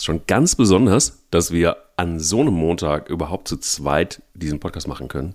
[0.00, 4.88] ist schon ganz besonders, dass wir an so einem Montag überhaupt zu zweit diesen Podcast
[4.88, 5.34] machen können.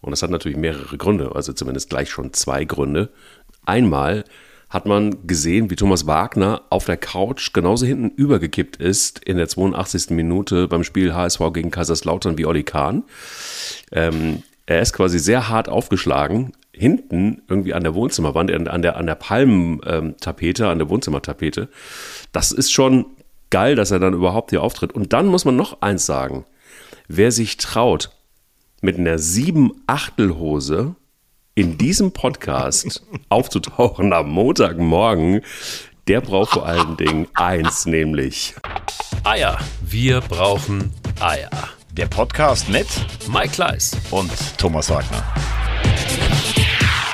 [0.00, 3.10] Und das hat natürlich mehrere Gründe, also zumindest gleich schon zwei Gründe.
[3.66, 4.24] Einmal
[4.70, 9.48] hat man gesehen, wie Thomas Wagner auf der Couch genauso hinten übergekippt ist in der
[9.48, 10.10] 82.
[10.10, 13.04] Minute beim Spiel HSV gegen Kaiserslautern wie Olli Kahn.
[13.92, 19.06] Ähm, er ist quasi sehr hart aufgeschlagen, hinten irgendwie an der Wohnzimmerwand, an der, an
[19.06, 21.68] der Palmentapete, an der Wohnzimmertapete.
[22.32, 23.06] Das ist schon
[23.56, 24.92] geil, dass er dann überhaupt hier auftritt.
[24.92, 26.44] Und dann muss man noch eins sagen.
[27.08, 28.10] Wer sich traut,
[28.82, 30.94] mit einer sieben Achtelhose
[31.54, 35.40] in diesem Podcast aufzutauchen am Montagmorgen,
[36.06, 38.54] der braucht vor allen Dingen eins, nämlich
[39.24, 39.56] Eier.
[39.80, 41.48] Wir brauchen Eier.
[41.92, 42.86] Der Podcast mit
[43.32, 45.24] Mike Kleiss und Thomas Wagner.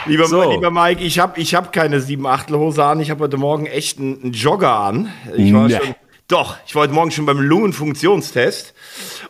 [0.06, 0.50] Lieber, so.
[0.50, 2.98] lieber Mike, ich habe ich hab keine 7 Achtelhose an.
[2.98, 5.12] Ich habe heute Morgen echt einen, einen Jogger an.
[5.36, 5.76] Ich war nee.
[5.76, 5.94] schon,
[6.28, 8.74] doch, ich war heute Morgen schon beim Lungenfunktionstest.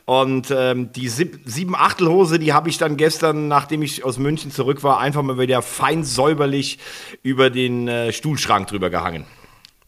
[0.04, 4.82] Und ähm, die sieben Achtelhose, die habe ich dann gestern, nachdem ich aus München zurück
[4.82, 6.78] war, einfach mal wieder fein säuberlich
[7.22, 9.24] über den äh, Stuhlschrank drüber gehangen.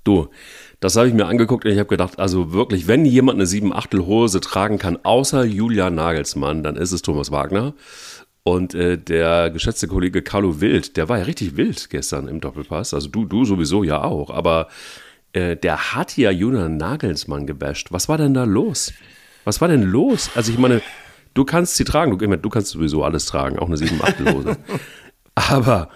[0.04, 0.28] Du,
[0.80, 3.72] das habe ich mir angeguckt und ich habe gedacht, also wirklich, wenn jemand eine sieben
[3.72, 7.74] Achtelhose tragen kann, außer Julian Nagelsmann, dann ist es Thomas Wagner.
[8.42, 12.92] Und äh, der geschätzte Kollege Carlo Wild, der war ja richtig wild gestern im Doppelpass.
[12.92, 14.28] Also du, du sowieso ja auch.
[14.28, 14.68] Aber
[15.34, 17.88] äh, der hat ja Julian Nagelsmann gebasht.
[17.90, 18.92] Was war denn da los?
[19.44, 20.30] Was war denn los?
[20.34, 20.80] Also ich meine,
[21.34, 24.56] du kannst sie tragen, du, du kannst sowieso alles tragen, auch eine 7 Achtelhose.
[25.34, 25.90] aber,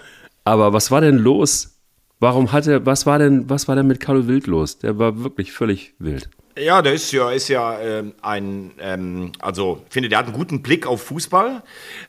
[0.45, 1.79] aber was war denn los?
[2.21, 4.79] Warum hat er, was war denn, was war denn mit Carlo Wild los?
[4.79, 6.29] Der war wirklich völlig wild.
[6.61, 10.35] Ja, der ist ja, ist ja ähm, ein, ähm, also ich finde, der hat einen
[10.35, 11.63] guten Blick auf Fußball.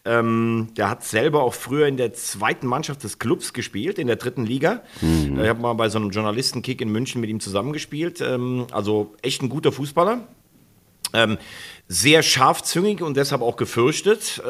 [0.06, 4.16] Ähm, der hat selber auch früher in der zweiten Mannschaft des Clubs gespielt, in der
[4.16, 4.82] dritten Liga.
[5.02, 5.40] Mhm.
[5.42, 8.22] Ich habe mal bei so einem Journalistenkick in München mit ihm zusammengespielt.
[8.22, 10.28] Ähm, also echt ein guter Fußballer.
[11.14, 11.38] Ähm,
[11.88, 14.42] sehr scharfzüngig und deshalb auch gefürchtet.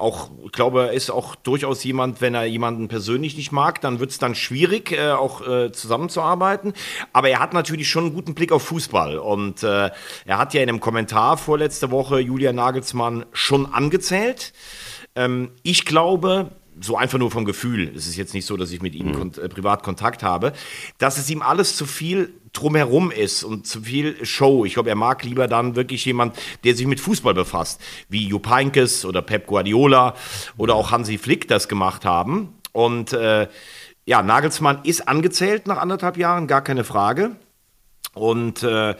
[0.00, 4.00] Auch, ich glaube, er ist auch durchaus jemand, wenn er jemanden persönlich nicht mag, dann
[4.00, 6.72] wird es dann schwierig, äh, auch äh, zusammenzuarbeiten.
[7.12, 9.18] Aber er hat natürlich schon einen guten Blick auf Fußball.
[9.18, 9.90] Und äh,
[10.24, 14.52] er hat ja in einem Kommentar vorletzte Woche Julia Nagelsmann schon angezählt.
[15.14, 16.50] Ähm, ich glaube,
[16.80, 19.14] so einfach nur vom Gefühl, es ist jetzt nicht so, dass ich mit ihm mhm.
[19.14, 20.52] kon äh, privat Kontakt habe,
[20.98, 24.64] dass es ihm alles zu viel drumherum ist und zu viel Show.
[24.64, 28.48] Ich glaube, er mag lieber dann wirklich jemand, der sich mit Fußball befasst, wie Jupp
[28.48, 30.14] Heynckes oder Pep Guardiola
[30.56, 32.54] oder auch Hansi Flick das gemacht haben.
[32.72, 33.48] Und äh,
[34.06, 37.36] ja, Nagelsmann ist angezählt nach anderthalb Jahren, gar keine Frage.
[38.12, 38.96] Und äh,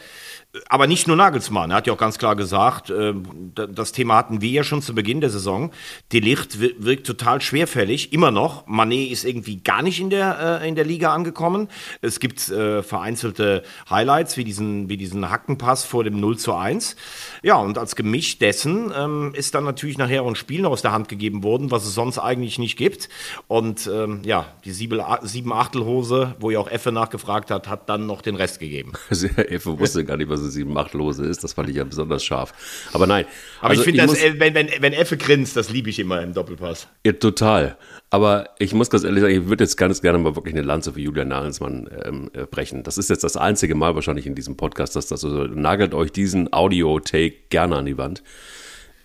[0.69, 1.71] aber nicht nur Nagelsmann.
[1.71, 3.15] Er hat ja auch ganz klar gesagt, äh,
[3.55, 5.71] das Thema hatten wir ja schon zu Beginn der Saison.
[6.13, 8.67] Delicht wirkt total schwerfällig, immer noch.
[8.67, 11.69] Manet ist irgendwie gar nicht in der, äh, in der Liga angekommen.
[12.01, 16.97] Es gibt äh, vereinzelte Highlights, wie diesen, wie diesen Hackenpass vor dem 0 zu 1.
[17.43, 21.09] Ja, und als Gemisch dessen ähm, ist dann natürlich nachher ein Spiel aus der Hand
[21.09, 23.09] gegeben worden, was es sonst eigentlich nicht gibt.
[23.47, 28.35] Und ähm, ja, die Sieben-Achtelhose, wo ja auch Effe nachgefragt hat, hat dann noch den
[28.35, 28.93] Rest gegeben.
[29.11, 31.45] Effe wusste gar nicht, was also sieben Achtlose ist.
[31.45, 32.53] Das fand ich ja besonders scharf.
[32.93, 33.25] Aber nein.
[33.61, 36.89] Aber also ich finde, wenn, wenn, wenn Effe grinst, das liebe ich immer im Doppelpass.
[37.05, 37.77] Ja, total.
[38.11, 40.93] Aber ich muss ganz ehrlich sagen, ich würde jetzt ganz gerne mal wirklich eine Lanze
[40.93, 42.83] für Julian Nagelsmann ähm, äh, brechen.
[42.83, 46.11] Das ist jetzt das einzige Mal wahrscheinlich in diesem Podcast, dass das so, nagelt euch
[46.11, 48.23] diesen Audio-Take gerne an die Wand.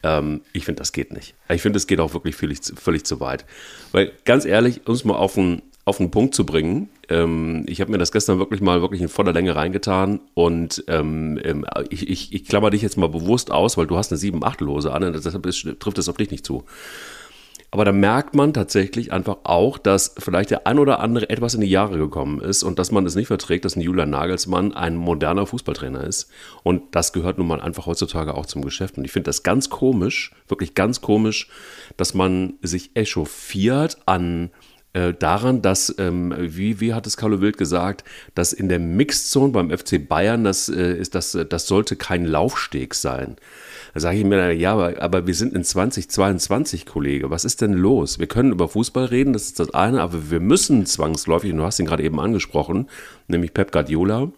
[0.02, 1.36] Ähm, ich finde, das geht nicht.
[1.50, 3.46] Ich finde, es geht auch wirklich völlig, völlig zu weit.
[3.92, 7.92] Weil ganz ehrlich, uns mal auf den, auf den Punkt zu bringen, ähm, ich habe
[7.92, 12.34] mir das gestern wirklich mal wirklich in voller Länge reingetan und ähm, ähm, ich, ich,
[12.34, 15.46] ich klammer dich jetzt mal bewusst aus, weil du hast eine 7-8-Lose an und deshalb
[15.46, 16.64] ist, trifft es auf dich nicht zu.
[17.76, 21.60] Aber da merkt man tatsächlich einfach auch, dass vielleicht der ein oder andere etwas in
[21.60, 24.96] die Jahre gekommen ist und dass man es nicht verträgt, dass ein Julian Nagelsmann ein
[24.96, 26.30] moderner Fußballtrainer ist.
[26.64, 28.98] Und das gehört nun mal einfach heutzutage auch zum Geschäft.
[28.98, 31.50] Und ich finde das ganz komisch, wirklich ganz komisch,
[31.98, 34.52] dass man sich echauffiert an
[34.96, 39.52] äh, daran, dass, ähm, wie, wie hat es Carlo Wild gesagt, dass in der Mixzone
[39.52, 43.36] beim FC Bayern, das, äh, ist, das, das sollte kein Laufsteg sein.
[43.94, 47.30] Da sage ich mir, ja, aber, aber wir sind in 2022, Kollege.
[47.30, 48.20] Was ist denn los?
[48.20, 51.66] Wir können über Fußball reden, das ist das eine, aber wir müssen zwangsläufig, und du
[51.66, 52.88] hast ihn gerade eben angesprochen,
[53.28, 54.32] nämlich Pep Guardiola,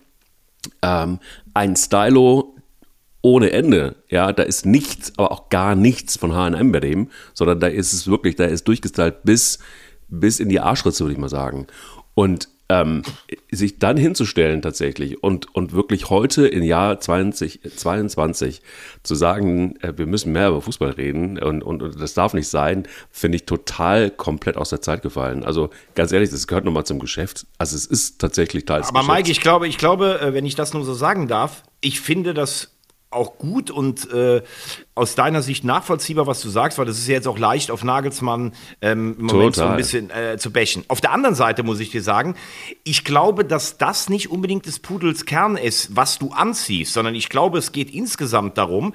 [0.81, 1.19] ähm,
[1.53, 2.55] ein Stylo
[3.21, 3.97] ohne Ende.
[4.09, 7.93] Ja, da ist nichts, aber auch gar nichts von H&M bei dem, sondern da ist
[7.93, 9.59] es wirklich, da ist durchgestylt bis
[10.09, 11.67] bis in die Arschritze, würde ich mal sagen.
[12.13, 13.03] Und ähm,
[13.49, 18.61] sich dann hinzustellen tatsächlich und, und wirklich heute im Jahr 2022
[19.03, 22.49] zu sagen, äh, wir müssen mehr über Fußball reden und, und, und das darf nicht
[22.49, 25.45] sein, finde ich total komplett aus der Zeit gefallen.
[25.45, 27.45] Also ganz ehrlich, das gehört nochmal zum Geschäft.
[27.57, 29.17] Also es ist tatsächlich Teil des Aber Geschäfts.
[29.17, 32.33] Mike, ich glaube, ich glaube, äh, wenn ich das nur so sagen darf, ich finde
[32.33, 32.76] das
[33.17, 34.41] auch gut und äh,
[34.97, 37.83] aus deiner Sicht nachvollziehbar, was du sagst, weil das ist ja jetzt auch leicht auf
[37.83, 40.83] Nagelsmann ähm, im Moment so ein bisschen äh, zu bächen.
[40.87, 42.35] Auf der anderen Seite muss ich dir sagen,
[42.83, 47.29] ich glaube, dass das nicht unbedingt des Pudels Kern ist, was du anziehst, sondern ich
[47.29, 48.93] glaube, es geht insgesamt darum.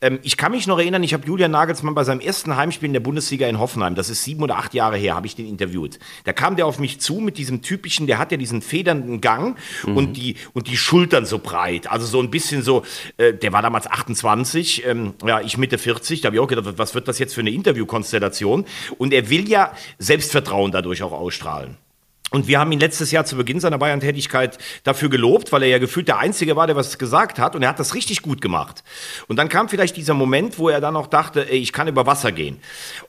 [0.00, 2.92] Ähm, ich kann mich noch erinnern, ich habe Julian Nagelsmann bei seinem ersten Heimspiel in
[2.92, 5.98] der Bundesliga in Hoffenheim, das ist sieben oder acht Jahre her, habe ich den interviewt.
[6.24, 9.58] Da kam der auf mich zu mit diesem typischen, der hat ja diesen federnden Gang
[9.84, 12.84] und, die, und die Schultern so breit, also so ein bisschen so,
[13.16, 16.74] äh, der war damals 28, ähm, ja, ich Mitte 40, da habe ich auch gedacht,
[16.76, 18.66] was wird das jetzt für eine Interviewkonstellation?
[18.98, 21.76] Und er will ja Selbstvertrauen dadurch auch ausstrahlen.
[22.30, 25.78] Und wir haben ihn letztes Jahr zu Beginn seiner Bayern-Tätigkeit dafür gelobt, weil er ja
[25.78, 27.56] gefühlt der Einzige war, der was gesagt hat.
[27.56, 28.84] Und er hat das richtig gut gemacht.
[29.26, 32.06] Und dann kam vielleicht dieser Moment, wo er dann auch dachte, ey, ich kann über
[32.06, 32.60] Wasser gehen.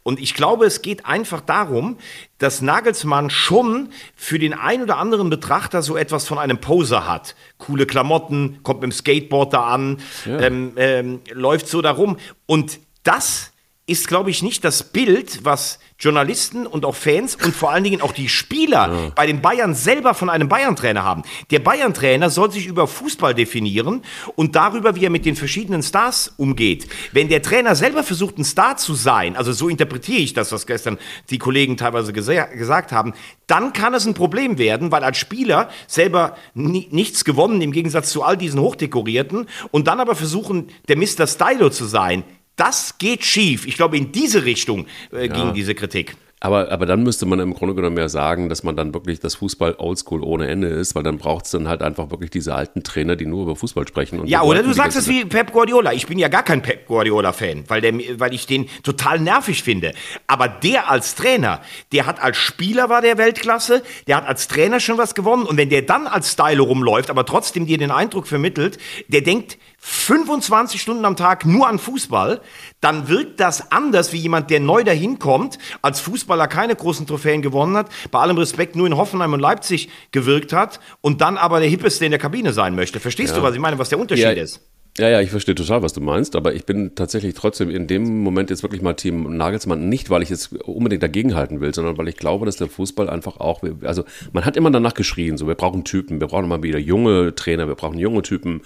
[0.03, 1.97] Und ich glaube, es geht einfach darum,
[2.39, 7.35] dass Nagelsmann schon für den ein oder anderen Betrachter so etwas von einem Poser hat.
[7.59, 12.17] Coole Klamotten, kommt mit dem Skateboard da an, ähm, ähm, läuft so darum.
[12.47, 13.50] Und das
[13.87, 18.01] ist, glaube ich, nicht das Bild, was Journalisten und auch Fans und vor allen Dingen
[18.01, 21.23] auch die Spieler bei den Bayern selber von einem Bayern-Trainer haben.
[21.49, 24.03] Der Bayern-Trainer soll sich über Fußball definieren
[24.35, 26.87] und darüber, wie er mit den verschiedenen Stars umgeht.
[27.11, 30.65] Wenn der Trainer selber versucht, ein Star zu sein, also so interpretiere ich das, was
[30.65, 30.97] gestern
[31.29, 33.13] die Kollegen teilweise gesa gesagt haben,
[33.47, 38.09] dann kann es ein Problem werden, weil als Spieler selber ni nichts gewonnen im Gegensatz
[38.11, 41.27] zu all diesen Hochdekorierten und dann aber versuchen, der Mr.
[41.27, 42.23] Stylo zu sein.
[42.61, 43.65] Das geht schief.
[43.65, 46.15] Ich glaube, in diese Richtung äh, ging diese Kritik.
[46.43, 49.35] Aber, aber dann müsste man im Grunde genommen ja sagen, dass man dann wirklich das
[49.35, 52.83] Fußball oldschool ohne Ende ist, weil dann braucht es dann halt einfach wirklich diese alten
[52.83, 54.25] Trainer, die nur über Fußball sprechen.
[54.27, 55.93] Ja, oder du sagst es wie Pep Guardiola.
[55.93, 59.93] Ich bin ja gar kein Pep Guardiola-Fan, weil, der weil ich den total nervig finde.
[60.25, 61.61] Aber der als Trainer,
[61.91, 65.47] der hat als Spieler war der Weltklasse, der hat als Trainer schon was gewonnen.
[65.47, 69.59] Und wenn der dann als Stylo rumläuft, aber trotzdem dir den Eindruck vermittelt, der denkt
[69.83, 72.41] 25 Stunden am Tag nur an Fußball,
[72.81, 77.41] dann wirkt das anders wie jemand, der neu dahin kommt, als Fußballer keine großen Trophäen
[77.41, 81.59] gewonnen hat, bei allem Respekt nur in Hoffenheim und Leipzig gewirkt hat und dann aber
[81.59, 82.99] der Hippeste in der Kabine sein möchte.
[82.99, 84.61] Verstehst du, was ich meine, was der Unterschied Ja, ist?
[84.97, 88.21] Ja, ja, ich verstehe total, was du meinst, aber ich bin tatsächlich trotzdem in dem
[88.23, 92.09] Moment jetzt wirklich mal Team Nagelsmann, nicht weil ich jetzt unbedingt dagegenhalten will, sondern weil
[92.09, 94.03] ich glaube, dass der Fußball einfach auch, also
[94.33, 97.69] man hat immer danach geschrien, so wir brauchen Typen, wir brauchen mal wieder junge Trainer,
[97.69, 98.63] wir brauchen junge Typen,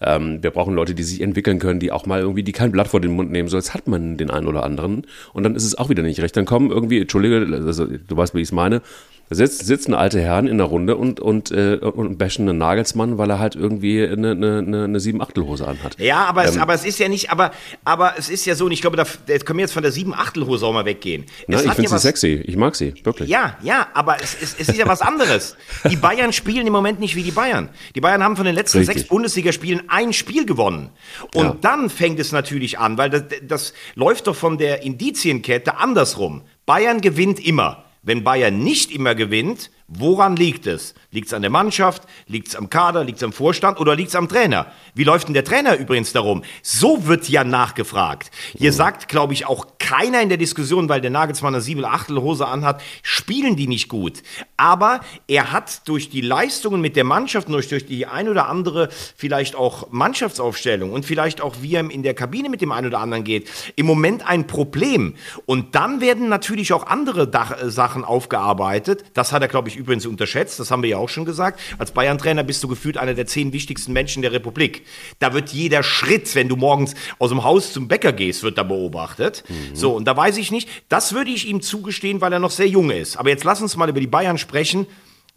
[0.00, 2.88] ähm, wir brauchen Leute, die sich entwickeln können, die auch mal irgendwie, die kein Blatt
[2.88, 5.06] vor den Mund nehmen, so jetzt hat man den einen oder anderen.
[5.32, 6.36] Und dann ist es auch wieder nicht recht.
[6.36, 8.82] Dann kommen irgendwie, Entschuldige, also, du weißt, wie ich es meine,
[9.28, 13.18] da sitzt, sitzen alte Herren in der Runde und, und, äh, und bashen einen Nagelsmann,
[13.18, 15.98] weil er halt irgendwie eine, eine, eine, eine Sieben-Achtel-Hose anhat.
[15.98, 16.48] Ja, aber, Ähm.
[16.50, 17.50] es, aber es ist ja nicht, aber,
[17.84, 19.92] aber es ist ja so, und ich glaube, da, da können wir jetzt von der
[19.92, 21.26] sieben Achtelhose auch mal weggehen.
[21.46, 22.42] Na, ich finde ja sie sexy.
[22.46, 23.28] Ich mag sie, wirklich.
[23.28, 25.56] Ja, ja, aber es, es, es ist ja was anderes.
[25.90, 27.68] Die Bayern spielen im Moment nicht wie die Bayern.
[27.94, 28.96] Die Bayern haben von den letzten Richtig.
[28.98, 30.90] sechs Bundesligaspielen ein Spiel gewonnen.
[31.34, 31.56] Und Ja.
[31.60, 36.42] dann fängt es natürlich an, weil das, das läuft doch von der Indizienkette andersrum.
[36.66, 37.84] Bayern gewinnt immer.
[38.02, 40.94] Wenn Bayern nicht immer gewinnt, woran liegt es?
[41.10, 42.02] Liegt es an der Mannschaft?
[42.26, 43.02] Liegt es am Kader?
[43.04, 43.80] Liegt es am Vorstand?
[43.80, 44.66] Oder liegt es am Trainer?
[44.94, 46.44] Wie läuft denn der Trainer übrigens darum?
[46.62, 48.30] So wird ja nachgefragt.
[48.56, 52.46] Hier sagt, glaube ich, auch keiner in der Diskussion, weil der Nagelsmann eine sieben Achtelhose
[52.46, 54.22] anhat, spielen die nicht gut.
[54.58, 58.90] Aber er hat durch die Leistungen mit der Mannschaft durch, durch die ein oder andere
[59.16, 62.98] vielleicht auch Mannschaftsaufstellung und vielleicht auch wie er in der Kabine mit dem einen oder
[62.98, 65.14] anderen geht, im Moment ein Problem.
[65.46, 69.04] Und dann werden natürlich auch andere Dach, Sachen aufgearbeitet.
[69.14, 70.60] Das hat er, glaube ich, übrigens unterschätzt.
[70.60, 71.60] Das haben wir ja auch schon gesagt.
[71.78, 74.84] Als Bayern-Trainer bist du gefühlt einer der zehn wichtigsten Menschen der Republik.
[75.20, 78.62] Da wird jeder Schritt, wenn du morgens aus dem Haus zum Bäcker gehst, wird da
[78.64, 79.44] beobachtet.
[79.72, 82.68] So, und da weiß ich nicht, das würde ich ihm zugestehen, weil er noch sehr
[82.68, 83.16] jung ist.
[83.16, 84.86] Aber jetzt lass uns mal über die Bayern sprechen,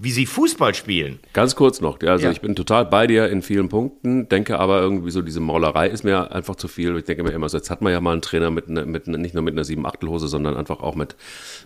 [0.04, 1.20] wie sie Fußball spielen.
[1.34, 2.02] Ganz kurz noch.
[2.02, 2.32] Ja, also Ja.
[2.32, 6.04] ich bin total bei dir in vielen Punkten, denke aber irgendwie so, diese Maulerei ist
[6.04, 6.98] mir einfach zu viel.
[6.98, 9.06] Ich denke mir immer so, jetzt hat man ja mal einen Trainer mit, ne, mit
[9.06, 11.16] ne- nicht nur mit einer sieben Achtelhose, sondern einfach auch mit,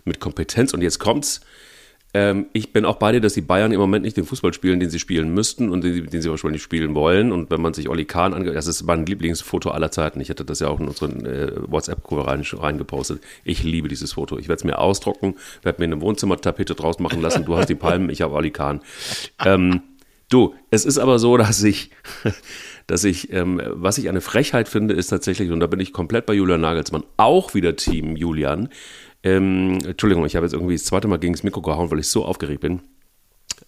[0.04, 0.74] mit Kompetenz.
[0.74, 1.40] Und jetzt kommt's.
[2.16, 4.80] Ähm, ich bin auch bei dir, dass die Bayern im Moment nicht den Fußball spielen,
[4.80, 7.30] den sie spielen müssten und den, den sie wahrscheinlich spielen wollen.
[7.30, 10.18] Und wenn man sich Oli Kahn angeht, das ist mein Lieblingsfoto aller Zeiten.
[10.22, 13.20] Ich hatte das ja auch in unseren äh, WhatsApp-Gruppe rein, reingepostet.
[13.44, 14.38] Ich liebe dieses Foto.
[14.38, 17.44] Ich werde es mir ausdrucken, werde mir eine Wohnzimmertapete draus machen lassen.
[17.44, 18.80] Du hast die Palmen, ich habe Oli Kahn.
[19.44, 19.82] Ähm,
[20.30, 21.90] du, es ist aber so, dass ich,
[22.86, 26.24] dass ich, ähm, was ich eine Frechheit finde, ist tatsächlich, und da bin ich komplett
[26.24, 28.70] bei Julian Nagelsmann, auch wieder Team Julian.
[29.26, 32.08] Ähm, Entschuldigung, ich habe jetzt irgendwie das zweite Mal gegen das Mikro gehauen, weil ich
[32.08, 32.80] so aufgeregt bin.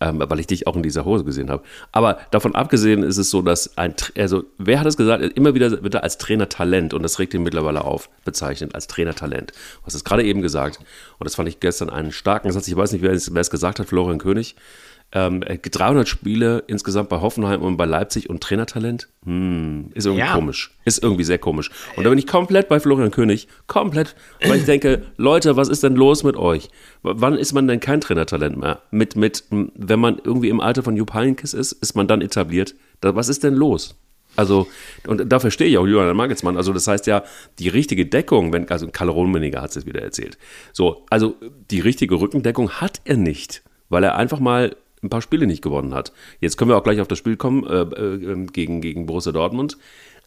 [0.00, 1.62] ähm, weil ich dich auch in dieser Hose gesehen habe.
[1.92, 5.82] Aber davon abgesehen ist es so, dass ein, also wer hat es gesagt, immer wieder
[5.82, 9.50] wird er als Trainertalent und das regt ihn mittlerweile auf, bezeichnet als Trainertalent.
[9.52, 10.78] Du hast es gerade eben gesagt
[11.18, 12.68] und das fand ich gestern einen starken Satz.
[12.68, 14.56] Ich weiß nicht, wer es, wer es gesagt hat, Florian König.
[15.10, 19.08] Ähm, 300 Spiele insgesamt bei Hoffenheim und bei Leipzig und Trainertalent?
[19.24, 20.34] Hm, ist irgendwie Ja.
[20.34, 20.74] komisch.
[20.84, 21.70] Ist irgendwie sehr komisch.
[21.96, 23.48] Und da bin ich komplett bei Florian König.
[23.66, 24.14] Komplett.
[24.46, 26.64] Weil ich denke, Leute, was ist denn los mit euch?
[27.02, 28.82] W wann ist man denn kein Trainertalent mehr?
[28.90, 32.74] Mit, mit, wenn man irgendwie im Alter von Jupp Heynckes ist, ist man dann etabliert?
[33.00, 33.94] Da, was ist denn los?
[34.36, 34.68] Also,
[35.06, 36.58] und da verstehe ich auch Julian Magelsmann.
[36.58, 37.24] Also, das heißt ja,
[37.58, 40.36] die richtige Deckung, wenn, also Karl Rummenigge hat es jetzt wieder erzählt.
[40.74, 41.34] So, also
[41.70, 45.94] die richtige Rückendeckung hat er nicht, weil er einfach mal ein paar Spiele nicht gewonnen
[45.94, 46.12] hat.
[46.40, 49.78] Jetzt können wir auch gleich auf das Spiel kommen äh, äh, gegen, gegen Borussia Dortmund.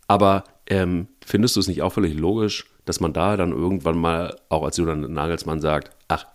[0.08, 4.36] Aber ähm, findest du es nicht auch völlig logisch, dass man da dann irgendwann mal
[4.50, 6.26] auch als Julian Nagelsmann sagt, ach,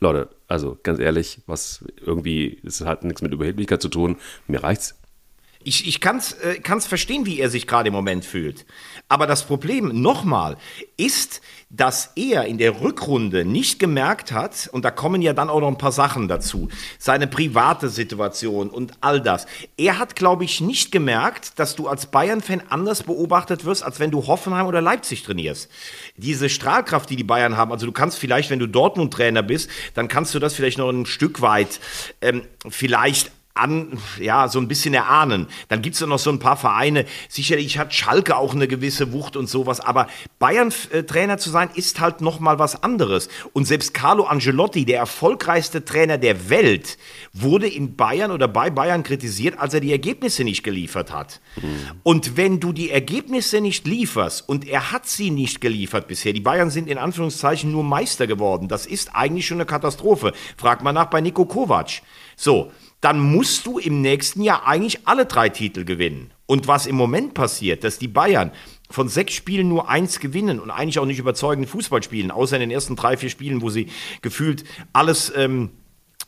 [0.00, 4.16] Leute, also ganz ehrlich, was irgendwie, es hat nichts mit Überheblichkeit zu tun,
[4.46, 4.97] mir reicht's.
[5.68, 8.64] Ich, ich kann es äh, verstehen, wie er sich gerade im Moment fühlt.
[9.06, 10.56] Aber das Problem, nochmal,
[10.96, 15.60] ist, dass er in der Rückrunde nicht gemerkt hat, und da kommen ja dann auch
[15.60, 19.44] noch ein paar Sachen dazu, seine private Situation und all das.
[19.76, 24.10] Er hat, glaube ich, nicht gemerkt, dass du als Bayern-Fan anders beobachtet wirst, als wenn
[24.10, 25.70] du Hoffenheim oder Leipzig trainierst.
[26.16, 30.08] Diese Strahlkraft, die die Bayern haben, also du kannst vielleicht, wenn du Dortmund-Trainer bist, dann
[30.08, 31.78] kannst du das vielleicht noch ein Stück weit
[32.22, 35.46] ähm, vielleicht an, ja, so ein bisschen erahnen.
[35.68, 37.04] Dann gibt's ja noch so ein paar Vereine.
[37.28, 42.20] Sicherlich hat Schalke auch eine gewisse Wucht und sowas, aber Bayern-Trainer zu sein, ist halt
[42.20, 43.28] noch mal was anderes.
[43.52, 46.98] Und selbst Carlo Angelotti, der erfolgreichste Trainer der Welt,
[47.32, 51.40] wurde in Bayern oder bei Bayern kritisiert, als er die Ergebnisse nicht geliefert hat.
[52.02, 56.40] Und wenn du die Ergebnisse nicht lieferst, und er hat sie nicht geliefert bisher, die
[56.40, 60.32] Bayern sind in Anführungszeichen nur Meister geworden, das ist eigentlich schon eine Katastrophe.
[60.56, 62.02] Frag mal nach bei Nico Kovac.
[62.36, 66.32] So, dann musst du im nächsten Jahr eigentlich alle drei Titel gewinnen.
[66.46, 68.52] Und was im Moment passiert, dass die Bayern
[68.90, 72.60] von sechs Spielen nur eins gewinnen und eigentlich auch nicht überzeugend Fußball spielen, außer in
[72.60, 73.88] den ersten drei, vier Spielen, wo sie
[74.22, 75.70] gefühlt alles ähm,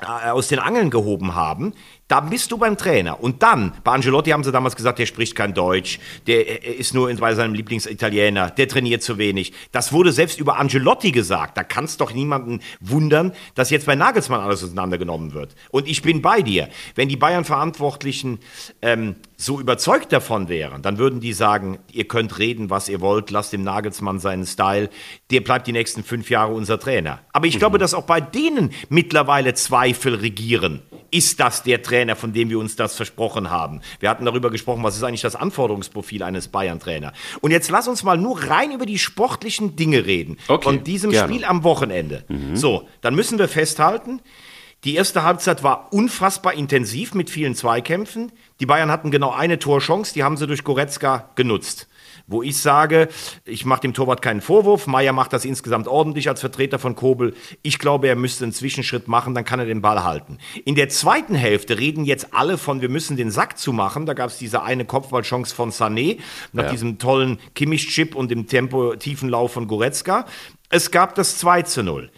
[0.00, 1.72] äh, aus den Angeln gehoben haben,
[2.10, 3.22] da bist du beim Trainer.
[3.22, 6.92] Und dann, bei Angelotti haben sie damals gesagt, der spricht kein Deutsch, der äh, ist
[6.92, 9.52] nur bei seinem Lieblingsitaliener, der trainiert zu wenig.
[9.70, 11.56] Das wurde selbst über Angelotti gesagt.
[11.56, 15.54] Da kann es doch niemanden wundern, dass jetzt bei Nagelsmann alles auseinandergenommen wird.
[15.70, 16.68] Und ich bin bei dir.
[16.96, 18.40] Wenn die Bayern-Verantwortlichen
[18.82, 23.30] ähm, so überzeugt davon wären, dann würden die sagen, ihr könnt reden, was ihr wollt,
[23.30, 24.90] lasst dem Nagelsmann seinen Style,
[25.30, 27.20] der bleibt die nächsten fünf Jahre unser Trainer.
[27.32, 30.82] Aber ich glaube, dass auch bei denen mittlerweile Zweifel regieren.
[31.10, 33.80] Ist das der Trainer, von dem wir uns das versprochen haben?
[33.98, 37.12] Wir hatten darüber gesprochen, was ist eigentlich das Anforderungsprofil eines Bayern-Trainer?
[37.40, 40.38] Und jetzt lass uns mal nur rein über die sportlichen Dinge reden.
[40.48, 41.32] Okay, Von diesem gerne.
[41.32, 42.24] Spiel am Wochenende.
[42.54, 44.20] So, dann müssen wir festhalten,
[44.84, 48.32] die erste Halbzeit war unfassbar intensiv mit vielen Zweikämpfen.
[48.60, 51.86] Die Bayern hatten genau eine Torchance, die haben sie durch Goretzka genutzt.
[52.30, 53.08] Wo ich sage,
[53.44, 54.86] ich mache dem Torwart keinen Vorwurf.
[54.86, 57.34] Meier macht das insgesamt ordentlich als Vertreter von Kobel.
[57.62, 60.38] Ich glaube, er müsste einen Zwischenschritt machen, dann kann er den Ball halten.
[60.64, 64.06] In der zweiten Hälfte reden jetzt alle von, wir müssen den Sack zumachen.
[64.06, 66.18] Da gab es diese eine Kopfballchance von Sané
[66.52, 66.70] nach Ja.
[66.70, 70.24] diesem tollen Kimmich-Chip und dem Tempo-tiefen Lauf von Goretzka.
[70.68, 72.12] Es gab das 2 zu 0.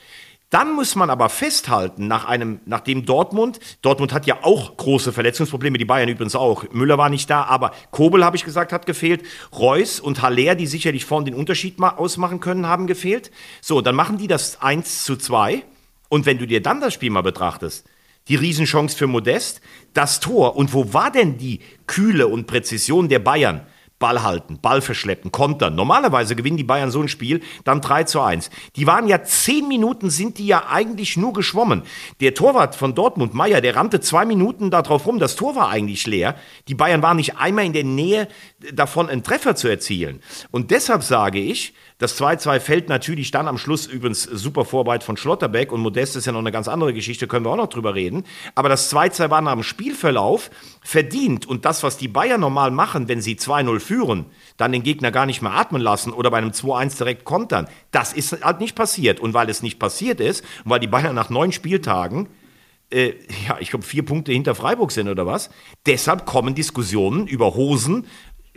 [0.53, 5.79] Dann muss man aber festhalten, nach einem, nachdem Dortmund, Dortmund hat ja auch große Verletzungsprobleme,
[5.79, 6.71] die Bayern übrigens auch.
[6.73, 9.23] Müller war nicht da, aber Kobel, habe ich gesagt, hat gefehlt.
[9.59, 13.31] Reus und Haller, die sicherlich vorne den Unterschied ma- ausmachen können, haben gefehlt.
[13.63, 15.63] So, dann machen die das 1 zu 2.
[16.11, 17.87] Und wenn du dir dann das Spiel mal betrachtest,
[18.29, 19.63] die Riesenchance für Modest,
[19.95, 20.55] das Tor.
[20.55, 23.67] Und wo war denn die Kühle und Präzision der Bayern?
[24.03, 25.77] Ball halten, Ball verschleppen, kontern.
[25.77, 28.51] Normalerweise gewinnen die Bayern so ein Spiel, dann 3 zu 1.
[28.75, 31.85] Die waren ja zehn Minuten, sind die ja eigentlich nur geschwommen.
[32.21, 35.69] Der Torwart von Dortmund, Meier, der rannte zwei Minuten da drauf rum, das Tor war
[35.69, 36.35] eigentlich leer.
[36.67, 38.27] Die Bayern waren nicht einmal in der Nähe
[38.73, 40.21] davon, einen Treffer zu erzielen.
[40.51, 45.17] Und deshalb sage ich, das 2-2 fällt natürlich dann am Schluss übrigens super Vorarbeit von
[45.17, 47.95] Schlotterbeck und Modest ist ja noch eine ganz andere Geschichte, können wir auch noch drüber
[47.95, 48.25] reden.
[48.55, 50.51] Aber das 2-2 war nach dem Spielverlauf
[50.83, 55.11] verdient und das, was die Bayern normal machen, wenn sie 2-0 führen, dann den Gegner
[55.13, 58.75] gar nicht mehr atmen lassen oder bei einem 2-1 direkt kontern, das ist halt nicht
[58.75, 59.21] passiert.
[59.21, 62.29] Und weil es nicht passiert ist und weil die Bayern nach neun Spieltagen
[62.93, 63.15] äh,
[63.49, 65.51] ja, ich glaube, vier Punkte hinter Freiburg sind oder was.
[65.87, 68.07] Deshalb kommen Diskussionen über Hosen,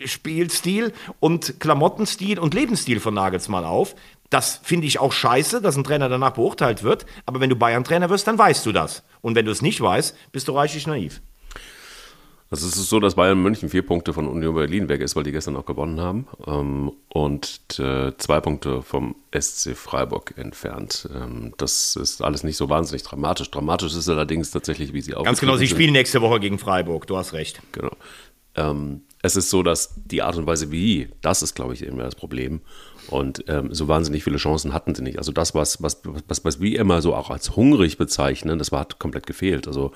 [0.03, 3.95] Spielstil und Klamottenstil und Lebensstil von Nagelsmann auf.
[4.29, 7.05] Das finde ich auch scheiße, dass ein Trainer danach beurteilt wird.
[7.25, 9.03] Aber wenn du Bayern-Trainer wirst, dann weißt du das.
[9.21, 11.21] Und wenn du es nicht weißt, bist du reichlich naiv.
[12.51, 15.23] Also es ist so, dass Bayern München vier Punkte von Union Berlin weg ist, weil
[15.23, 16.27] die gestern auch gewonnen haben.
[16.45, 21.09] Ähm, und äh, zwei Punkte vom SC Freiburg entfernt.
[21.13, 23.49] Ähm, das ist alles nicht so wahnsinnig dramatisch.
[23.49, 25.23] Dramatisch ist allerdings tatsächlich, wie sie auch.
[25.23, 27.61] Ganz genau, sie spielen nächste Woche gegen Freiburg, du hast recht.
[27.71, 27.91] Genau.
[28.55, 32.03] Ähm, es ist so, dass die Art und Weise wie, das ist, glaube ich, immer
[32.03, 32.61] das Problem.
[33.09, 35.17] Und ähm, so wahnsinnig viele Chancen hatten sie nicht.
[35.17, 38.81] Also das, was, was, was, was wir immer so auch als hungrig bezeichnen, das war
[38.81, 39.67] hat komplett gefehlt.
[39.67, 39.91] Also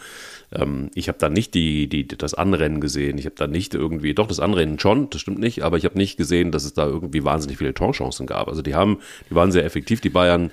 [0.52, 3.18] ähm, ich habe da nicht die, die, das Anrennen gesehen.
[3.18, 5.98] Ich habe da nicht irgendwie, doch das Anrennen schon, das stimmt nicht, aber ich habe
[5.98, 8.48] nicht gesehen, dass es da irgendwie wahnsinnig viele Torchancen gab.
[8.48, 8.98] Also die haben,
[9.30, 10.52] die waren sehr effektiv, die Bayern.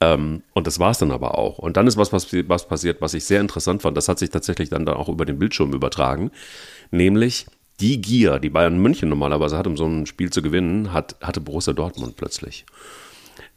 [0.00, 1.58] Ähm, und das war es dann aber auch.
[1.58, 3.96] Und dann ist was, was, was passiert, was ich sehr interessant fand.
[3.96, 6.30] Das hat sich tatsächlich dann, dann auch über den Bildschirm übertragen.
[6.90, 7.46] Nämlich,
[7.80, 11.40] die Gier, die Bayern München normalerweise hat, um so ein Spiel zu gewinnen, hat, hatte
[11.40, 12.64] Borussia Dortmund plötzlich.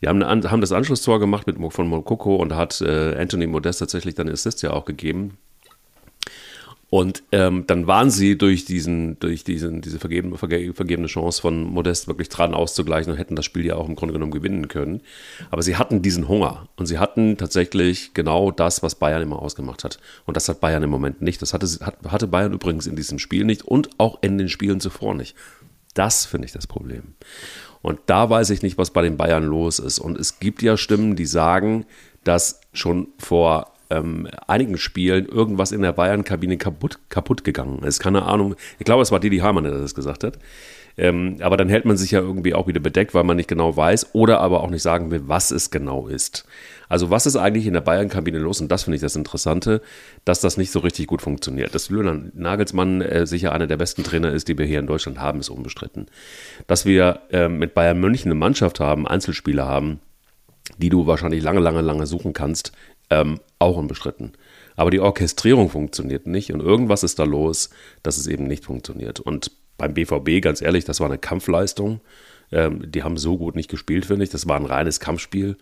[0.02, 3.80] Die haben, eine, haben das Anschlusstor gemacht mit, von Mokoko und hat äh, Anthony Modest
[3.80, 5.38] tatsächlich dann Assist ja auch gegeben.
[6.90, 12.08] Und ähm, dann waren sie durch diesen, durch diesen, diese vergebene, vergebene Chance von Modest
[12.08, 15.02] wirklich dran auszugleichen und hätten das Spiel ja auch im Grunde genommen gewinnen können.
[15.52, 19.84] Aber sie hatten diesen Hunger und sie hatten tatsächlich genau das, was Bayern immer ausgemacht
[19.84, 20.00] hat.
[20.26, 21.42] Und das hat Bayern im Moment nicht.
[21.42, 21.68] Das hatte,
[22.08, 25.36] hatte Bayern übrigens in diesem Spiel nicht und auch in den Spielen zuvor nicht.
[25.94, 27.16] Das finde ich das Problem.
[27.82, 30.00] Und da weiß ich nicht, was bei den Bayern los ist.
[30.00, 31.86] Und es gibt ja Stimmen, die sagen,
[32.24, 38.00] dass schon vor ähm, einigen Spielen irgendwas in der Bayern-Kabine kaputt, kaputt gegangen ist.
[38.00, 38.56] Keine Ahnung.
[38.80, 40.38] Ich glaube, es war Didi Hamann, der das gesagt hat.
[41.00, 43.78] Ähm, aber dann hält man sich ja irgendwie auch wieder bedeckt, weil man nicht genau
[43.78, 46.46] weiß oder aber auch nicht sagen will, was es genau ist.
[46.90, 48.62] Also was ist eigentlich in der Bayern-Kabine los?
[48.62, 49.82] Und das finde ich das Interessante,
[50.26, 51.76] dass das nicht so richtig gut funktioniert.
[51.76, 55.20] Dass Julian Nagelsmann äh, sicher einer der besten Trainer ist, die wir hier in Deutschland
[55.20, 56.08] haben, ist unbestritten.
[56.66, 60.00] Dass wir äh, mit Bayern München eine Mannschaft haben, Einzelspieler haben,
[60.78, 62.72] die du wahrscheinlich lange, lange, lange suchen kannst,
[63.10, 64.34] ähm, auch unbestritten.
[64.76, 67.70] Aber die Orchestrierung funktioniert nicht und irgendwas ist da los,
[68.04, 69.20] dass es eben nicht funktioniert.
[69.20, 72.02] Und beim BVB, ganz ehrlich, das war eine Kampfleistung.
[72.52, 74.30] Ähm, die haben so gut nicht gespielt, finde ich.
[74.30, 75.58] Das war ein reines Kampfspiel.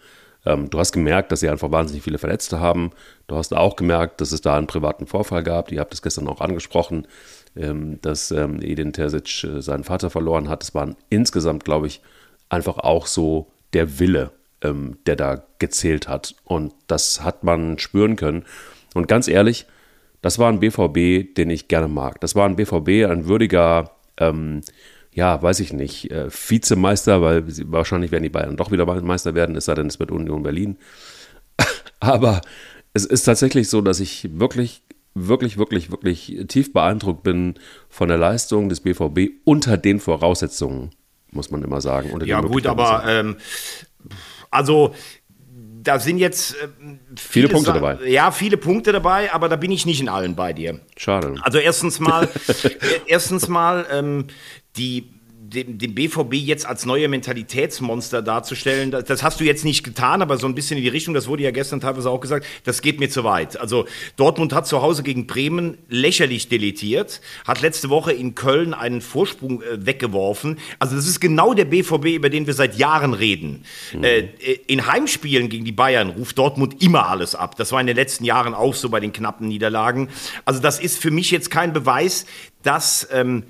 [0.46, 2.92] Ähm, du hast gemerkt, dass sie einfach wahnsinnig viele Verletzte haben.
[3.28, 5.72] Du hast auch gemerkt, dass es da einen privaten Vorfall gab.
[5.72, 7.08] Ihr habt es gestern auch angesprochen,
[7.56, 10.64] ähm, dass ähm, Edin Terzic äh, seinen Vater verloren hat.
[10.64, 12.02] Es waren insgesamt, glaube ich,
[12.50, 14.32] einfach auch so der Wille
[14.66, 16.36] ähm, der da gezählt hat.
[16.44, 18.46] Und das hat man spüren können.
[18.94, 19.66] Und ganz ehrlich,
[20.22, 22.20] das war ein BVB, den ich gerne mag.
[22.20, 24.62] Das war ein BVB, ein würdiger, ähm,
[25.14, 29.36] ja, weiß ich nicht, äh, Vizemeister, weil sie, wahrscheinlich werden die Bayern doch wieder Meister
[29.36, 30.78] werden, es sei denn, es wird Union Berlin.
[32.00, 32.42] Aber
[32.94, 34.82] es ist tatsächlich so, dass ich wirklich,
[35.14, 37.56] wirklich, wirklich, wirklich tief beeindruckt bin
[37.90, 40.92] von der Leistung des BVB unter den Voraussetzungen,
[41.32, 42.10] muss man immer sagen.
[42.26, 43.36] ja, gut, aber ähm,
[44.56, 44.94] also
[45.86, 48.08] da sind jetzt äh, viele, viele, Punkte Sa dabei.
[48.08, 50.80] Ja, viele Punkte dabei, aber da bin ich nicht in allen bei dir.
[50.98, 51.36] Schade.
[51.42, 52.28] Also erstens mal,
[53.08, 54.28] erstens mal ähm,
[54.78, 55.15] die
[55.50, 60.22] dem, dem BVB jetzt als neue Mentalitätsmonster darzustellen, das, das, hast du jetzt nicht getan,
[60.22, 62.82] aber so ein bisschen in die Richtung, das wurde ja gestern teilweise auch gesagt, das
[62.82, 63.60] geht mir zu weit.
[63.60, 69.02] Also Dortmund hat zu Hause gegen Bremen lächerlich deletiert, hat letzte Woche in Köln einen
[69.02, 70.58] Vorsprung äh, weggeworfen.
[70.80, 73.66] Also das ist genau der BVB, über den wir seit Jahren reden.
[73.94, 74.04] Mhm.
[74.04, 74.22] Äh,
[74.68, 77.56] in Heimspielen gegen die Bayern ruft Dortmund immer alles ab.
[77.56, 80.10] Das war in den letzten Jahren auch so bei den knappen Niederlagen.
[80.46, 82.26] Also das ist für mich jetzt kein Beweis,
[82.64, 83.44] dass ähm,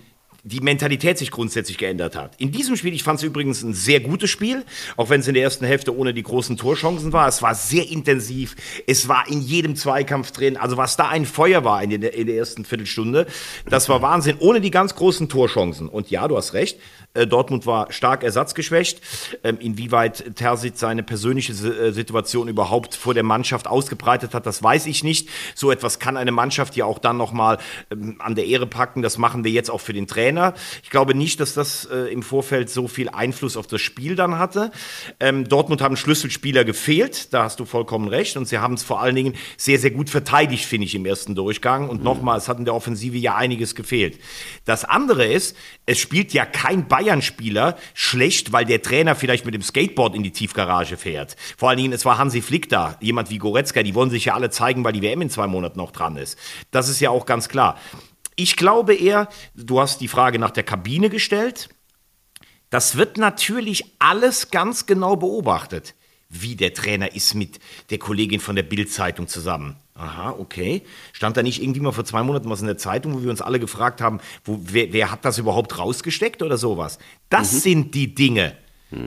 [0.45, 2.35] die Mentalität sich grundsätzlich geändert hat.
[2.37, 4.63] In diesem Spiel, ich fand es übrigens ein sehr gutes Spiel,
[4.95, 7.27] auch wenn es in der ersten Hälfte ohne die großen Torchancen war.
[7.27, 8.55] Es war sehr intensiv,
[8.85, 10.55] es war in jedem Zweikampf drin.
[10.55, 13.25] Also was da ein Feuer war in der, in der ersten Viertelstunde,
[13.67, 15.89] das war Wahnsinn, ohne die ganz großen Torchancen.
[15.89, 16.79] Und ja, du hast recht,
[17.25, 19.01] Dortmund war stark ersatzgeschwächt.
[19.43, 24.85] Ähm, inwieweit Terzic seine persönliche äh, Situation überhaupt vor der Mannschaft ausgebreitet hat, das weiß
[24.87, 25.29] ich nicht.
[25.55, 27.57] So etwas kann eine Mannschaft ja auch dann nochmal
[27.91, 29.01] ähm, an der Ehre packen.
[29.01, 30.53] Das machen wir jetzt auch für den Trainer.
[30.83, 34.37] Ich glaube nicht, dass das äh, im Vorfeld so viel Einfluss auf das Spiel dann
[34.37, 34.71] hatte.
[35.19, 38.37] Ähm, Dortmund haben Schlüsselspieler gefehlt, da hast du vollkommen recht.
[38.37, 41.35] Und sie haben es vor allen Dingen sehr, sehr gut verteidigt, finde ich, im ersten
[41.35, 41.89] Durchgang.
[41.89, 42.03] Und mhm.
[42.03, 44.19] nochmal, es hat in der Offensive ja einiges gefehlt.
[44.65, 49.53] Das andere ist, es spielt ja kein Bayern Bayern-Spieler schlecht, weil der Trainer vielleicht mit
[49.53, 51.35] dem Skateboard in die Tiefgarage fährt.
[51.57, 54.33] Vor allen Dingen, es war Hansi Flick da, jemand wie Goretzka, die wollen sich ja
[54.33, 56.37] alle zeigen, weil die WM in zwei Monaten noch dran ist.
[56.71, 57.77] Das ist ja auch ganz klar.
[58.35, 61.69] Ich glaube eher, du hast die Frage nach der Kabine gestellt.
[62.69, 65.93] Das wird natürlich alles ganz genau beobachtet,
[66.29, 67.59] wie der Trainer ist mit
[67.91, 69.77] der Kollegin von der Bild-Zeitung zusammen.
[69.95, 70.83] Aha, okay.
[71.13, 73.41] Stand da nicht irgendwie mal vor zwei Monaten was in der Zeitung, wo wir uns
[73.41, 76.99] alle gefragt haben, wo, wer, wer hat das überhaupt rausgesteckt oder sowas?
[77.29, 77.57] Das mhm.
[77.57, 78.57] sind die Dinge.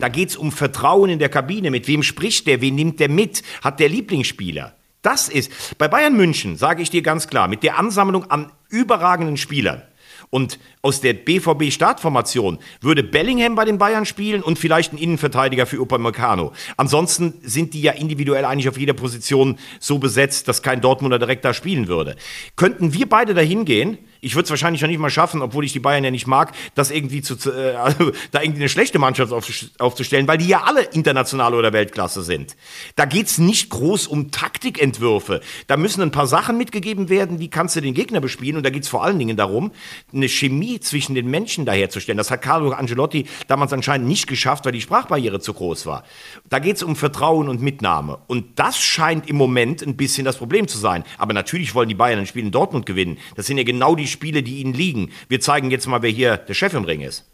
[0.00, 1.70] Da geht es um Vertrauen in der Kabine.
[1.70, 2.60] Mit wem spricht der?
[2.60, 3.42] Wen nimmt der mit?
[3.62, 4.74] Hat der Lieblingsspieler?
[5.02, 9.36] das ist, bei Bayern München, sage ich dir ganz klar, mit der Ansammlung an überragenden
[9.36, 9.82] Spielern,
[10.30, 15.80] und aus der BVB-Startformation würde Bellingham bei den Bayern spielen und vielleicht ein Innenverteidiger für
[15.80, 16.52] Upamecano.
[16.76, 21.44] Ansonsten sind die ja individuell eigentlich auf jeder Position so besetzt, dass kein Dortmunder direkt
[21.44, 22.16] da spielen würde.
[22.56, 25.72] Könnten wir beide dahin gehen, ich würde es wahrscheinlich noch nicht mal schaffen, obwohl ich
[25.72, 29.32] die Bayern ja nicht mag, das irgendwie zu, äh, also, da irgendwie eine schlechte Mannschaft
[29.32, 32.56] auf, aufzustellen, weil die ja alle international oder Weltklasse sind.
[32.96, 35.40] Da geht's nicht groß um Taktikentwürfe.
[35.66, 38.56] Da müssen ein paar Sachen mitgegeben werden, wie kannst du den Gegner bespielen.
[38.56, 39.72] Und da geht's vor allen Dingen darum,
[40.12, 42.18] eine Chemie zwischen den Menschen daherzustellen.
[42.18, 46.04] Das hat Carlo Angelotti damals anscheinend nicht geschafft, weil die Sprachbarriere zu groß war.
[46.48, 48.18] Da geht's um Vertrauen und Mitnahme.
[48.26, 51.04] Und das scheint im Moment ein bisschen das Problem zu sein.
[51.16, 53.18] Aber natürlich wollen die Bayern ein Spiel in Dortmund gewinnen.
[53.36, 55.10] Das sind ja genau die Spiele, die ihnen liegen.
[55.28, 57.24] Wir zeigen jetzt mal, wer hier der Chef im Ring ist.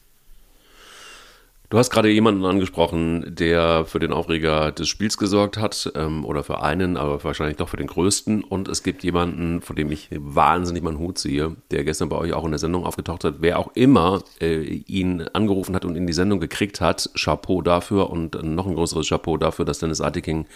[1.70, 6.44] Du hast gerade jemanden angesprochen, der für den Aufreger des Spiels gesorgt hat, ähm, oder
[6.44, 8.44] für einen, aber wahrscheinlich doch für den größten.
[8.44, 12.34] Und es gibt jemanden, von dem ich wahnsinnig meinen Hut ziehe, der gestern bei euch
[12.34, 13.36] auch in der Sendung aufgetaucht hat.
[13.38, 18.10] Wer auch immer äh, ihn angerufen hat und in die Sendung gekriegt hat, Chapeau dafür
[18.10, 20.46] und noch ein größeres Chapeau dafür, dass Dennis Artiking,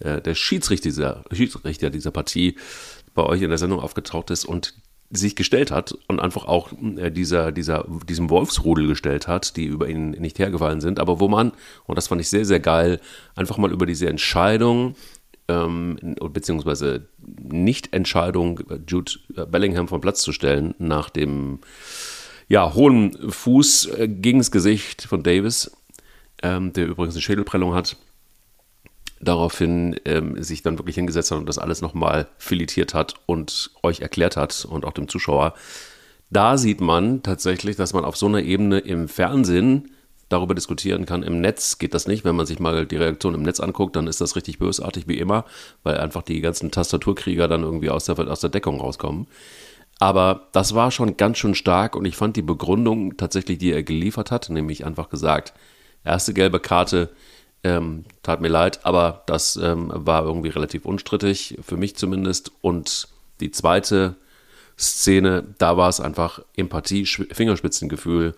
[0.00, 2.56] äh, der Schiedsrichter dieser, Schiedsrichter dieser Partie,
[3.14, 4.74] bei euch in der Sendung aufgetaucht ist und
[5.10, 9.88] sich gestellt hat und einfach auch äh, dieser, dieser, diesem Wolfsrudel gestellt hat, die über
[9.88, 11.52] ihn nicht hergefallen sind, aber wo man,
[11.86, 13.00] und das fand ich sehr, sehr geil,
[13.34, 14.96] einfach mal über diese Entscheidung,
[15.48, 19.12] ähm, beziehungsweise Nicht-Entscheidung, Jude
[19.50, 21.60] Bellingham vom Platz zu stellen, nach dem
[22.48, 25.70] ja, hohen Fuß äh, gegen das Gesicht von Davis,
[26.42, 27.96] ähm, der übrigens eine Schädelprellung hat,
[29.20, 34.00] daraufhin ähm, sich dann wirklich hingesetzt hat und das alles nochmal filetiert hat und euch
[34.00, 35.54] erklärt hat und auch dem Zuschauer.
[36.30, 39.90] Da sieht man tatsächlich, dass man auf so einer Ebene im Fernsehen
[40.28, 41.22] darüber diskutieren kann.
[41.22, 42.24] Im Netz geht das nicht.
[42.24, 45.18] Wenn man sich mal die Reaktion im Netz anguckt, dann ist das richtig bösartig wie
[45.18, 45.44] immer,
[45.82, 49.26] weil einfach die ganzen Tastaturkrieger dann irgendwie aus der, aus der Deckung rauskommen.
[49.98, 53.82] Aber das war schon ganz schön stark und ich fand die Begründung tatsächlich, die er
[53.82, 55.54] geliefert hat, nämlich einfach gesagt,
[56.04, 57.10] erste gelbe Karte,
[57.64, 62.52] ähm, tat mir leid, aber das ähm, war irgendwie relativ unstrittig, für mich zumindest.
[62.60, 63.08] Und
[63.40, 64.16] die zweite
[64.78, 68.34] Szene, da war es einfach Empathie, Fingerspitzengefühl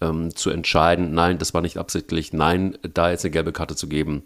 [0.00, 3.88] ähm, zu entscheiden, nein, das war nicht absichtlich, nein, da jetzt eine gelbe Karte zu
[3.88, 4.24] geben.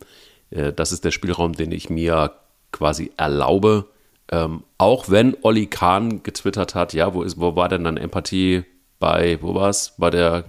[0.50, 2.32] Äh, das ist der Spielraum, den ich mir
[2.72, 3.86] quasi erlaube.
[4.32, 8.64] Ähm, auch wenn Olli Kahn getwittert hat, ja, wo, ist, wo war denn dann Empathie
[8.98, 9.94] bei, wo war es?
[9.98, 10.44] Bei der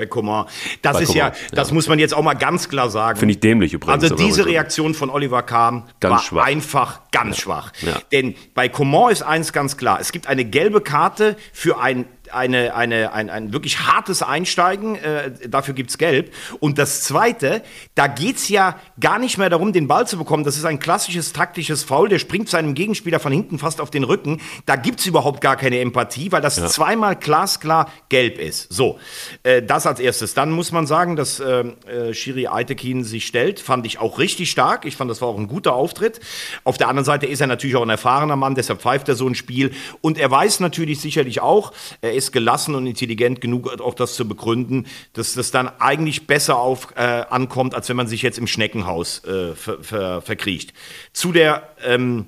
[0.00, 0.46] bei Coman.
[0.82, 1.74] Das Bei ist Coman, ja, das ja.
[1.74, 3.18] muss man jetzt auch mal ganz klar sagen.
[3.18, 4.02] Finde ich dämlich übrigens.
[4.02, 6.46] Also diese Reaktion von Oliver Kahn ganz war schwach.
[6.46, 7.42] einfach ganz ja.
[7.42, 7.72] schwach.
[7.82, 7.96] Ja.
[8.12, 9.98] Denn bei Coman ist eins ganz klar.
[10.00, 15.32] Es gibt eine gelbe Karte für ein eine, eine, ein, ein wirklich hartes Einsteigen, äh,
[15.48, 16.32] dafür gibt's Gelb.
[16.60, 17.62] Und das Zweite,
[17.94, 20.44] da geht's ja gar nicht mehr darum, den Ball zu bekommen.
[20.44, 24.04] Das ist ein klassisches taktisches Foul, der springt seinem Gegenspieler von hinten fast auf den
[24.04, 24.40] Rücken.
[24.66, 26.66] Da gibt's überhaupt gar keine Empathie, weil das ja.
[26.66, 28.72] zweimal glasklar gelb ist.
[28.72, 28.98] So,
[29.42, 30.34] äh, das als erstes.
[30.34, 34.50] Dann muss man sagen, dass äh, äh, Shiri Aitekin sich stellt, fand ich auch richtig
[34.50, 34.84] stark.
[34.84, 36.20] Ich fand, das war auch ein guter Auftritt.
[36.64, 39.26] Auf der anderen Seite ist er natürlich auch ein erfahrener Mann, deshalb pfeift er so
[39.26, 39.72] ein Spiel.
[40.00, 44.28] Und er weiß natürlich sicherlich auch, er ist gelassen und intelligent genug, auch das zu
[44.28, 48.46] begründen, dass das dann eigentlich besser auf, äh, ankommt, als wenn man sich jetzt im
[48.46, 50.72] Schneckenhaus äh, ver, ver, verkriecht.
[51.12, 52.26] Zu der, ähm,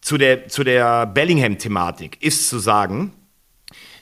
[0.00, 3.12] zu der, zu der Bellingham-Thematik ist zu sagen,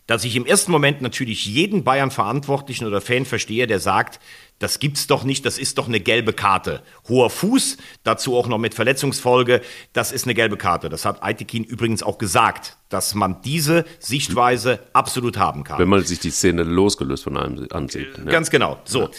[0.08, 4.20] dass ich im ersten Moment natürlich jeden Bayern-Verantwortlichen oder Fan verstehe, der sagt,
[4.58, 6.82] das gibt's doch nicht, das ist doch eine gelbe Karte.
[7.08, 9.60] Hoher Fuß, dazu auch noch mit Verletzungsfolge,
[9.92, 10.88] das ist eine gelbe Karte.
[10.88, 15.78] Das hat Aitekin übrigens auch gesagt dass man diese Sichtweise absolut haben kann.
[15.78, 18.08] Wenn man sich die Szene losgelöst von einem ansieht.
[18.16, 18.24] Ja.
[18.24, 18.78] Ganz genau.
[18.84, 19.02] So.
[19.02, 19.10] Ja.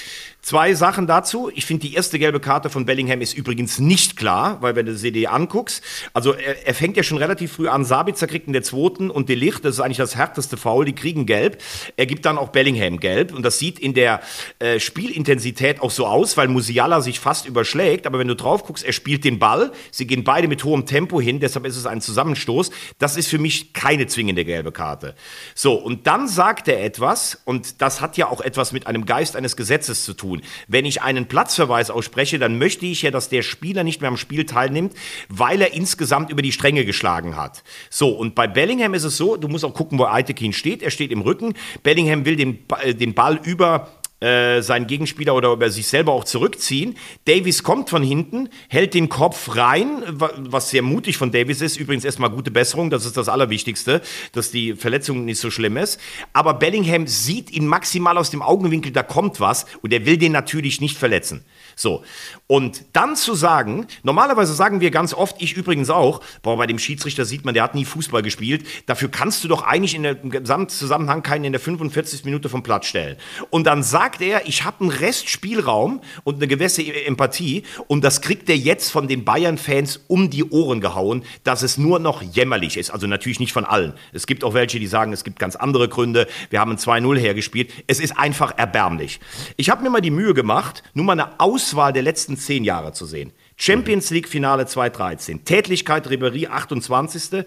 [0.41, 1.52] Zwei Sachen dazu.
[1.54, 4.95] Ich finde, die erste gelbe Karte von Bellingham ist übrigens nicht klar, weil wenn du
[4.95, 8.54] sie dir anguckst, also er, er, fängt ja schon relativ früh an, Sabitzer kriegt in
[8.54, 11.62] der zweiten und Delicht, das ist eigentlich das härteste Foul, die kriegen gelb.
[11.97, 14.21] Er gibt dann auch Bellingham gelb und das sieht in der
[14.60, 14.80] äh,
[15.29, 18.93] Spielintensität auch so aus, weil Musiala sich fast überschlägt, aber wenn du drauf guckst, er
[18.93, 22.71] spielt den Ball, sie gehen beide mit hohem Tempo hin, deshalb ist es ein Zusammenstoß.
[22.97, 25.15] Das ist für mich keine zwingende gelbe Karte.
[25.55, 29.35] So, und dann sagt er etwas, und das hat ja auch etwas mit einem Geist
[29.35, 30.41] eines Gesetzes zu tun.
[30.67, 34.17] Wenn ich einen Platzverweis ausspreche, dann möchte ich ja, dass der Spieler nicht mehr am
[34.17, 34.93] Spiel teilnimmt,
[35.29, 37.63] weil er insgesamt über die Stränge geschlagen hat.
[37.89, 40.81] So, und bei Bellingham ist es so, du musst auch gucken, wo Aitekin steht.
[40.81, 41.53] Er steht im Rücken.
[41.83, 46.23] Bellingham will den, äh, den Ball über äh, seinen Gegenspieler oder über sich selber auch
[46.23, 46.97] zurückziehen.
[47.25, 51.77] Davies kommt von hinten, hält den Kopf rein, was sehr mutig von Davies ist.
[51.77, 54.01] Übrigens erstmal gute Besserung, das ist das Allerwichtigste,
[54.34, 55.99] dass die Verletzung nicht so schlimm ist.
[56.34, 60.32] Aber Bellingham sieht ihn maximal aus dem Augenwinkel, da kommt was und er will den
[60.32, 61.45] natürlich nicht verletzen.
[61.75, 62.03] So.
[62.51, 66.79] Und dann zu sagen, normalerweise sagen wir ganz oft, ich übrigens auch, boah, bei dem
[66.79, 68.65] Schiedsrichter sieht man, der hat nie Fußball gespielt.
[68.88, 72.25] Dafür kannst du doch eigentlich in der, Gesamtzusammenhang keinen in der 45.
[72.25, 73.17] Minute vom Platz stellen.
[73.51, 78.49] Und dann sagt er, ich habe einen Restspielraum und eine gewisse Empathie und das kriegt
[78.49, 82.89] er jetzt von den Bayern-Fans um die Ohren gehauen, dass es nur noch jämmerlich ist.
[82.89, 83.93] Also natürlich nicht von allen.
[84.12, 86.27] Es gibt auch welche, die sagen, es gibt ganz andere Gründe.
[86.49, 87.71] Wir haben ein 2-0 hergespielt.
[87.85, 89.19] Es ist einfach erbärmlich.
[89.55, 92.63] Ich habe mir mal die Mühe gemacht, nur mal eine Aus Auswahl der letzten zehn
[92.63, 93.32] Jahre zu sehen.
[93.58, 97.45] Champions League Finale 2013, Tätlichkeit Ribery 28.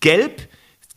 [0.00, 0.48] Gelb,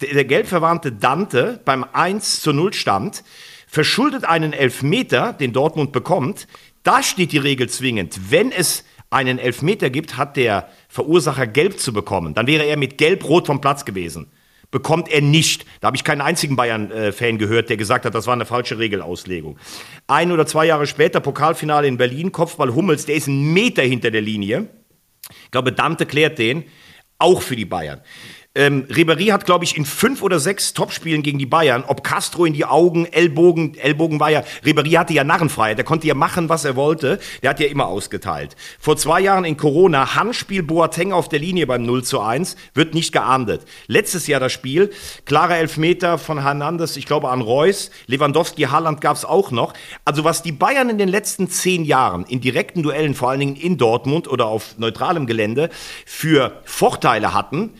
[0.01, 3.23] der gelb verwarnte Dante beim 1 zu 0 Stand,
[3.67, 6.47] verschuldet einen Elfmeter, den Dortmund bekommt.
[6.83, 8.31] Da steht die Regel zwingend.
[8.31, 12.33] Wenn es einen Elfmeter gibt, hat der Verursacher gelb zu bekommen.
[12.33, 14.31] Dann wäre er mit gelb-rot vom Platz gewesen
[14.71, 15.65] bekommt er nicht.
[15.81, 19.57] Da habe ich keinen einzigen Bayern-Fan gehört, der gesagt hat, das war eine falsche Regelauslegung.
[20.07, 24.11] Ein oder zwei Jahre später, Pokalfinale in Berlin, Kopfball Hummels, der ist einen Meter hinter
[24.11, 24.67] der Linie.
[25.43, 26.63] Ich glaube, Dante klärt den,
[27.17, 28.01] auch für die Bayern.
[28.55, 32.45] Ähm, Ribéry hat, glaube ich, in fünf oder sechs Topspielen gegen die Bayern, ob Castro
[32.45, 36.49] in die Augen, Ellbogen, Ellbogen war ja, Ribéry hatte ja Narrenfreiheit, der konnte ja machen,
[36.49, 38.55] was er wollte, der hat ja immer ausgeteilt.
[38.79, 42.95] Vor zwei Jahren in Corona, Handspiel Boateng auf der Linie beim 0 zu 1, wird
[42.95, 43.65] nicht geahndet.
[43.85, 44.89] Letztes Jahr das Spiel,
[45.25, 49.75] klarer Elfmeter von Hernandez, ich glaube an Reus, Lewandowski, Haaland gab es auch noch.
[50.05, 53.55] Also was die Bayern in den letzten zehn Jahren in direkten Duellen, vor allen Dingen
[53.55, 55.69] in Dortmund oder auf neutralem Gelände,
[56.03, 57.73] für Vorteile hatten,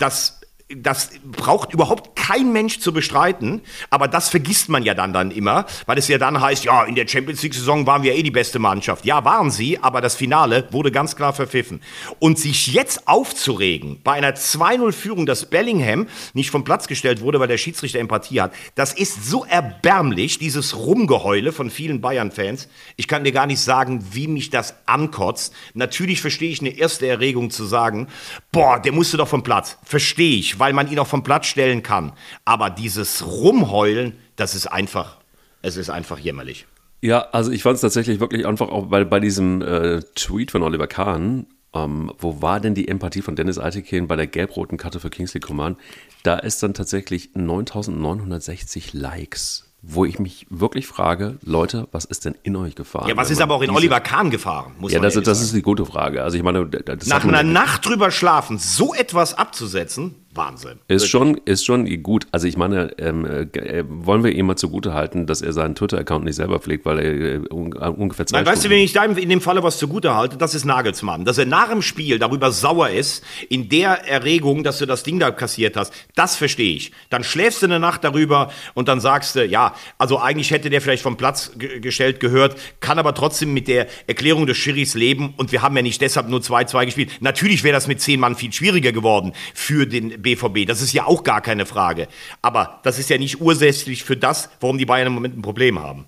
[0.00, 0.39] das
[0.76, 5.66] das braucht überhaupt kein Mensch zu bestreiten, aber das vergisst man ja dann, dann immer,
[5.86, 8.58] weil es ja dann heißt, ja, in der Champions League-Saison waren wir eh die beste
[8.58, 9.04] Mannschaft.
[9.04, 11.80] Ja, waren sie, aber das Finale wurde ganz klar verpfiffen.
[12.20, 17.48] Und sich jetzt aufzuregen bei einer 2-0-Führung, dass Bellingham nicht vom Platz gestellt wurde, weil
[17.48, 22.68] der Schiedsrichter Empathie hat, das ist so erbärmlich, dieses Rumgeheule von vielen Bayern-Fans.
[22.96, 25.52] Ich kann dir gar nicht sagen, wie mich das ankotzt.
[25.74, 28.06] Natürlich verstehe ich eine erste Erregung zu sagen,
[28.52, 29.78] boah, der musste doch vom Platz.
[29.82, 32.12] Verstehe ich weil man ihn auch vom Platz stellen kann.
[32.44, 35.16] Aber dieses Rumheulen, das ist einfach,
[35.62, 36.66] es ist einfach jämmerlich.
[37.02, 40.62] Ja, also ich fand es tatsächlich wirklich einfach auch bei, bei diesem äh, Tweet von
[40.62, 45.00] Oliver Kahn, ähm, wo war denn die Empathie von Dennis Eitekin bei der gelb-roten Karte
[45.00, 45.76] für Kingsley Coman?
[46.22, 52.36] Da ist dann tatsächlich 9960 Likes wo ich mich wirklich frage, Leute, was ist denn
[52.42, 53.08] in euch gefahren?
[53.08, 54.72] Ja, was ist aber auch in Oliver Kahn gefahren?
[54.78, 56.22] Muss ja, das, das ist die gute Frage.
[56.22, 56.68] Also ich meine,
[57.06, 60.78] nach einer Nacht drüber schlafen, so etwas abzusetzen, Wahnsinn.
[60.86, 62.28] Ist schon, ist schon gut.
[62.30, 66.24] Also ich meine, ähm, äh, wollen wir ihm mal zugute halten, dass er seinen Twitter-Account
[66.24, 69.28] nicht selber pflegt, weil er äh, ungefähr zwei Nein, weißt du, wenn ich da in
[69.28, 71.24] dem Falle was zugute halte, das ist Nagelsmann.
[71.24, 75.18] Dass er nach dem Spiel darüber sauer ist, in der Erregung, dass du das Ding
[75.18, 76.92] da kassiert hast, das verstehe ich.
[77.08, 80.80] Dann schläfst du eine Nacht darüber und dann sagst du, ja, also eigentlich hätte der
[80.80, 85.50] vielleicht vom Platz gestellt gehört, kann aber trotzdem mit der Erklärung des Schiris leben und
[85.50, 87.10] wir haben ja nicht deshalb nur 2-2 gespielt.
[87.18, 90.66] Natürlich wäre das mit zehn Mann viel schwieriger geworden für den BVB.
[90.66, 92.08] Das ist ja auch gar keine Frage.
[92.42, 95.78] Aber das ist ja nicht ursächlich für das, warum die Bayern im Moment ein Problem
[95.78, 96.06] haben.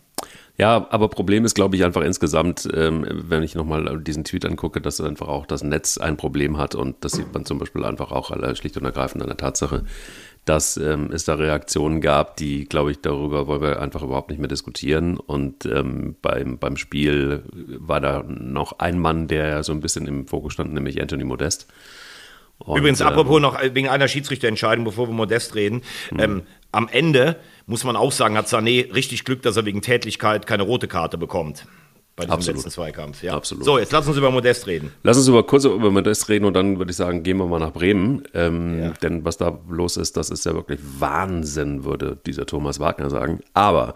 [0.59, 4.81] Ja, aber Problem ist, glaube ich, einfach insgesamt, ähm, wenn ich nochmal diesen Tweet angucke,
[4.83, 8.13] dass einfach auch das Netz ein Problem hat und das sieht man zum Beispiel einfach
[8.13, 9.85] auch schlicht und ergreifend an der Tatsache,
[10.45, 14.41] dass ähm, es da Reaktionen gab, die, glaube ich, darüber wollen wir einfach überhaupt nicht
[14.41, 15.17] mehr diskutieren.
[15.17, 20.27] Und ähm, beim, beim Spiel war da noch ein Mann, der so ein bisschen im
[20.27, 21.67] Fokus stand, nämlich Anthony Modest.
[22.65, 25.83] Und, Übrigens, ähm, apropos noch wegen einer Schiedsrichterentscheidung, bevor wir modest reden.
[26.09, 26.21] Hm.
[26.21, 30.47] Ähm, am Ende muss man auch sagen, hat Sané richtig Glück, dass er wegen Tätlichkeit
[30.47, 31.67] keine rote Karte bekommt.
[32.15, 32.57] Bei diesem Absolut.
[32.57, 33.23] letzten Zweikampf.
[33.23, 33.35] Ja.
[33.35, 33.65] Absolut.
[33.65, 34.93] So, jetzt lass uns über Modest reden.
[35.03, 37.59] Lass uns über, kurz über Modest reden und dann würde ich sagen, gehen wir mal
[37.59, 38.25] nach Bremen.
[38.35, 38.91] Ähm, ja.
[39.03, 43.41] Denn was da los ist, das ist ja wirklich Wahnsinn, würde dieser Thomas Wagner sagen.
[43.55, 43.95] Aber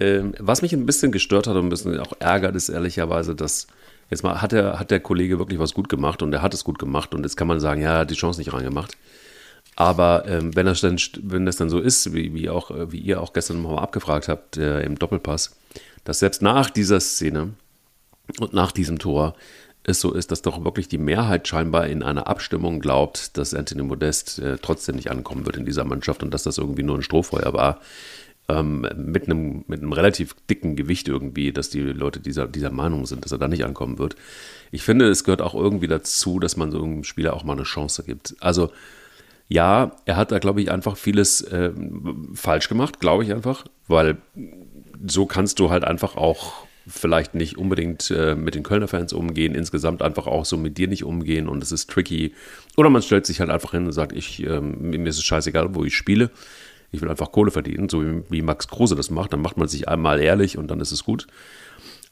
[0.00, 3.68] ähm, was mich ein bisschen gestört hat und ein bisschen auch ärgert, ist ehrlicherweise, dass
[4.10, 6.64] Jetzt mal hat der, hat der Kollege wirklich was gut gemacht und er hat es
[6.64, 8.96] gut gemacht und jetzt kann man sagen, ja, er hat die Chance nicht reingemacht.
[9.74, 13.20] Aber ähm, wenn, das dann, wenn das dann so ist, wie, wie, auch, wie ihr
[13.20, 15.56] auch gestern mal abgefragt habt äh, im Doppelpass,
[16.04, 17.54] dass selbst nach dieser Szene
[18.40, 19.34] und nach diesem Tor
[19.82, 23.82] es so ist, dass doch wirklich die Mehrheit scheinbar in einer Abstimmung glaubt, dass Anthony
[23.82, 27.02] Modest äh, trotzdem nicht ankommen wird in dieser Mannschaft und dass das irgendwie nur ein
[27.02, 27.80] Strohfeuer war,
[28.48, 33.06] ähm, mit, einem, mit einem relativ dicken Gewicht irgendwie, dass die Leute dieser, dieser Meinung
[33.06, 34.16] sind, dass er da nicht ankommen wird.
[34.70, 37.64] Ich finde, es gehört auch irgendwie dazu, dass man so einem Spieler auch mal eine
[37.64, 38.36] Chance gibt.
[38.40, 38.70] Also,
[39.48, 41.72] ja, er hat da, glaube ich, einfach vieles äh,
[42.34, 44.16] falsch gemacht, glaube ich einfach, weil
[45.06, 49.54] so kannst du halt einfach auch vielleicht nicht unbedingt äh, mit den Kölner Fans umgehen,
[49.54, 52.32] insgesamt einfach auch so mit dir nicht umgehen und es ist tricky.
[52.76, 55.74] Oder man stellt sich halt einfach hin und sagt, ich, ähm, mir ist es scheißegal,
[55.74, 56.30] wo ich spiele.
[56.92, 59.32] Ich will einfach Kohle verdienen, so wie, Max Kruse das macht.
[59.32, 61.26] Dann macht man sich einmal ehrlich und dann ist es gut.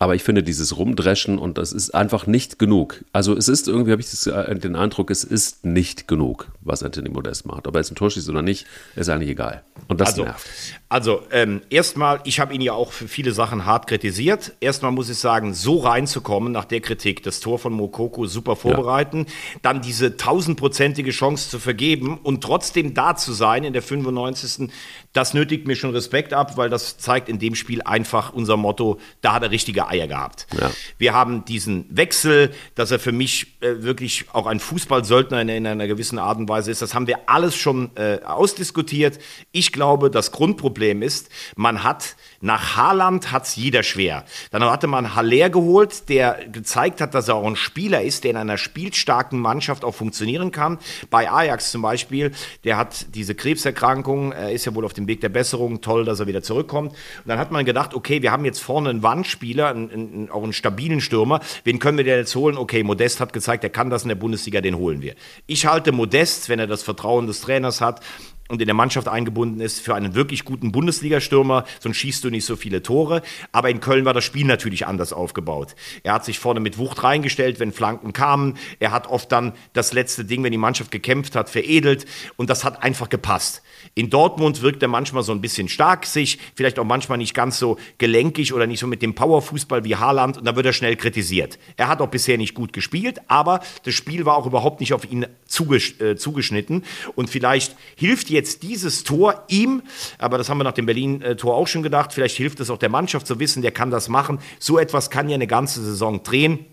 [0.00, 3.04] Aber ich finde dieses Rumdreschen und das ist einfach nicht genug.
[3.12, 6.82] Also es ist irgendwie, habe ich das, äh, den Eindruck, es ist nicht genug, was
[6.82, 7.68] Anthony Modest macht.
[7.68, 9.62] Ob er jetzt ein Tor schießt oder nicht, ist eigentlich egal.
[9.86, 10.46] Und das Also, nervt.
[10.94, 14.52] Also ähm, erstmal, ich habe ihn ja auch für viele Sachen hart kritisiert.
[14.60, 19.26] Erstmal muss ich sagen, so reinzukommen nach der Kritik, das Tor von Mokoko super vorbereiten,
[19.62, 24.68] dann diese tausendprozentige Chance zu vergeben und trotzdem da zu sein in der 95.
[25.12, 29.00] Das nötigt mir schon Respekt ab, weil das zeigt in dem Spiel einfach unser Motto,
[29.20, 30.46] da hat er richtige Eier gehabt.
[30.60, 30.70] Ja.
[30.96, 35.66] Wir haben diesen Wechsel, dass er für mich äh, wirklich auch ein Fußballsöldner in, in
[35.66, 36.82] einer gewissen Art und Weise ist.
[36.82, 39.18] Das haben wir alles schon äh, ausdiskutiert.
[39.50, 44.24] Ich glaube, das Grundproblem ist, man hat nach Haaland hat's jeder schwer.
[44.50, 48.32] Dann hatte man Haller geholt, der gezeigt hat, dass er auch ein Spieler ist, der
[48.32, 50.78] in einer spielstarken Mannschaft auch funktionieren kann.
[51.08, 52.32] Bei Ajax zum Beispiel,
[52.64, 55.80] der hat diese Krebserkrankung, er ist ja wohl auf dem Weg der Besserung.
[55.80, 56.92] Toll, dass er wieder zurückkommt.
[56.92, 60.42] Und dann hat man gedacht, okay, wir haben jetzt vorne einen Wandspieler, einen, einen, auch
[60.42, 61.40] einen stabilen Stürmer.
[61.64, 62.58] Wen können wir denn jetzt holen?
[62.58, 65.14] Okay, Modest hat gezeigt, er kann das in der Bundesliga, den holen wir.
[65.46, 68.00] Ich halte Modest, wenn er das Vertrauen des Trainers hat,
[68.48, 72.44] und in der Mannschaft eingebunden ist, für einen wirklich guten Bundesliga-Stürmer, sonst schießt du nicht
[72.44, 73.22] so viele Tore.
[73.52, 75.74] Aber in Köln war das Spiel natürlich anders aufgebaut.
[76.02, 78.58] Er hat sich vorne mit Wucht reingestellt, wenn Flanken kamen.
[78.80, 82.04] Er hat oft dann das letzte Ding, wenn die Mannschaft gekämpft hat, veredelt.
[82.36, 83.62] Und das hat einfach gepasst.
[83.94, 87.58] In Dortmund wirkt er manchmal so ein bisschen stark sich, vielleicht auch manchmal nicht ganz
[87.58, 90.36] so gelenkig oder nicht so mit dem Powerfußball wie Haaland.
[90.36, 91.58] Und da wird er schnell kritisiert.
[91.78, 95.10] Er hat auch bisher nicht gut gespielt, aber das Spiel war auch überhaupt nicht auf
[95.10, 96.84] ihn äh, zugeschnitten.
[97.14, 99.82] Und vielleicht hilft jetzt dieses Tor ihm,
[100.18, 102.90] aber das haben wir nach dem Berlin-Tor auch schon gedacht, vielleicht hilft es auch der
[102.90, 104.38] Mannschaft zu wissen, der kann das machen.
[104.58, 106.66] So etwas kann ja eine ganze Saison drehen.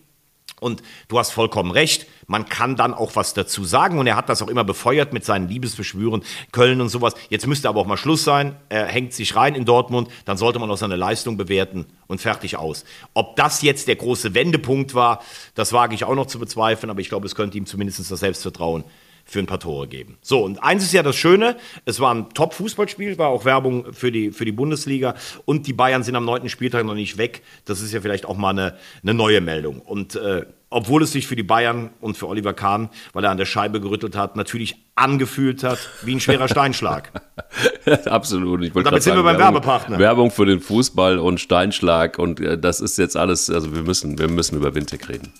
[0.59, 3.97] Und du hast vollkommen recht, man kann dann auch was dazu sagen.
[3.97, 6.21] Und er hat das auch immer befeuert mit seinen Liebesbeschwüren,
[6.51, 7.15] Köln und sowas.
[7.29, 8.55] Jetzt müsste aber auch mal Schluss sein.
[8.69, 12.57] Er hängt sich rein in Dortmund, dann sollte man auch seine Leistung bewerten und fertig
[12.57, 12.85] aus.
[13.15, 15.23] Ob das jetzt der große Wendepunkt war,
[15.55, 18.19] das wage ich auch noch zu bezweifeln, aber ich glaube, es könnte ihm zumindest das
[18.19, 18.83] Selbstvertrauen
[19.31, 20.17] für ein paar Tore geben.
[20.21, 24.11] So, und eins ist ja das Schöne, es war ein Top-Fußballspiel, war auch Werbung für
[24.11, 25.15] die, für die Bundesliga
[25.45, 27.41] und die Bayern sind am neunten Spieltag noch nicht weg.
[27.63, 29.79] Das ist ja vielleicht auch mal eine, eine neue Meldung.
[29.79, 33.37] Und äh, obwohl es sich für die Bayern und für Oliver Kahn, weil er an
[33.37, 37.11] der Scheibe gerüttelt hat, natürlich angefühlt hat wie ein schwerer Steinschlag.
[38.05, 38.63] Absolut.
[38.63, 39.97] Ich wollte damit sind wir sagen, beim Werbung, Werbepartner.
[39.97, 44.17] Werbung für den Fußball und Steinschlag und äh, das ist jetzt alles, also wir müssen,
[44.19, 45.31] wir müssen über Wintec reden.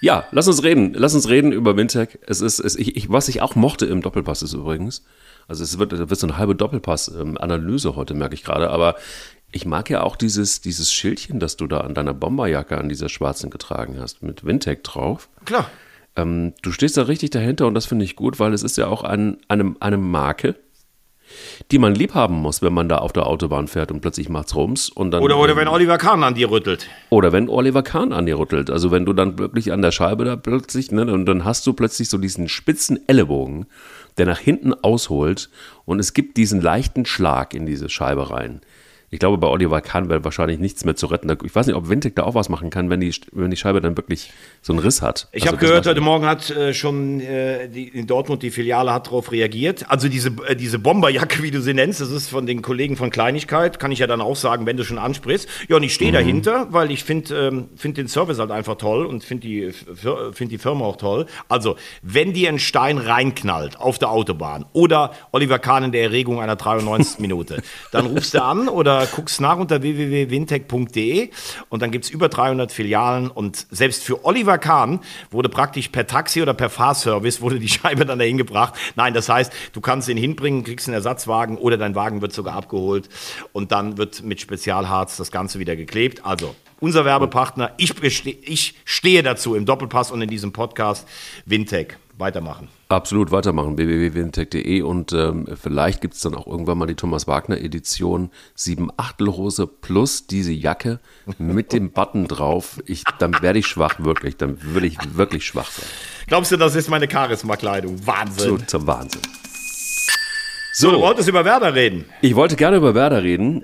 [0.00, 0.94] Ja, lass uns reden.
[0.94, 2.18] Lass uns reden über Wintec.
[2.26, 5.04] Es ist, es, ich, ich, was ich auch mochte im Doppelpass ist übrigens,
[5.48, 8.94] also es wird, wird so eine halbe Doppelpass-Analyse heute, merke ich gerade, aber
[9.52, 13.08] ich mag ja auch dieses, dieses Schildchen, das du da an deiner Bomberjacke, an dieser
[13.08, 15.28] schwarzen getragen hast, mit Wintec drauf.
[15.44, 15.68] Klar.
[16.16, 18.86] Ähm, du stehst da richtig dahinter und das finde ich gut, weil es ist ja
[18.86, 20.54] auch ein, eine, eine Marke,
[21.70, 24.54] die man lieb haben muss, wenn man da auf der Autobahn fährt und plötzlich macht's
[24.54, 25.22] rums und dann.
[25.22, 26.88] Oder, oder wenn Oliver Kahn an dir rüttelt.
[27.10, 28.70] Oder wenn Oliver Kahn an dir rüttelt.
[28.70, 31.72] Also wenn du dann wirklich an der Scheibe da plötzlich, ne, und dann hast du
[31.72, 33.66] plötzlich so diesen spitzen Ellenbogen,
[34.18, 35.50] der nach hinten ausholt
[35.84, 38.60] und es gibt diesen leichten Schlag in diese Scheibe rein.
[39.12, 41.36] Ich glaube, bei Oliver Kahn wäre wahrscheinlich nichts mehr zu retten.
[41.44, 43.80] Ich weiß nicht, ob Wintec da auch was machen kann, wenn die, wenn die Scheibe
[43.80, 44.30] dann wirklich
[44.62, 45.26] so einen Riss hat.
[45.32, 48.92] Ich Also habe gehört, heute Morgen hat äh, schon äh, die, in Dortmund die Filiale
[48.92, 49.90] hat darauf reagiert.
[49.90, 53.10] Also diese, äh, diese Bomberjacke, wie du sie nennst, das ist von den Kollegen von
[53.10, 55.48] Kleinigkeit, kann ich ja dann auch sagen, wenn du schon ansprichst.
[55.68, 59.06] Ja, und ich stehe dahinter, weil ich finde ähm, find den Service halt einfach toll
[59.06, 59.72] und finde die,
[60.32, 61.26] find die Firma auch toll.
[61.48, 66.40] Also, wenn dir ein Stein reinknallt auf der Autobahn oder Oliver Kahn in der Erregung
[66.40, 67.18] einer 93.
[67.18, 71.30] Minute, dann rufst du an oder guckst nach unter www.wintech.de
[71.68, 76.42] und dann gibt's über 300 Filialen und selbst für Oliver Kahn wurde praktisch per Taxi
[76.42, 78.74] oder per Fahrservice wurde die Scheibe dann dahin gebracht.
[78.96, 82.54] Nein, das heißt, du kannst ihn hinbringen, kriegst einen Ersatzwagen oder dein Wagen wird sogar
[82.54, 83.08] abgeholt
[83.52, 86.24] und dann wird mit Spezialharz das Ganze wieder geklebt.
[86.24, 91.06] Also, unser Werbepartner, ich, ich stehe dazu im Doppelpass und in diesem Podcast
[91.44, 91.96] Wintech.
[92.20, 92.68] Weitermachen.
[92.88, 97.58] Absolut weitermachen, www.wintech.de und ähm, vielleicht gibt es dann auch irgendwann mal die Thomas Wagner
[97.58, 101.00] Edition 7 Achtelhose plus diese Jacke
[101.38, 102.80] mit dem Button drauf.
[102.86, 104.36] Ich, dann werde ich schwach, wirklich.
[104.36, 105.86] Dann würde ich wirklich schwach sein.
[106.26, 108.06] Glaubst du, das ist meine Charisma-Kleidung?
[108.06, 108.58] Wahnsinn.
[108.58, 109.22] So zum Wahnsinn.
[110.72, 112.04] So, du wolltest über Werder reden.
[112.20, 113.62] Ich wollte gerne über Werder reden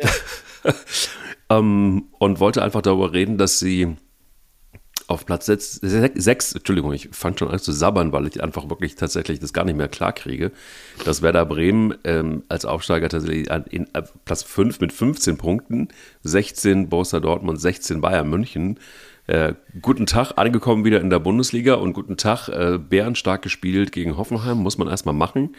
[1.51, 3.97] ähm, und wollte einfach darüber reden, dass sie
[5.09, 8.97] auf Platz 6, 6 Entschuldigung, ich fange schon an zu sabbern, weil ich einfach wirklich
[8.97, 10.51] tatsächlich das gar nicht mehr klar kriege,
[11.05, 15.89] dass Werder Bremen ähm, als Aufsteiger tatsächlich an, in, äh, Platz 5 mit 15 Punkten,
[16.23, 18.81] 16 Borussia Dortmund, 16 Bayern München.
[19.29, 23.91] Äh, guten Tag, angekommen wieder in der Bundesliga und guten Tag, äh, Bären stark gespielt
[23.93, 25.57] gegen Hoffenheim, muss man erstmal machen.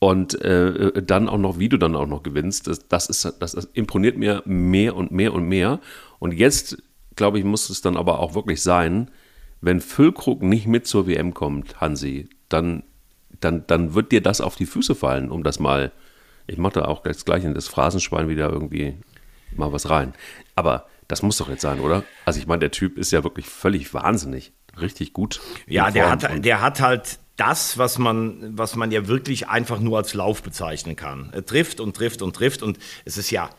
[0.00, 3.52] Und äh, dann auch noch, wie du dann auch noch gewinnst, das, das, ist, das,
[3.52, 5.80] das imponiert mir mehr und mehr und mehr.
[6.20, 6.78] Und jetzt
[7.18, 9.10] glaube ich, muss es dann aber auch wirklich sein,
[9.60, 12.84] wenn Füllkrug nicht mit zur WM kommt, Hansi, dann,
[13.40, 15.92] dann, dann wird dir das auf die Füße fallen, um das mal,
[16.46, 18.94] ich mache da auch jetzt gleich in das Phrasenschwein wieder irgendwie
[19.54, 20.14] mal was rein.
[20.54, 22.04] Aber das muss doch jetzt sein, oder?
[22.24, 25.40] Also ich meine, der Typ ist ja wirklich völlig wahnsinnig, richtig gut.
[25.66, 29.96] Ja, der hat, der hat halt das, was man, was man ja wirklich einfach nur
[29.96, 31.30] als Lauf bezeichnen kann.
[31.32, 33.50] Er trifft und trifft und trifft und es ist ja,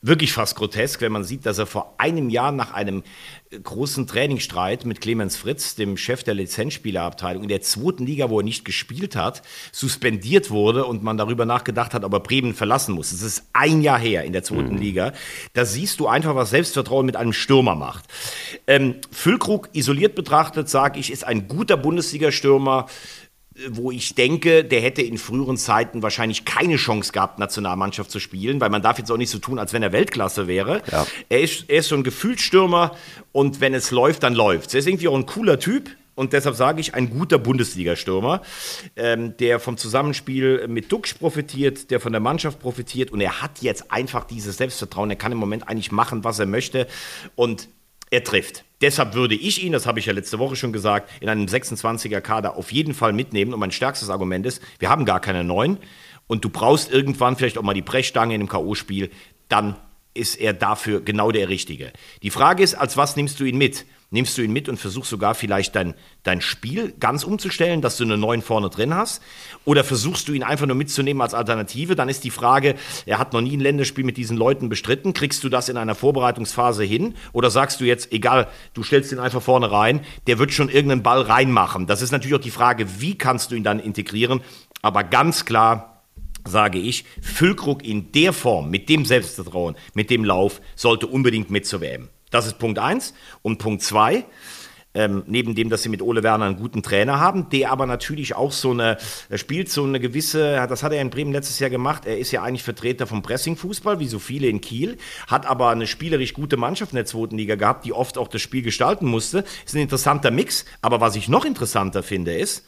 [0.00, 3.02] wirklich fast grotesk, wenn man sieht, dass er vor einem Jahr nach einem
[3.50, 8.38] äh, großen Trainingsstreit mit Clemens Fritz, dem Chef der Lizenzspielerabteilung in der zweiten Liga, wo
[8.38, 9.42] er nicht gespielt hat,
[9.72, 13.10] suspendiert wurde und man darüber nachgedacht hat, ob er Bremen verlassen muss.
[13.10, 14.80] Das ist ein Jahr her in der zweiten mhm.
[14.80, 15.12] Liga.
[15.54, 18.04] Da siehst du einfach, was Selbstvertrauen mit einem Stürmer macht.
[18.68, 22.86] Ähm, Füllkrug isoliert betrachtet, sage ich, ist ein guter Bundesliga-Stürmer
[23.68, 28.60] wo ich denke, der hätte in früheren Zeiten wahrscheinlich keine Chance gehabt, Nationalmannschaft zu spielen,
[28.60, 30.82] weil man darf jetzt auch nicht so tun, als wenn er Weltklasse wäre.
[30.90, 31.06] Ja.
[31.28, 32.96] Er, ist, er ist so ein Gefühlsstürmer
[33.32, 35.90] und wenn es läuft, dann läuft Er ist irgendwie auch ein cooler Typ.
[36.14, 38.42] Und deshalb sage ich, ein guter Bundesliga-Stürmer,
[38.96, 43.12] ähm, der vom Zusammenspiel mit Dux profitiert, der von der Mannschaft profitiert.
[43.12, 45.10] Und er hat jetzt einfach dieses Selbstvertrauen.
[45.10, 46.88] Er kann im Moment eigentlich machen, was er möchte.
[47.36, 47.68] Und
[48.10, 48.64] er trifft.
[48.80, 52.20] Deshalb würde ich ihn, das habe ich ja letzte Woche schon gesagt, in einem 26er
[52.20, 53.52] Kader auf jeden Fall mitnehmen.
[53.52, 55.78] Und mein stärkstes Argument ist, wir haben gar keine neuen.
[56.26, 59.10] Und du brauchst irgendwann vielleicht auch mal die Brechstange in einem K.O.-Spiel.
[59.48, 59.76] Dann
[60.18, 61.92] ist er dafür genau der Richtige.
[62.22, 63.86] Die Frage ist, als was nimmst du ihn mit?
[64.10, 68.04] nimmst du ihn mit und versuchst sogar vielleicht dein, dein Spiel ganz umzustellen, dass du
[68.04, 69.22] eine 9 vorne drin hast?
[69.64, 71.94] Oder versuchst du ihn einfach nur mitzunehmen als Alternative?
[71.94, 72.74] Dann ist die Frage,
[73.06, 75.12] er hat noch nie ein Länderspiel mit diesen Leuten bestritten.
[75.12, 77.14] Kriegst du das in einer Vorbereitungsphase hin?
[77.32, 81.02] Oder sagst du jetzt, egal, du stellst ihn einfach vorne rein, der wird schon irgendeinen
[81.02, 81.86] Ball reinmachen?
[81.86, 84.40] Das ist natürlich auch die Frage, wie kannst du ihn dann integrieren?
[84.80, 85.97] Aber ganz klar,
[86.48, 91.66] sage ich, Füllkrug in der Form, mit dem Selbstvertrauen, mit dem Lauf, sollte unbedingt mit
[91.66, 92.08] zur WM.
[92.30, 93.14] Das ist Punkt eins.
[93.42, 94.26] Und Punkt zwei,
[94.94, 98.34] ähm, neben dem, dass sie mit Ole Werner einen guten Trainer haben, der aber natürlich
[98.34, 98.96] auch so eine,
[99.28, 102.32] er spielt so eine gewisse, das hat er in Bremen letztes Jahr gemacht, er ist
[102.32, 104.96] ja eigentlich Vertreter vom Pressingfußball, wie so viele in Kiel,
[105.26, 108.40] hat aber eine spielerisch gute Mannschaft in der zweiten Liga gehabt, die oft auch das
[108.42, 109.44] Spiel gestalten musste.
[109.64, 112.64] Ist ein interessanter Mix, aber was ich noch interessanter finde, ist,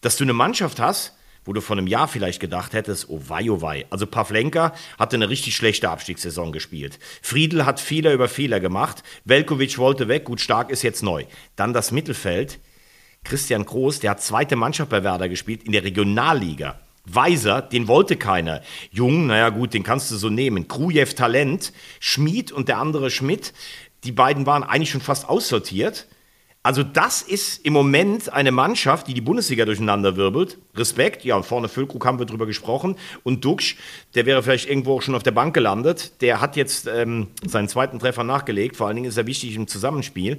[0.00, 1.14] dass du eine Mannschaft hast,
[1.44, 3.86] wo du vor einem Jahr vielleicht gedacht hättest, oh wei, oh wei.
[3.90, 6.98] Also Pavlenka hatte eine richtig schlechte Abstiegssaison gespielt.
[7.22, 9.02] Friedel hat Fehler über Fehler gemacht.
[9.24, 11.24] Velkovic wollte weg, gut, stark ist jetzt neu.
[11.56, 12.58] Dann das Mittelfeld.
[13.24, 16.80] Christian Groß, der hat zweite Mannschaft bei Werder gespielt in der Regionalliga.
[17.04, 18.62] Weiser, den wollte keiner.
[18.90, 20.68] Jung, naja gut, den kannst du so nehmen.
[20.68, 23.52] Krujew Talent, Schmid und der andere Schmidt,
[24.04, 26.06] die beiden waren eigentlich schon fast aussortiert.
[26.62, 30.58] Also das ist im Moment eine Mannschaft, die die Bundesliga durcheinander wirbelt.
[30.76, 32.96] Respekt, ja, vorne Füllkrug haben wir drüber gesprochen.
[33.22, 33.76] Und Duxch,
[34.14, 36.20] der wäre vielleicht irgendwo auch schon auf der Bank gelandet.
[36.20, 38.76] Der hat jetzt ähm, seinen zweiten Treffer nachgelegt.
[38.76, 40.38] Vor allen Dingen ist er wichtig im Zusammenspiel.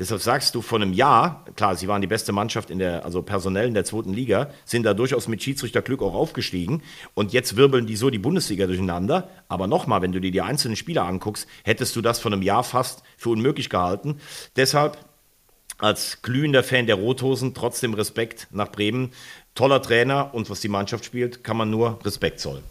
[0.00, 3.22] Deshalb sagst du vor einem Jahr, klar, sie waren die beste Mannschaft in der, also
[3.22, 6.82] personell in der zweiten Liga, sind da durchaus mit Schiedsrichterglück auch aufgestiegen.
[7.14, 9.28] Und jetzt wirbeln die so die Bundesliga durcheinander.
[9.46, 12.64] Aber nochmal, wenn du dir die einzelnen Spieler anguckst, hättest du das vor einem Jahr
[12.64, 14.16] fast für unmöglich gehalten.
[14.56, 14.98] Deshalb
[15.80, 19.12] als glühender Fan der Rothosen trotzdem Respekt nach Bremen.
[19.54, 22.62] Toller Trainer und was die Mannschaft spielt, kann man nur Respekt zollen.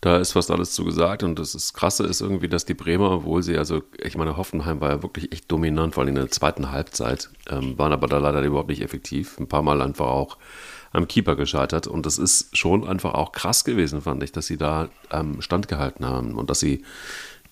[0.00, 3.10] Da ist fast alles zu gesagt und das ist Krasse ist irgendwie, dass die Bremer,
[3.10, 6.30] obwohl sie also, ich meine, Hoffenheim war ja wirklich echt dominant, vor allem in der
[6.30, 9.38] zweiten Halbzeit, ähm, waren aber da leider überhaupt nicht effektiv.
[9.38, 10.36] Ein paar Mal einfach auch
[10.92, 14.56] am Keeper gescheitert und das ist schon einfach auch krass gewesen, fand ich, dass sie
[14.56, 16.84] da ähm, standgehalten haben und dass sie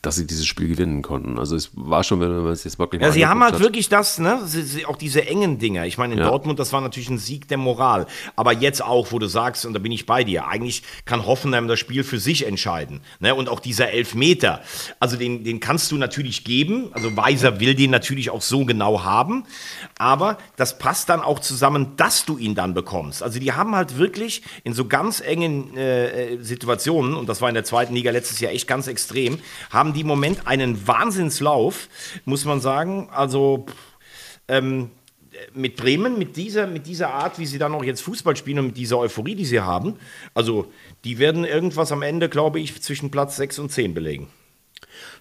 [0.04, 1.38] dass sie dieses Spiel gewinnen konnten.
[1.38, 3.60] Also es war schon, wenn man es jetzt wirklich Ja, sie haben halt hat.
[3.60, 5.86] wirklich das, ne, sie, auch diese engen Dinger.
[5.86, 6.28] Ich meine, in ja.
[6.28, 8.06] Dortmund, das war natürlich ein Sieg der Moral.
[8.36, 11.68] Aber jetzt auch, wo du sagst, und da bin ich bei dir, eigentlich kann Hoffenheim
[11.68, 13.00] das Spiel für sich entscheiden.
[13.20, 13.34] Ne?
[13.34, 14.62] Und auch dieser Elfmeter,
[15.00, 16.90] also den, den kannst du natürlich geben.
[16.92, 19.44] Also Weiser will den natürlich auch so genau haben.
[19.98, 23.22] Aber das passt dann auch zusammen, dass du ihn dann bekommst.
[23.22, 27.54] Also die haben halt wirklich in so ganz engen äh, Situationen, und das war in
[27.54, 29.38] der zweiten Liga letztes Jahr echt ganz extrem,
[29.70, 31.88] haben die im Moment einen Wahnsinnslauf,
[32.24, 33.08] muss man sagen.
[33.10, 33.66] Also
[34.48, 34.90] ähm,
[35.54, 38.66] mit Bremen, mit dieser, mit dieser Art, wie sie dann auch jetzt Fußball spielen und
[38.66, 39.96] mit dieser Euphorie, die sie haben,
[40.34, 40.66] also
[41.04, 44.28] die werden irgendwas am Ende, glaube ich, zwischen Platz 6 und 10 belegen.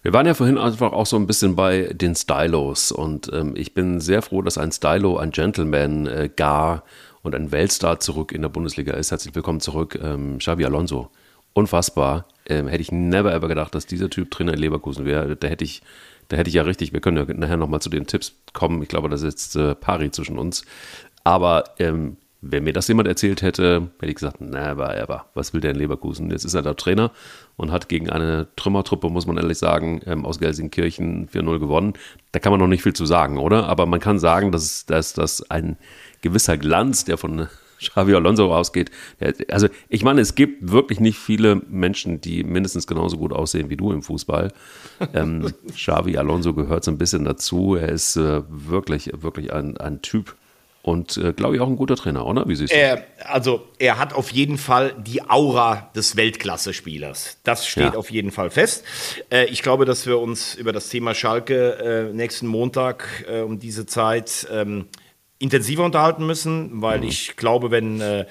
[0.02, 3.74] Wir waren ja vorhin einfach auch so ein bisschen bei den Stylos und ähm, ich
[3.74, 6.84] bin sehr froh, dass ein Stylo, ein Gentleman, äh, gar
[7.22, 9.12] und ein Weltstar zurück in der Bundesliga ist.
[9.12, 11.10] Herzlich willkommen zurück, ähm, Xavi Alonso.
[11.54, 12.26] Unfassbar.
[12.46, 15.36] Ähm, hätte ich never ever gedacht, dass dieser Typ Trainer in Leverkusen wäre.
[15.36, 15.82] Da hätte ich,
[16.28, 18.82] da hätte ich ja richtig, wir können ja nachher nochmal zu den Tipps kommen.
[18.82, 20.66] Ich glaube, das ist jetzt äh, pari zwischen uns.
[21.24, 25.26] Aber ähm, wenn mir das jemand erzählt hätte, hätte ich gesagt, never ever.
[25.34, 26.30] Was will der in Leverkusen?
[26.30, 27.12] Jetzt ist er der Trainer
[27.56, 31.94] und hat gegen eine Trümmertruppe, muss man ehrlich sagen, ähm, aus Gelsenkirchen 4-0 gewonnen.
[32.34, 33.68] Da kann man noch nicht viel zu sagen, oder?
[33.68, 35.78] Aber man kann sagen, dass, dass, dass ein
[36.22, 37.48] gewisser Glanz, der von
[37.92, 38.92] Xavi Alonso ausgeht.
[39.50, 43.78] Also ich meine, es gibt wirklich nicht viele Menschen, die mindestens genauso gut aussehen wie
[43.78, 44.52] du im Fußball.
[45.14, 47.76] Ähm, Xavi Alonso gehört so ein bisschen dazu.
[47.76, 50.36] Er ist äh, wirklich, wirklich ein, ein Typ,
[50.84, 52.46] und äh, glaube ich auch ein guter Trainer, oder?
[52.46, 52.78] Wie siehst du?
[52.78, 57.38] Er, also er hat auf jeden Fall die Aura des Weltklasse-Spielers.
[57.46, 57.96] Das steht ja.
[57.96, 58.84] auf jeden Fall fest.
[59.32, 63.60] Äh, ich glaube, dass wir uns über das Thema Schalke äh, nächsten Montag äh, um
[63.60, 64.88] diese Zeit ähm,
[65.44, 67.08] intensiver unterhalten müssen, weil mhm.
[67.08, 68.26] ich glaube, wenn äh,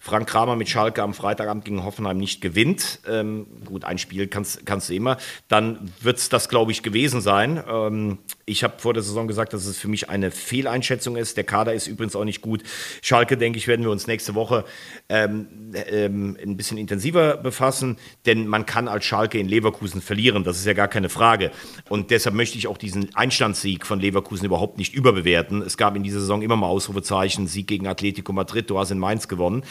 [0.00, 4.66] Frank Kramer mit Schalke am Freitagabend gegen Hoffenheim nicht gewinnt, ähm, gut, ein Spiel kannst,
[4.66, 5.16] kannst du immer,
[5.48, 7.64] dann wird es das, glaube ich, gewesen sein.
[7.66, 8.18] Ähm,
[8.48, 11.36] ich habe vor der Saison gesagt, dass es für mich eine Fehleinschätzung ist.
[11.36, 12.62] Der Kader ist übrigens auch nicht gut.
[13.02, 14.64] Schalke, denke ich, werden wir uns nächste Woche
[15.08, 15.46] ähm,
[15.90, 17.96] ähm, ein bisschen intensiver befassen,
[18.26, 21.50] denn man kann als Schalke in Leverkusen verlieren, das ist ja gar keine Frage.
[21.88, 25.62] Und deshalb möchte ich auch diesen Einstandssieg von Leverkusen überhaupt nicht überbewerten.
[25.62, 28.98] Es gab in dieser Saison immer mal Ausrufezeichen, Sieg gegen Atletico Madrid, du hast in
[28.98, 29.62] Mainz gewonnen.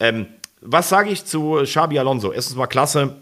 [0.00, 0.26] Ähm,
[0.64, 2.32] was sage ich zu Xabi Alonso?
[2.32, 3.16] Erstens mal klasse,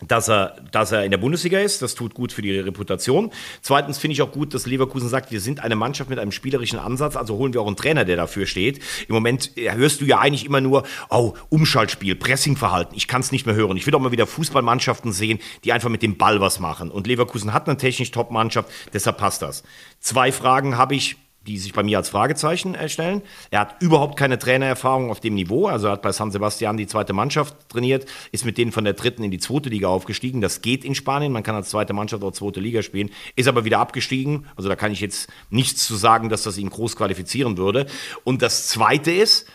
[0.00, 1.82] dass er, dass er in der Bundesliga ist.
[1.82, 3.30] Das tut gut für die Reputation.
[3.62, 6.78] Zweitens finde ich auch gut, dass Leverkusen sagt, wir sind eine Mannschaft mit einem spielerischen
[6.78, 8.80] Ansatz, also holen wir auch einen Trainer, der dafür steht.
[9.08, 12.96] Im Moment hörst du ja eigentlich immer nur, oh, Umschaltspiel, Pressingverhalten.
[12.96, 13.76] Ich kann es nicht mehr hören.
[13.76, 16.90] Ich will auch mal wieder Fußballmannschaften sehen, die einfach mit dem Ball was machen.
[16.90, 19.62] Und Leverkusen hat eine technisch Top-Mannschaft, deshalb passt das.
[20.00, 21.16] Zwei Fragen habe ich
[21.46, 23.22] die sich bei mir als Fragezeichen erstellen.
[23.50, 25.66] Er hat überhaupt keine Trainererfahrung auf dem Niveau.
[25.66, 28.94] Also er hat bei San Sebastian die zweite Mannschaft trainiert, ist mit denen von der
[28.94, 30.40] dritten in die zweite Liga aufgestiegen.
[30.40, 31.32] Das geht in Spanien.
[31.32, 33.10] Man kann als zweite Mannschaft auch zweite Liga spielen.
[33.36, 34.46] Ist aber wieder abgestiegen.
[34.56, 37.86] Also da kann ich jetzt nichts zu sagen, dass das ihn groß qualifizieren würde.
[38.24, 39.46] Und das zweite ist,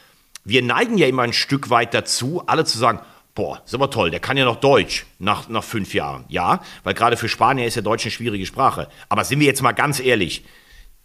[0.43, 2.99] wir neigen ja immer ein Stück weit dazu, alle zu sagen,
[3.33, 6.25] Boah, ist aber toll, der kann ja noch Deutsch nach, nach fünf Jahren.
[6.27, 8.89] Ja, weil gerade für Spanier ist ja Deutsch eine schwierige Sprache.
[9.07, 10.43] Aber sind wir jetzt mal ganz ehrlich,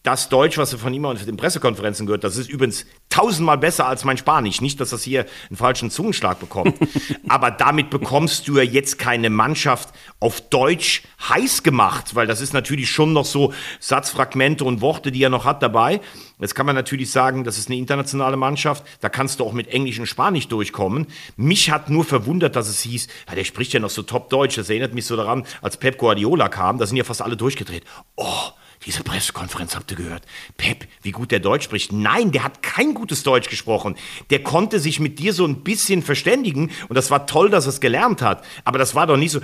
[0.07, 3.89] das Deutsch, was wir von ihm auf den Pressekonferenzen gehört, das ist übrigens tausendmal besser
[3.89, 4.61] als mein Spanisch.
[4.61, 6.77] Nicht, dass das hier einen falschen Zungenschlag bekommt.
[7.29, 9.89] Aber damit bekommst du ja jetzt keine Mannschaft
[10.21, 15.23] auf Deutsch heiß gemacht, weil das ist natürlich schon noch so Satzfragmente und Worte, die
[15.25, 16.01] er noch hat dabei.
[16.39, 19.69] Jetzt kann man natürlich sagen, das ist eine internationale Mannschaft, da kannst du auch mit
[19.69, 21.09] Englisch und Spanisch durchkommen.
[21.37, 24.55] Mich hat nur verwundert, dass es hieß, ja, der spricht ja noch so top Deutsch.
[24.55, 27.83] Das erinnert mich so daran, als Pep Guardiola kam, da sind ja fast alle durchgedreht.
[28.15, 28.51] Oh,
[28.87, 30.23] diese Pressekonferenz habt ihr gehört.
[30.57, 31.93] Pep, wie gut der Deutsch spricht.
[31.93, 33.97] Nein, der hat kein gutes Deutsch gesprochen.
[34.31, 37.71] Der konnte sich mit dir so ein bisschen verständigen und das war toll, dass er
[37.71, 38.45] es gelernt hat.
[38.65, 39.41] Aber das war doch nicht so.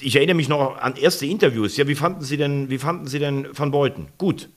[0.00, 1.76] Ich erinnere mich noch an erste Interviews.
[1.76, 4.08] Ja, wie fanden Sie denn, wie fanden Sie denn Van Beuten?
[4.18, 4.48] Gut.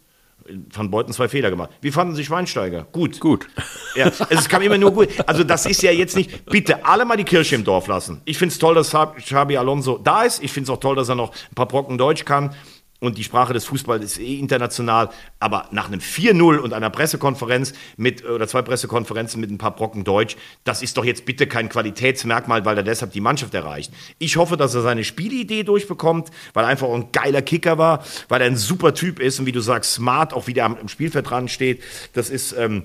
[0.71, 1.71] Van Beuten zwei Fehler gemacht.
[1.81, 2.87] Wie fanden Sie Schweinsteiger?
[2.91, 3.19] Gut.
[3.19, 3.47] Gut.
[3.95, 5.09] Ja, also es kam immer nur gut.
[5.27, 8.21] Also das ist ja jetzt nicht, bitte alle mal die Kirche im Dorf lassen.
[8.25, 10.43] Ich finde es toll, dass Xabi Alonso da ist.
[10.43, 12.55] Ich finde es auch toll, dass er noch ein paar Brocken Deutsch kann
[12.99, 17.73] und die Sprache des Fußballs ist eh international, aber nach einem 4-0 und einer Pressekonferenz
[17.97, 21.69] mit oder zwei Pressekonferenzen mit ein paar Brocken Deutsch, das ist doch jetzt bitte kein
[21.69, 23.93] Qualitätsmerkmal, weil er deshalb die Mannschaft erreicht.
[24.17, 28.41] Ich hoffe, dass er seine Spielidee durchbekommt, weil er einfach ein geiler Kicker war, weil
[28.41, 31.29] er ein super Typ ist und wie du sagst, smart, auch wie der am Spielfeld
[31.29, 31.81] dran steht.
[32.13, 32.83] Das ist ähm,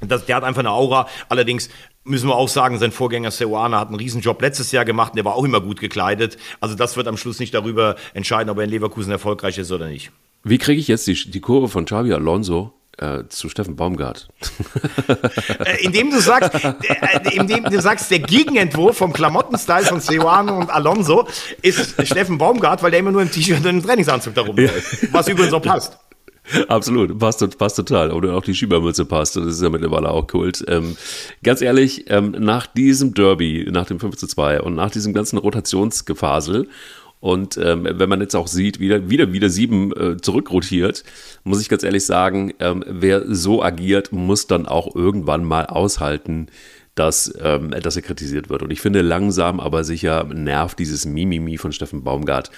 [0.00, 1.08] das, der hat einfach eine Aura.
[1.28, 1.68] Allerdings
[2.08, 5.24] müssen wir auch sagen, sein Vorgänger Seoane hat einen Riesenjob letztes Jahr gemacht und der
[5.24, 6.36] war auch immer gut gekleidet.
[6.60, 9.88] Also das wird am Schluss nicht darüber entscheiden, ob er in Leverkusen erfolgreich ist oder
[9.88, 10.10] nicht.
[10.44, 14.28] Wie kriege ich jetzt die, die Kurve von Xavi Alonso äh, zu Steffen Baumgart.
[15.64, 20.70] Äh, indem du sagst, äh, indem du sagst, der Gegenentwurf vom Klamottenstyle von Seoane und
[20.70, 21.26] Alonso
[21.62, 25.12] ist Steffen Baumgart, weil der immer nur im T-Shirt und im Trainingsanzug darum läuft.
[25.12, 25.98] Was übrigens auch passt.
[26.68, 28.12] Absolut, passt, passt total.
[28.12, 29.36] Oder auch die Schiebermütze passt.
[29.36, 30.64] Das ist ja mittlerweile auch Kult.
[30.68, 30.96] Ähm,
[31.42, 35.38] ganz ehrlich, ähm, nach diesem Derby, nach dem 5 zu 2 und nach diesem ganzen
[35.38, 36.68] Rotationsgefasel
[37.20, 41.02] und ähm, wenn man jetzt auch sieht, wieder, wieder, wieder sieben äh, zurückrotiert,
[41.42, 46.46] muss ich ganz ehrlich sagen, ähm, wer so agiert, muss dann auch irgendwann mal aushalten,
[46.98, 48.62] dass, ähm, dass er kritisiert wird.
[48.62, 52.50] Und ich finde, langsam, aber sicher nervt dieses Mimimi von Steffen Baumgart.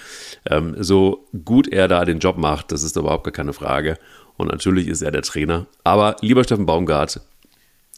[0.49, 3.97] Ähm, so gut er da den Job macht, das ist überhaupt gar keine Frage.
[4.37, 5.67] Und natürlich ist er der Trainer.
[5.83, 7.21] Aber lieber Steffen Baumgart,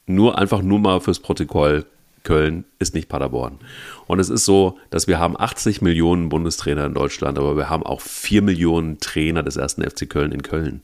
[0.06, 1.86] nur einfach nur mal fürs Protokoll,
[2.24, 3.60] Köln ist nicht Paderborn.
[4.08, 7.84] Und es ist so, dass wir haben 80 Millionen Bundestrainer in Deutschland, aber wir haben
[7.84, 10.84] auch 4 Millionen Trainer des ersten FC Köln in Köln.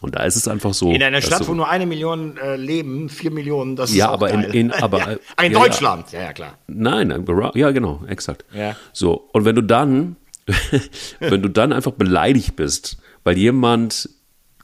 [0.00, 0.92] Und da ist es einfach so.
[0.92, 4.10] In einer Stadt, du- wo nur eine Million äh, leben, vier Millionen, das ist Ja,
[4.10, 4.54] auch aber in- geil.
[4.54, 5.10] in- aber- ja.
[5.36, 5.58] äh, In ja.
[5.60, 6.58] Deutschland, ja, ja, klar.
[6.68, 7.24] Nein,
[7.54, 8.44] ja, genau, exakt.
[8.54, 8.76] Ja.
[8.92, 10.16] So, und wenn du dann,
[11.20, 14.08] wenn du dann einfach beleidigt bist, weil jemand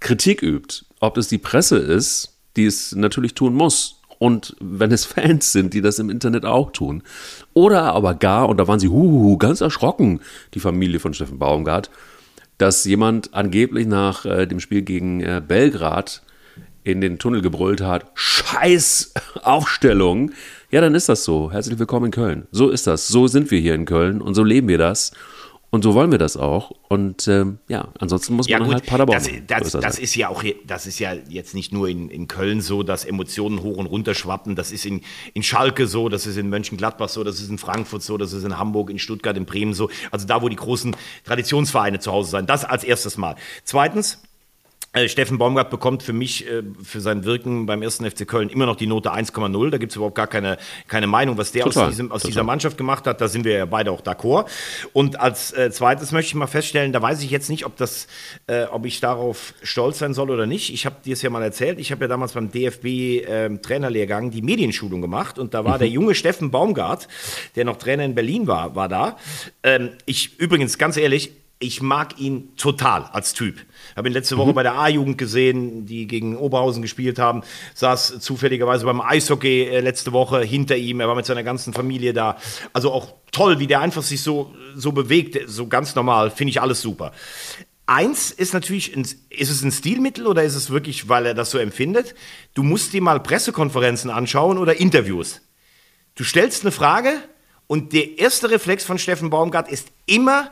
[0.01, 5.05] Kritik übt, ob das die Presse ist, die es natürlich tun muss, und wenn es
[5.05, 7.03] Fans sind, die das im Internet auch tun,
[7.53, 10.21] oder aber gar, und da waren sie huhuhu, ganz erschrocken,
[10.55, 11.91] die Familie von Steffen Baumgart,
[12.59, 16.23] dass jemand angeblich nach äh, dem Spiel gegen äh, Belgrad
[16.85, 20.33] in den Tunnel gebrüllt hat, scheiß Aufstellung,
[20.71, 21.51] ja, dann ist das so.
[21.53, 22.47] Herzlich willkommen in Köln.
[22.51, 23.09] So ist das.
[23.09, 25.13] So sind wir hier in Köln und so leben wir das.
[25.75, 26.71] Und so wollen wir das auch.
[26.87, 29.19] Und ähm, ja, ansonsten muss Ja man gut, halt Paderborn.
[29.19, 29.99] das, das, das halt.
[29.99, 33.61] ist ja auch, das ist ja jetzt nicht nur in, in Köln so, dass Emotionen
[33.61, 34.55] hoch und runter schwappen.
[34.55, 35.01] Das ist in,
[35.33, 38.45] in Schalke so, das ist in Mönchengladbach so, das ist in Frankfurt so, das ist
[38.45, 39.91] in Hamburg, in Stuttgart, in Bremen so.
[40.13, 40.95] Also da, wo die großen
[41.25, 42.49] Traditionsvereine zu Hause sind.
[42.49, 43.35] Das als erstes Mal.
[43.65, 44.23] Zweitens,
[45.07, 48.77] Steffen Baumgart bekommt für mich, äh, für sein Wirken beim ersten FC Köln immer noch
[48.77, 49.71] die Note 1,0.
[49.71, 52.31] Da gibt es überhaupt gar keine, keine Meinung, was der Total, aus, diesem, aus total.
[52.31, 53.21] dieser Mannschaft gemacht hat.
[53.21, 54.47] Da sind wir ja beide auch d'accord.
[54.93, 58.07] Und als äh, zweites möchte ich mal feststellen, da weiß ich jetzt nicht, ob, das,
[58.47, 60.73] äh, ob ich darauf stolz sein soll oder nicht.
[60.73, 61.81] Ich habe dir es ja mal erzählt.
[61.81, 62.87] Ich habe ja damals beim DFB
[63.27, 65.39] ähm, Trainerlehrgang die Medienschulung gemacht.
[65.39, 67.09] Und da war der junge Steffen Baumgart,
[67.57, 69.17] der noch Trainer in Berlin war, war da.
[69.65, 73.59] Ähm, ich übrigens, ganz ehrlich, ich mag ihn total als Typ.
[73.97, 77.43] Habe ihn letzte Woche bei der A-Jugend gesehen, die gegen Oberhausen gespielt haben.
[77.75, 81.01] Saß zufälligerweise beim Eishockey äh, letzte Woche hinter ihm.
[81.01, 82.37] Er war mit seiner ganzen Familie da.
[82.73, 86.31] Also auch toll, wie der einfach sich so, so bewegt, so ganz normal.
[86.31, 87.13] Finde ich alles super.
[87.87, 91.59] Eins ist natürlich, ist es ein Stilmittel oder ist es wirklich, weil er das so
[91.59, 92.15] empfindet?
[92.55, 95.43] Du musst dir mal Pressekonferenzen anschauen oder Interviews.
[96.15, 97.13] Du stellst eine Frage
[97.67, 100.51] und der erste Reflex von Steffen Baumgart ist immer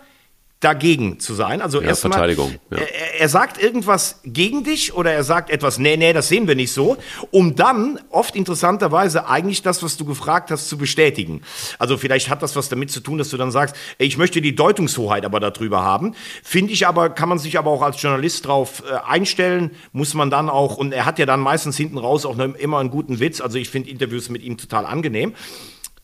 [0.63, 1.61] dagegen zu sein.
[1.61, 2.79] Also Ja, erstmal, Verteidigung, ja.
[2.79, 6.55] er, er sagt irgendwas gegen dich oder er sagt etwas, nee, nee, das sehen wir
[6.55, 6.97] nicht so,
[7.31, 11.43] um dann oft interessanterweise eigentlich das, was du gefragt hast, zu bestätigen.
[11.79, 14.41] Also vielleicht hat das was damit zu tun, dass du dann sagst, ey, ich möchte
[14.41, 16.15] die Deutungshoheit aber darüber haben.
[16.43, 20.31] Finde ich aber, kann man sich aber auch als Journalist drauf äh, einstellen, muss man
[20.31, 23.19] dann auch, und er hat ja dann meistens hinten raus auch ne, immer einen guten
[23.19, 25.35] Witz, also ich finde Interviews mit ihm total angenehm.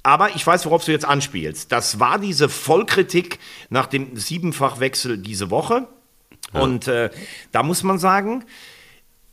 [0.02, 1.72] Aber ich weiß, worauf du jetzt anspielst.
[1.72, 3.38] Das war diese Vollkritik
[3.68, 5.88] nach dem Siebenfachwechsel diese Woche.
[6.52, 7.10] Und äh,
[7.52, 8.44] da muss man sagen,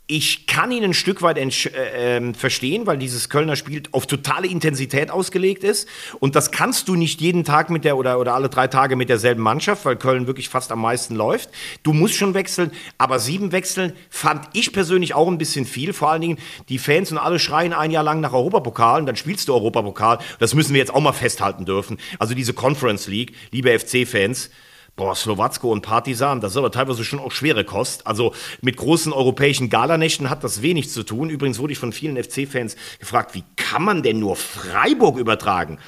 [0.08, 4.48] ich kann ihn ein Stück weit äh, ähm, verstehen, weil dieses Kölner Spiel auf totale
[4.48, 5.88] Intensität ausgelegt ist.
[6.20, 9.10] Und das kannst du nicht jeden Tag mit der oder, oder alle drei Tage mit
[9.10, 11.50] derselben Mannschaft, weil Köln wirklich fast am meisten läuft.
[11.82, 15.92] Du musst schon wechseln, aber sieben Wechseln fand ich persönlich auch ein bisschen viel.
[15.92, 16.38] Vor allen Dingen
[16.70, 20.20] die Fans und alle schreien ein Jahr lang nach Europapokal und dann spielst du Europapokal.
[20.38, 21.98] Das müssen wir jetzt auch mal festhalten dürfen.
[22.20, 24.52] Also diese Conference League, liebe FC-Fans,
[24.96, 28.08] Boah, Slowacko und Partisan, das ist aber teilweise schon auch schwere Kost.
[28.08, 31.30] Also mit großen europäischen Galanächten hat das wenig zu tun.
[31.30, 35.80] Übrigens wurde ich von vielen FC-Fans gefragt, wie kann man denn nur Freiburg übertragen?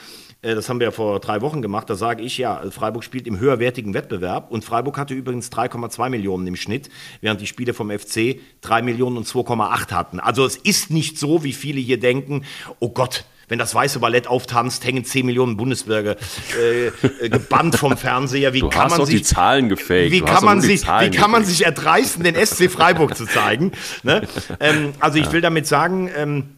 [0.42, 1.90] Äh, Das haben wir ja vor drei Wochen gemacht.
[1.90, 6.46] Da sage ich ja, Freiburg spielt im höherwertigen Wettbewerb und Freiburg hatte übrigens 3,2 Millionen
[6.46, 6.90] im Schnitt,
[7.22, 10.20] während die Spiele vom FC 3 Millionen und 2,8 hatten.
[10.20, 12.44] Also es ist nicht so, wie viele hier denken,
[12.80, 16.18] oh Gott, wenn das weiße Ballett auftanzt, hängen 10 Millionen Bundesbürger
[16.60, 18.54] äh, äh, gebannt vom Fernseher.
[18.54, 20.12] Wie Du kann hast man sich die Zahlen gefaked.
[20.12, 21.58] wie kann, man sich, wie Zahlen kann man gefaked.
[21.58, 23.72] sich erdreisten, den SC Freiburg zu zeigen?
[24.04, 24.28] Ne?
[24.60, 26.57] Ähm, also ich will damit sagen, ähm,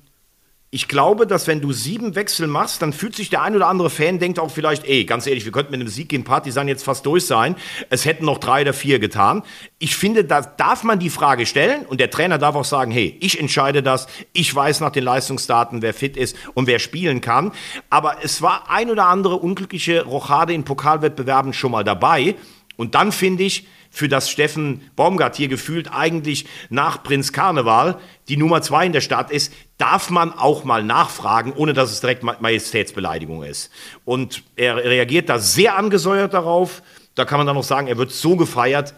[0.71, 3.89] ich glaube, dass wenn du sieben Wechsel machst, dann fühlt sich der ein oder andere
[3.89, 6.83] Fan, denkt auch vielleicht, ey, ganz ehrlich, wir könnten mit einem Sieg gegen Partisan jetzt
[6.83, 7.55] fast durch sein.
[7.89, 9.41] Es hätten noch drei oder vier getan.
[9.79, 13.17] Ich finde, da darf man die Frage stellen und der Trainer darf auch sagen, hey,
[13.19, 17.51] ich entscheide das, ich weiß nach den Leistungsdaten, wer fit ist und wer spielen kann.
[17.89, 22.35] Aber es war ein oder andere unglückliche Rochade in Pokalwettbewerben schon mal dabei.
[22.77, 28.37] Und dann finde ich, für das Steffen Baumgart hier gefühlt eigentlich nach Prinz Karneval die
[28.37, 32.23] Nummer zwei in der Stadt ist, darf man auch mal nachfragen, ohne dass es direkt
[32.23, 33.71] Ma- Majestätsbeleidigung ist.
[34.05, 36.83] Und er reagiert da sehr angesäuert darauf.
[37.15, 38.93] Da kann man dann noch sagen, er wird so gefeiert.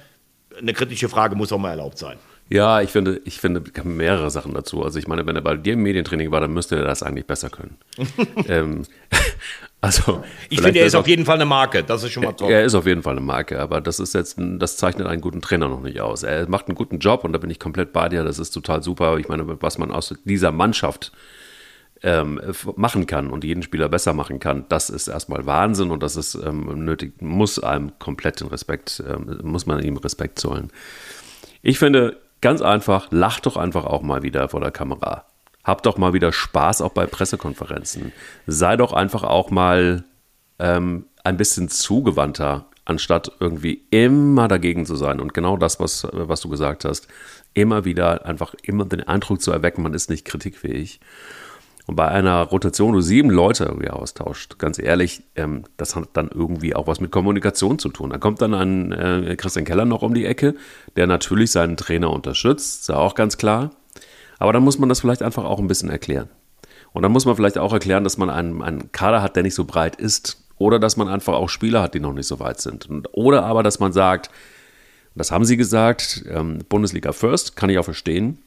[0.60, 2.18] Eine kritische Frage muss auch mal erlaubt sein.
[2.50, 4.84] Ja, ich finde, ich finde mehrere Sachen dazu.
[4.84, 7.26] Also ich meine, wenn er bei dir im Medientraining war, dann müsste er das eigentlich
[7.26, 7.78] besser können.
[8.50, 8.84] ähm,
[9.82, 11.84] also Ich finde, er ist auf jeden Fall eine Marke.
[11.84, 12.52] Das ist schon mal toll.
[12.52, 15.22] Er ist auf jeden Fall eine Marke, aber das ist jetzt, ein, das zeichnet einen
[15.22, 16.24] guten Trainer noch nicht aus.
[16.24, 18.24] Er macht einen guten Job und da bin ich komplett bei dir.
[18.24, 19.18] Das ist total super.
[19.18, 21.12] Ich meine, was man aus dieser Mannschaft
[22.04, 22.40] ähm,
[22.76, 26.36] machen kann und jeden Spieler besser machen kann, das ist erstmal Wahnsinn und das ist
[26.36, 30.72] ähm, nötig, muss einem kompletten Respekt, ähm, muss man ihm Respekt zollen.
[31.62, 35.26] Ich finde, ganz einfach, lach doch einfach auch mal wieder vor der Kamera.
[35.64, 38.12] Hab doch mal wieder Spaß auch bei Pressekonferenzen.
[38.47, 40.03] Sei doch einfach auch mal
[40.59, 45.20] ähm, ein bisschen zugewandter, anstatt irgendwie immer dagegen zu sein.
[45.20, 47.07] Und genau das, was, was du gesagt hast,
[47.53, 50.99] immer wieder einfach immer den Eindruck zu erwecken, man ist nicht kritikfähig.
[51.88, 56.30] Und bei einer Rotation, wo sieben Leute irgendwie austauscht, ganz ehrlich, ähm, das hat dann
[56.30, 58.12] irgendwie auch was mit Kommunikation zu tun.
[58.12, 60.55] Da kommt dann ein äh, Christian Keller noch um die Ecke,
[60.95, 63.72] der natürlich seinen Trainer unterstützt, ist ja auch ganz klar.
[64.42, 66.28] Aber dann muss man das vielleicht einfach auch ein bisschen erklären.
[66.94, 69.54] Und dann muss man vielleicht auch erklären, dass man einen, einen Kader hat, der nicht
[69.54, 70.42] so breit ist.
[70.58, 72.88] Oder dass man einfach auch Spieler hat, die noch nicht so weit sind.
[73.12, 74.32] Oder aber, dass man sagt,
[75.14, 78.39] das haben sie gesagt, ähm, Bundesliga First, kann ich auch verstehen.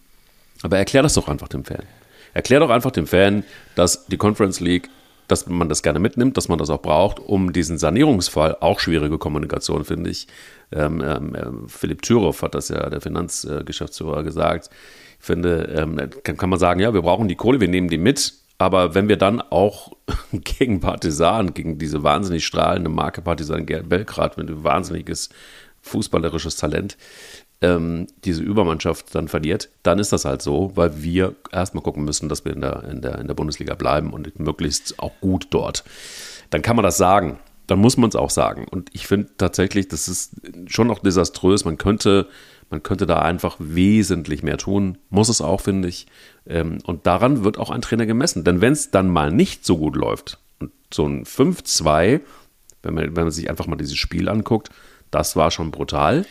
[0.64, 1.84] Aber erklär das doch einfach dem Fan.
[2.32, 3.45] Erklär doch einfach dem Fan,
[3.76, 4.90] dass die Conference League,
[5.28, 9.18] dass man das gerne mitnimmt, dass man das auch braucht, um diesen Sanierungsfall, auch schwierige
[9.18, 10.26] Kommunikation, finde ich.
[10.72, 14.70] Ähm, ähm, ähm Philipp Thüroff hat das ja, der Finanzgeschäftsführer, gesagt.
[15.25, 18.95] Finde, ähm, kann, man sagen, ja, wir brauchen die Kohle, wir nehmen die mit, aber
[18.95, 19.93] wenn wir dann auch
[20.33, 25.31] gegen Partisan, gegen diese wahnsinnig strahlende Marke Partisan Belgrad mit einem wahnsinniges
[25.81, 26.99] fußballerisches Talent,
[27.62, 32.29] ähm, diese Übermannschaft dann verliert, dann ist das halt so, weil wir erstmal gucken müssen,
[32.29, 35.85] dass wir in der, in, der, in der Bundesliga bleiben und möglichst auch gut dort.
[36.51, 37.39] Dann kann man das sagen.
[37.66, 38.66] Dann muss man es auch sagen.
[38.70, 40.35] Und ich finde tatsächlich, das ist
[40.66, 41.64] schon noch desaströs.
[41.64, 42.29] Man könnte,
[42.75, 44.99] man könnte da einfach wesentlich mehr tun.
[45.09, 46.07] Muss es auch, finde ich.
[46.47, 48.43] Ähm, und daran wird auch ein Trainer gemessen.
[48.43, 52.20] Denn wenn es dann mal nicht so gut läuft, und so ein 5-2,
[52.83, 54.70] wenn man, wenn man sich einfach mal dieses Spiel anguckt,
[55.11, 56.27] das war schon brutal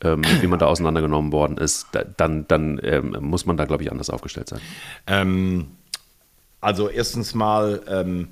[0.00, 3.82] ähm, wie man da auseinandergenommen worden ist, da, dann, dann ähm, muss man da, glaube
[3.82, 4.60] ich, anders aufgestellt sein.
[5.06, 5.68] Ähm,
[6.60, 8.28] also erstens mal ähm,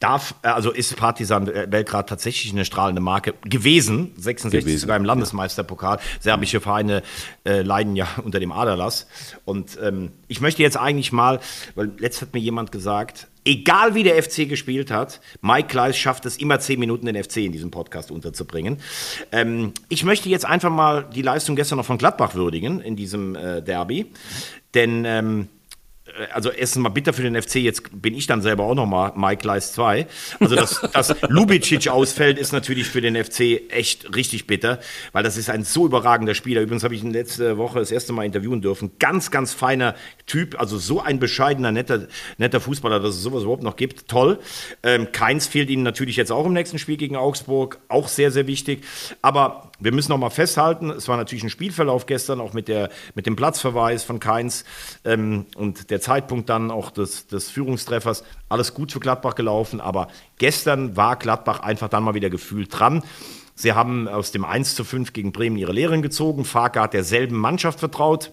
[0.00, 5.04] darf, äh, also ist Partisan Belgrad tatsächlich eine strahlende Marke gewesen, 66 gewesen, sogar im
[5.04, 5.98] Landesmeisterpokal.
[6.20, 7.02] Serbische Vereine
[7.44, 9.06] äh, leiden ja unter dem Aderlass.
[9.44, 11.40] Und ähm, ich möchte jetzt eigentlich mal,
[11.74, 16.26] weil letzt hat mir jemand gesagt, egal wie der FC gespielt hat, Mike Kleiss schafft
[16.26, 18.78] es immer zehn Minuten den FC in diesem Podcast unterzubringen.
[19.32, 23.34] Ähm, ich möchte jetzt einfach mal die Leistung gestern noch von Gladbach würdigen in diesem
[23.34, 24.12] äh, Derby,
[24.74, 25.57] denn ähm, äh,
[26.32, 29.12] also erstens mal bitter für den FC, jetzt bin ich dann selber auch noch mal
[29.16, 30.06] Mike Leis 2.
[30.40, 34.80] Also dass, dass Lubicic ausfällt, ist natürlich für den FC echt richtig bitter,
[35.12, 36.62] weil das ist ein so überragender Spieler.
[36.62, 38.92] Übrigens habe ich ihn letzte Woche das erste Mal interviewen dürfen.
[38.98, 39.94] Ganz, ganz feiner
[40.26, 44.08] Typ, also so ein bescheidener, netter, netter Fußballer, dass es sowas überhaupt noch gibt.
[44.08, 44.38] Toll.
[44.82, 48.46] Ähm, Keins fehlt ihnen natürlich jetzt auch im nächsten Spiel gegen Augsburg, auch sehr, sehr
[48.46, 48.84] wichtig.
[49.22, 52.90] Aber wir müssen noch mal festhalten, es war natürlich ein Spielverlauf gestern, auch mit, der,
[53.14, 54.64] mit dem Platzverweis von Keins
[55.04, 58.24] ähm, und der Zeitpunkt dann auch des, des Führungstreffers.
[58.48, 60.08] Alles gut für Gladbach gelaufen, aber
[60.38, 63.02] gestern war Gladbach einfach dann mal wieder gefühlt dran.
[63.54, 66.44] Sie haben aus dem 1 zu 5 gegen Bremen ihre Lehren gezogen.
[66.44, 68.30] Farke hat derselben Mannschaft vertraut.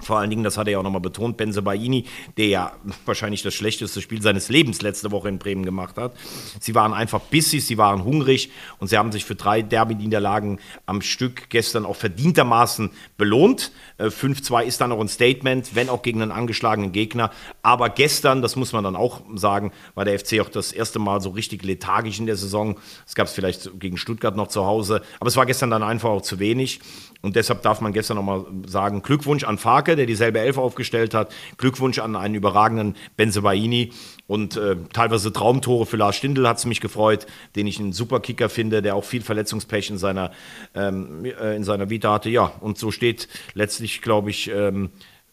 [0.00, 2.04] Vor allen Dingen, das hat er ja auch nochmal betont, Benze Baini,
[2.36, 2.72] der ja
[3.06, 6.14] wahrscheinlich das schlechteste Spiel seines Lebens letzte Woche in Bremen gemacht hat.
[6.60, 11.00] Sie waren einfach bissig, sie waren hungrig und sie haben sich für drei Derby-Niederlagen am
[11.00, 13.72] Stück gestern auch verdientermaßen belohnt.
[13.98, 17.30] 5-2 äh, ist dann noch ein Statement, wenn auch gegen einen angeschlagenen Gegner.
[17.62, 21.22] Aber gestern, das muss man dann auch sagen, war der FC auch das erste Mal
[21.22, 22.78] so richtig lethargisch in der Saison.
[23.06, 26.10] Es gab es vielleicht gegen Stuttgart noch zu Hause, aber es war gestern dann einfach
[26.10, 26.80] auch zu wenig.
[27.26, 31.34] Und deshalb darf man gestern nochmal sagen, Glückwunsch an Farke, der dieselbe Elf aufgestellt hat.
[31.58, 33.90] Glückwunsch an einen überragenden Benzebaini.
[34.28, 38.20] Und äh, teilweise Traumtore für Lars Stindl hat es mich gefreut, den ich einen super
[38.20, 40.30] Kicker finde, der auch viel Verletzungspech in seiner,
[40.76, 42.30] ähm, äh, in seiner Vita hatte.
[42.30, 44.90] Ja, und so steht letztlich, glaube ich, ähm,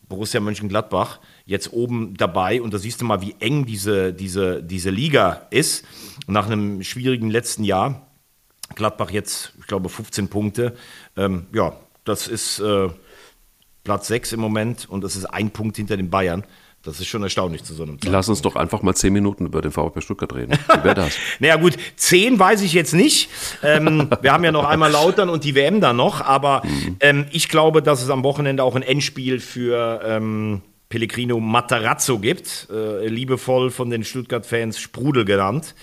[0.09, 2.59] Borussia Mönchengladbach jetzt oben dabei.
[2.59, 5.85] Und da siehst du mal, wie eng diese, diese, diese Liga ist.
[6.25, 8.07] Nach einem schwierigen letzten Jahr.
[8.73, 10.75] Gladbach jetzt, ich glaube, 15 Punkte.
[11.15, 12.89] Ähm, ja, das ist äh,
[13.83, 16.43] Platz 6 im Moment und das ist ein Punkt hinter den Bayern.
[16.83, 18.13] Das ist schon erstaunlich zu so einem Zeitpunkt.
[18.13, 20.51] Lass uns doch einfach mal zehn Minuten über den VfB Stuttgart reden.
[20.51, 21.15] Wie wäre das?
[21.39, 23.29] naja, gut, zehn weiß ich jetzt nicht.
[23.63, 26.97] Ähm, wir haben ja noch einmal Lautern und die WM da noch, aber mhm.
[26.99, 32.67] ähm, ich glaube, dass es am Wochenende auch ein Endspiel für ähm, Pellegrino Matarazzo gibt,
[32.69, 35.75] äh, liebevoll von den Stuttgart-Fans Sprudel genannt,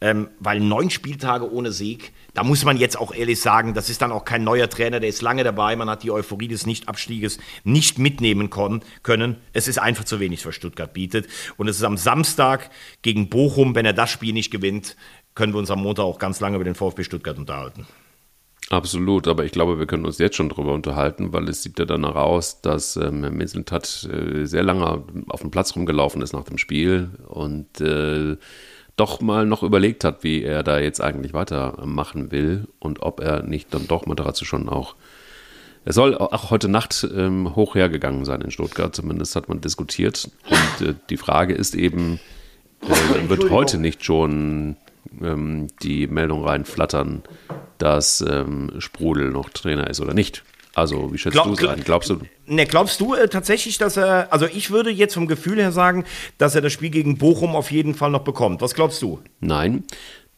[0.00, 4.00] ähm, weil neun Spieltage ohne Sieg da muss man jetzt auch ehrlich sagen, das ist
[4.00, 7.38] dann auch kein neuer Trainer, der ist lange dabei, man hat die Euphorie des Nichtabstieges
[7.64, 9.36] nicht mitnehmen können.
[9.52, 11.28] Es ist einfach zu wenig, was Stuttgart bietet.
[11.56, 12.70] Und es ist am Samstag
[13.02, 14.96] gegen Bochum, wenn er das Spiel nicht gewinnt,
[15.34, 17.86] können wir uns am Montag auch ganz lange über den VfB Stuttgart unterhalten.
[18.70, 21.84] Absolut, aber ich glaube, wir können uns jetzt schon darüber unterhalten, weil es sieht ja
[21.84, 26.56] danach aus, dass ähm, Mislintat äh, sehr lange auf dem Platz rumgelaufen ist nach dem
[26.56, 28.36] Spiel und äh,
[29.02, 33.42] doch mal noch überlegt hat, wie er da jetzt eigentlich weitermachen will und ob er
[33.42, 34.94] nicht dann doch Materazzo schon auch
[35.84, 40.30] Er soll auch heute Nacht ähm, hoch hergegangen sein in Stuttgart, zumindest hat man diskutiert.
[40.48, 42.20] Und äh, die Frage ist eben,
[42.82, 44.76] äh, wird heute nicht schon
[45.20, 47.24] ähm, die Meldung reinflattern,
[47.78, 50.44] dass ähm, Sprudel noch Trainer ist oder nicht?
[50.74, 51.84] Also, wie schätzt Glaub- du es ein?
[51.84, 52.20] Glaubst du?
[52.46, 56.04] Ne, glaubst du äh, tatsächlich, dass er, also ich würde jetzt vom Gefühl her sagen,
[56.38, 58.62] dass er das Spiel gegen Bochum auf jeden Fall noch bekommt.
[58.62, 59.20] Was glaubst du?
[59.40, 59.84] Nein,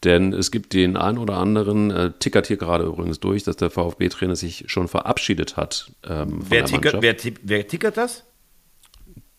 [0.03, 3.71] denn es gibt den einen oder anderen, äh, tickert hier gerade übrigens durch, dass der
[3.71, 7.25] VfB-Trainer sich schon verabschiedet hat ähm, von Wer der tickert, Mannschaft.
[7.25, 8.25] wer, wer tickert das?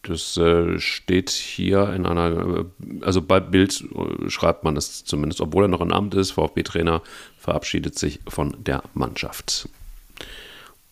[0.04, 5.41] Das äh, steht hier in einer, äh, also bei Bild äh, schreibt man das zumindest,
[5.41, 7.02] obwohl er noch im Amt ist, VfB-Trainer
[7.38, 9.68] verabschiedet sich von der Mannschaft.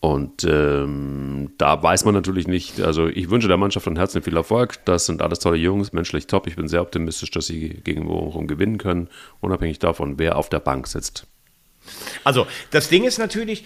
[0.04, 4.36] Und ähm, da weiß man natürlich nicht, also ich wünsche der Mannschaft von Herzen viel
[4.36, 4.84] Erfolg.
[4.84, 6.46] Das sind alles tolle Jungs, menschlich top.
[6.46, 9.08] Ich bin sehr optimistisch, dass sie gegen Bochum gewinnen können,
[9.40, 11.26] unabhängig davon, wer auf der Bank sitzt.
[12.22, 13.64] Also, das Ding ist natürlich,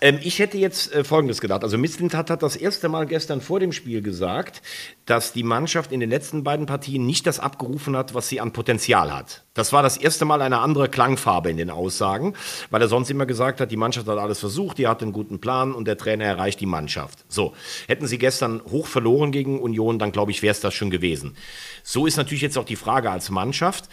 [0.00, 1.64] ähm, ich hätte jetzt äh, Folgendes gedacht.
[1.64, 4.62] Also, Mislintat hat das erste Mal gestern vor dem Spiel gesagt,
[5.06, 8.52] dass die Mannschaft in den letzten beiden Partien nicht das abgerufen hat, was sie an
[8.52, 9.44] Potenzial hat.
[9.54, 12.34] Das war das erste Mal eine andere Klangfarbe in den Aussagen,
[12.70, 15.40] weil er sonst immer gesagt hat, die Mannschaft hat alles versucht, die hat einen guten
[15.40, 17.24] Plan und der Trainer erreicht die Mannschaft.
[17.28, 17.54] So,
[17.88, 21.36] hätten sie gestern hoch verloren gegen Union, dann glaube ich, wäre es das schon gewesen.
[21.82, 23.88] So ist natürlich jetzt auch die Frage als Mannschaft.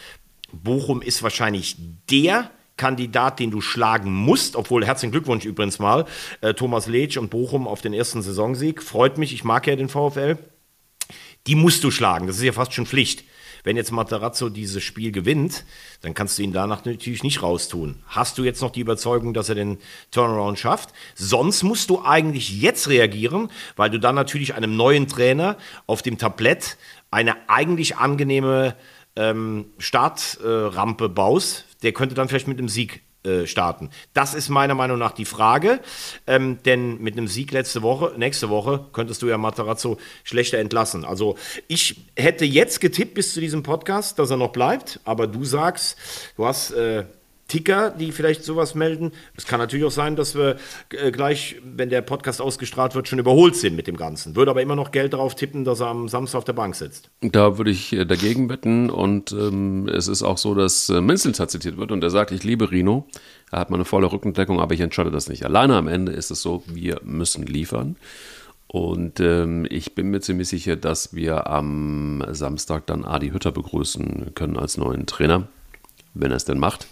[0.51, 1.77] Bochum ist wahrscheinlich
[2.09, 6.05] der Kandidat, den du schlagen musst, obwohl herzlichen Glückwunsch übrigens mal,
[6.41, 8.83] äh, Thomas Letsch und Bochum auf den ersten Saisonsieg.
[8.83, 10.37] Freut mich, ich mag ja den VfL.
[11.47, 13.23] Die musst du schlagen, das ist ja fast schon Pflicht.
[13.65, 15.65] Wenn jetzt Materazzo dieses Spiel gewinnt,
[16.01, 17.95] dann kannst du ihn danach natürlich nicht raustun.
[18.07, 19.79] Hast du jetzt noch die Überzeugung, dass er den
[20.11, 20.91] Turnaround schafft?
[21.15, 25.57] Sonst musst du eigentlich jetzt reagieren, weil du dann natürlich einem neuen Trainer
[25.87, 26.77] auf dem Tablett
[27.09, 28.75] eine eigentlich angenehme
[29.15, 31.65] ähm, Startrampe baust.
[31.85, 33.89] Der könnte dann vielleicht mit einem Sieg äh, starten.
[34.13, 35.79] Das ist meiner Meinung nach die Frage,
[36.27, 41.05] ähm, denn mit einem Sieg letzte Woche, nächste Woche könntest du ja Matarazzo schlechter entlassen.
[41.05, 45.45] Also ich hätte jetzt getippt bis zu diesem Podcast, dass er noch bleibt, aber du
[45.45, 45.97] sagst,
[46.37, 47.05] du hast äh,
[47.47, 49.11] Ticker, die vielleicht sowas melden.
[49.37, 50.57] Es kann natürlich auch sein, dass wir
[50.89, 54.35] äh, gleich, wenn der Podcast ausgestrahlt wird, schon überholt sind mit dem Ganzen.
[54.35, 57.11] Würde aber immer noch Geld darauf tippen, dass er am Samstag auf der Bank sitzt.
[57.21, 61.77] Da würde ich äh, dagegen wetten und ähm, es ist auch so, dass äh, zitiert
[61.77, 63.07] wird und er sagt, ich liebe Rino,
[63.51, 65.45] er hat meine volle Rückendeckung, aber ich entscheide das nicht.
[65.45, 67.95] Alleine am Ende ist es so, wir müssen liefern.
[68.67, 74.33] Und ähm, ich bin mir ziemlich sicher, dass wir am Samstag dann Adi Hütter begrüßen
[74.33, 75.47] können als neuen Trainer,
[76.13, 76.87] wenn er es denn macht.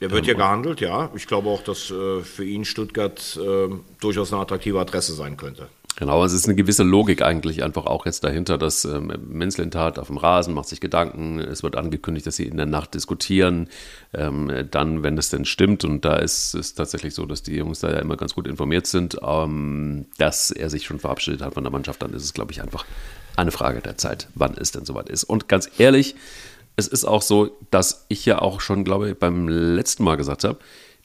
[0.00, 1.10] Der wird ja gehandelt, ja.
[1.14, 5.68] Ich glaube auch, dass äh, für ihn Stuttgart äh, durchaus eine attraktive Adresse sein könnte.
[5.98, 10.08] Genau, es ist eine gewisse Logik eigentlich einfach auch jetzt dahinter, dass ähm, Menzlintat auf
[10.08, 13.70] dem Rasen macht sich Gedanken, es wird angekündigt, dass sie in der Nacht diskutieren,
[14.12, 17.80] ähm, dann, wenn es denn stimmt, und da ist es tatsächlich so, dass die Jungs
[17.80, 21.64] da ja immer ganz gut informiert sind, ähm, dass er sich schon verabschiedet hat von
[21.64, 22.84] der Mannschaft, dann ist es, glaube ich, einfach
[23.36, 25.24] eine Frage der Zeit, wann es denn soweit ist.
[25.24, 26.14] Und ganz ehrlich,
[26.76, 30.44] es ist auch so, dass ich ja auch schon, glaube ich, beim letzten Mal gesagt
[30.44, 30.58] habe,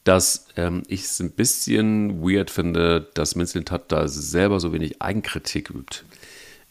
[0.03, 5.69] dass ähm, ich es ein bisschen weird finde, dass Minzlintat da selber so wenig Eigenkritik
[5.69, 6.03] übt.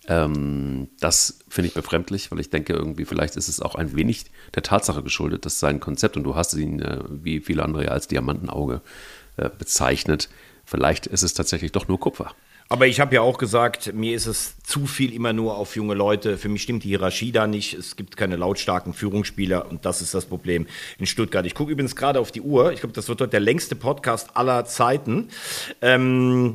[0.09, 4.27] Ähm, das finde ich befremdlich, weil ich denke, irgendwie vielleicht ist es auch ein wenig
[4.55, 7.91] der Tatsache geschuldet, dass sein Konzept, und du hast ihn äh, wie viele andere ja
[7.93, 8.83] als Diamantenauge
[9.37, 10.29] äh, bezeichnet,
[10.65, 12.35] vielleicht ist es tatsächlich doch nur Kupfer.
[12.73, 15.95] Aber ich habe ja auch gesagt, mir ist es zu viel immer nur auf junge
[15.95, 16.39] Leute.
[16.39, 17.75] Für mich stimmt die Hierarchie da nicht.
[17.75, 21.45] Es gibt keine lautstarken Führungsspieler und das ist das Problem in Stuttgart.
[21.47, 22.71] Ich gucke übrigens gerade auf die Uhr.
[22.73, 25.31] Ich glaube, das wird heute der längste Podcast aller Zeiten.
[25.83, 26.55] Ähm,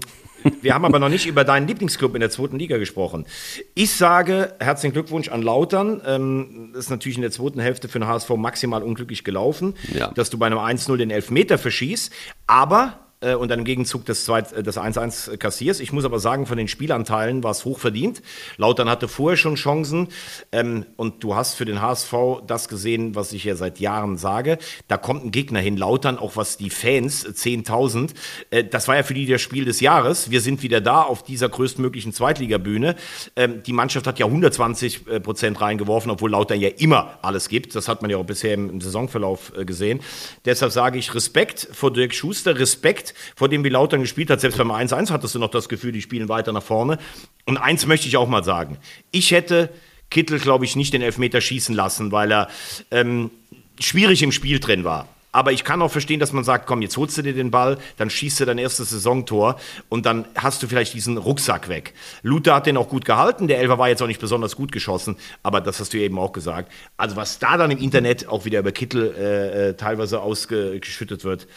[0.62, 3.26] wir haben aber noch nicht über deinen Lieblingsclub in der zweiten Liga gesprochen.
[3.74, 6.02] Ich sage herzlichen Glückwunsch an Lautern.
[6.06, 10.12] Ähm, das ist natürlich in der zweiten Hälfte für den HSV maximal unglücklich gelaufen, Ja.
[10.14, 12.14] dass du bei einem 1-0 den Elfmeter verschießt.
[12.48, 15.82] Aber äh, und dann im Gegenzug das zweit- äh, das 1-1 kassierst.
[15.82, 18.22] Ich muss aber sagen, von den Spielanteilen war es hoch verdient.
[18.58, 20.10] Lautern hatte vorher schon Chancen
[20.52, 22.14] ähm, und du hast für den HSV
[22.48, 24.58] das gesehen, was ich ja seit Jahren sage.
[24.88, 28.12] Da kommt ein Gegner hin, Lautern, auch was die Fans, äh, 10.000,
[28.52, 30.30] äh, das war ja für die das Spiel des Jahres.
[30.30, 32.96] Wir sind wieder da auf dieser größtmöglichen Zweitligabühne.
[33.36, 37.76] Ähm, die Mannschaft hat ja 120 äh, Prozent reingeworfen, obwohl Lautern ja immer alles gibt.
[37.76, 40.00] Das hat man ja auch bisher im, im Saisonverlauf äh, gesehen.
[40.46, 44.42] Deshalb sage ich Respekt vor Dirk Schuster, Respekt vor dem, wie Lautern gespielt hat.
[44.42, 46.98] Selbst beim 1-1 hattest du noch das Gefühl, die spielen weiter nach vorne.
[47.46, 48.78] Und eins möchte ich auch mal sagen.
[49.12, 49.70] Ich hätte
[50.10, 52.50] Kittel, glaube ich, nicht den Elfmeter schießen lassen, weil er
[52.92, 53.32] ähm,
[53.80, 55.08] schwierig im Spiel drin war.
[55.36, 57.78] Aber ich kann auch verstehen, dass man sagt, komm, jetzt holst du dir den Ball,
[57.98, 59.60] dann schießt du dein erstes Saisontor
[59.90, 61.94] und dann hast du vielleicht diesen Rucksack weg.
[62.24, 65.18] Luther hat den auch gut gehalten, der Elfer war jetzt auch nicht besonders gut geschossen,
[65.44, 66.72] aber das hast du eben auch gesagt.
[66.96, 71.48] Also was da dann im Internet auch wieder über Kittel äh, äh teilweise ausgeschüttet wird,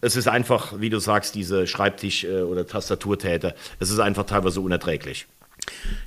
[0.00, 4.60] es ist einfach, wie du sagst, diese Schreibtisch- äh, oder Tastaturtäter, es ist einfach teilweise
[4.60, 5.28] unerträglich.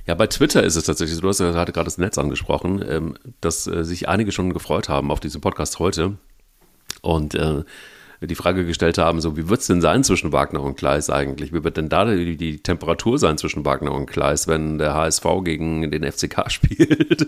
[0.06, 3.14] Ja, bei Twitter ist es tatsächlich so, du hast ja gerade das Netz angesprochen, ähm,
[3.40, 6.18] dass äh, sich einige schon gefreut haben auf diesen Podcast heute
[7.00, 7.64] und äh,
[8.26, 11.52] die Frage gestellt haben, so wie wird es denn sein zwischen Wagner und Kleis eigentlich?
[11.52, 15.24] Wie wird denn da die, die Temperatur sein zwischen Wagner und Kleis, wenn der HSV
[15.44, 17.22] gegen den FCK spielt?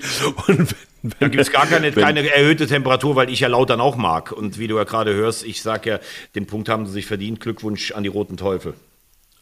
[0.47, 3.81] Und wenn, da gibt es gar keine, wenn, keine erhöhte Temperatur, weil ich ja Lautern
[3.81, 4.33] auch mag.
[4.33, 6.01] Und wie du ja gerade hörst, ich sage ja,
[6.35, 7.41] den Punkt haben sie sich verdient.
[7.41, 8.75] Glückwunsch an die Roten Teufel.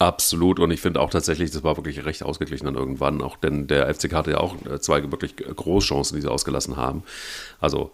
[0.02, 0.58] Absolut.
[0.58, 3.22] Und ich finde auch tatsächlich, das war wirklich recht ausgeglichen dann irgendwann.
[3.22, 7.04] Auch denn der FCK hatte ja auch äh, zwei wirklich Großchancen, die sie ausgelassen haben.
[7.60, 7.92] Also,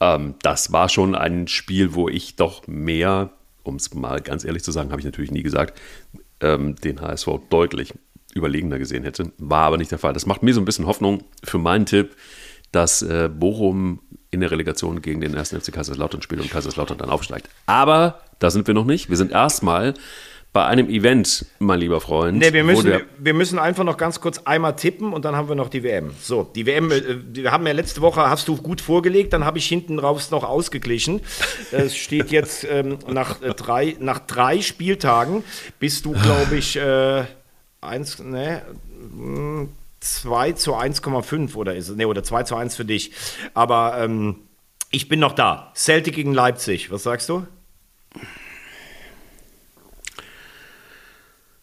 [0.00, 3.30] ähm, das war schon ein Spiel, wo ich doch mehr,
[3.62, 5.80] um es mal ganz ehrlich zu sagen, habe ich natürlich nie gesagt,
[6.40, 7.94] ähm, den HSV deutlich
[8.34, 9.32] überlegener gesehen hätte.
[9.38, 10.12] War aber nicht der Fall.
[10.12, 12.16] Das macht mir so ein bisschen Hoffnung für meinen Tipp,
[12.72, 17.10] dass äh, Bochum in der Relegation gegen den ersten FC Kaiserslautern spielt und Kaiserslautern dann
[17.10, 17.48] aufsteigt.
[17.66, 19.08] Aber da sind wir noch nicht.
[19.08, 19.94] Wir sind erstmal
[20.58, 22.38] bei einem Event, mein lieber Freund.
[22.38, 25.54] Nee, wir müssen, wir müssen einfach noch ganz kurz einmal tippen und dann haben wir
[25.54, 26.10] noch die WM.
[26.20, 27.00] So, die WM, äh,
[27.32, 30.42] wir haben ja letzte Woche, hast du gut vorgelegt, dann habe ich hinten raus noch
[30.42, 31.20] ausgeglichen.
[31.70, 35.44] Es steht jetzt ähm, nach, äh, drei, nach drei Spieltagen
[35.78, 37.22] bist du, glaube ich, äh,
[37.80, 38.62] eins, ne,
[40.00, 43.12] 2 zu 1,5 oder ist es, ne, oder 2 zu 1 für dich.
[43.54, 44.40] Aber ähm,
[44.90, 45.70] ich bin noch da.
[45.76, 47.46] Celtic gegen Leipzig, was sagst du?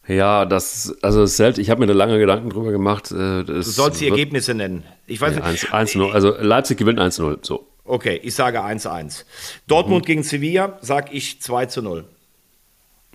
[0.08, 3.12] Ja, das, also selbst, ich habe mir da lange Gedanken drüber gemacht.
[3.12, 4.84] Äh, du sollst die Ergebnisse nennen.
[5.08, 5.74] Ich weiß ja, nicht.
[5.74, 7.40] 1, 1 also Leipzig gewinnt 1-0.
[7.42, 7.68] So.
[7.84, 9.24] Okay, ich sage 1-1.
[9.68, 10.08] Dortmund mhm.
[10.08, 12.06] gegen Sevilla, sage ich 2 0.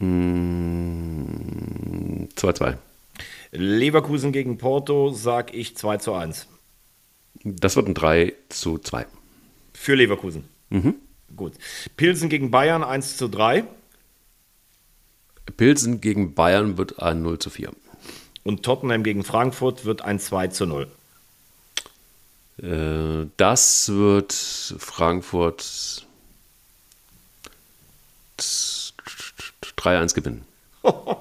[0.01, 2.76] 2-2.
[3.53, 6.49] Leverkusen gegen Porto, sage ich 2 1.
[7.45, 9.07] Das wird ein 3 zu 2.
[9.74, 10.49] Für Leverkusen.
[10.70, 10.97] Mhm.
[11.36, 11.53] Gut.
[11.97, 13.64] Pilsen gegen Bayern 1 zu 3.
[15.51, 17.71] Pilsen gegen Bayern wird ein 0 zu 4.
[18.43, 20.91] Und Tottenham gegen Frankfurt wird ein 2 zu 0.
[22.63, 26.07] Äh, das wird Frankfurt
[28.39, 30.45] 3-1 gewinnen.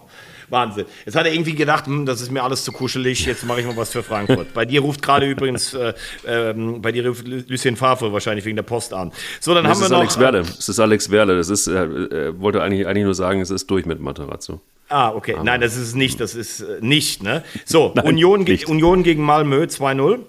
[0.50, 0.86] Wahnsinn.
[1.06, 3.66] Jetzt hat er irgendwie gedacht, hm, das ist mir alles zu kuschelig, jetzt mache ich
[3.66, 4.54] mal was für Frankfurt.
[4.54, 5.94] bei dir ruft gerade übrigens, äh,
[6.28, 9.12] ähm, bei dir ruft Lucien Favre wahrscheinlich wegen der Post an.
[9.40, 10.00] So, dann das haben wir noch.
[10.00, 10.40] Alex Werle.
[10.40, 11.36] Es ist Alex Werle.
[11.38, 14.62] Das ist, er äh, wollte eigentlich, eigentlich nur sagen, es ist durch mit Materazzo.
[14.90, 15.36] Ah, okay.
[15.36, 17.44] Aber Nein, das ist nicht, das ist äh, nicht, ne?
[17.66, 18.68] So, Nein, Union, nicht.
[18.68, 20.20] Union gegen Malmö 2-0.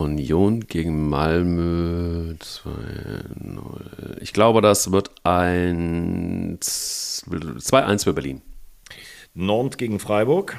[0.00, 4.20] Union gegen Malmö 2-0.
[4.20, 8.42] Ich glaube, das wird ein 2-1 für Berlin.
[9.34, 10.58] Nantes gegen Freiburg.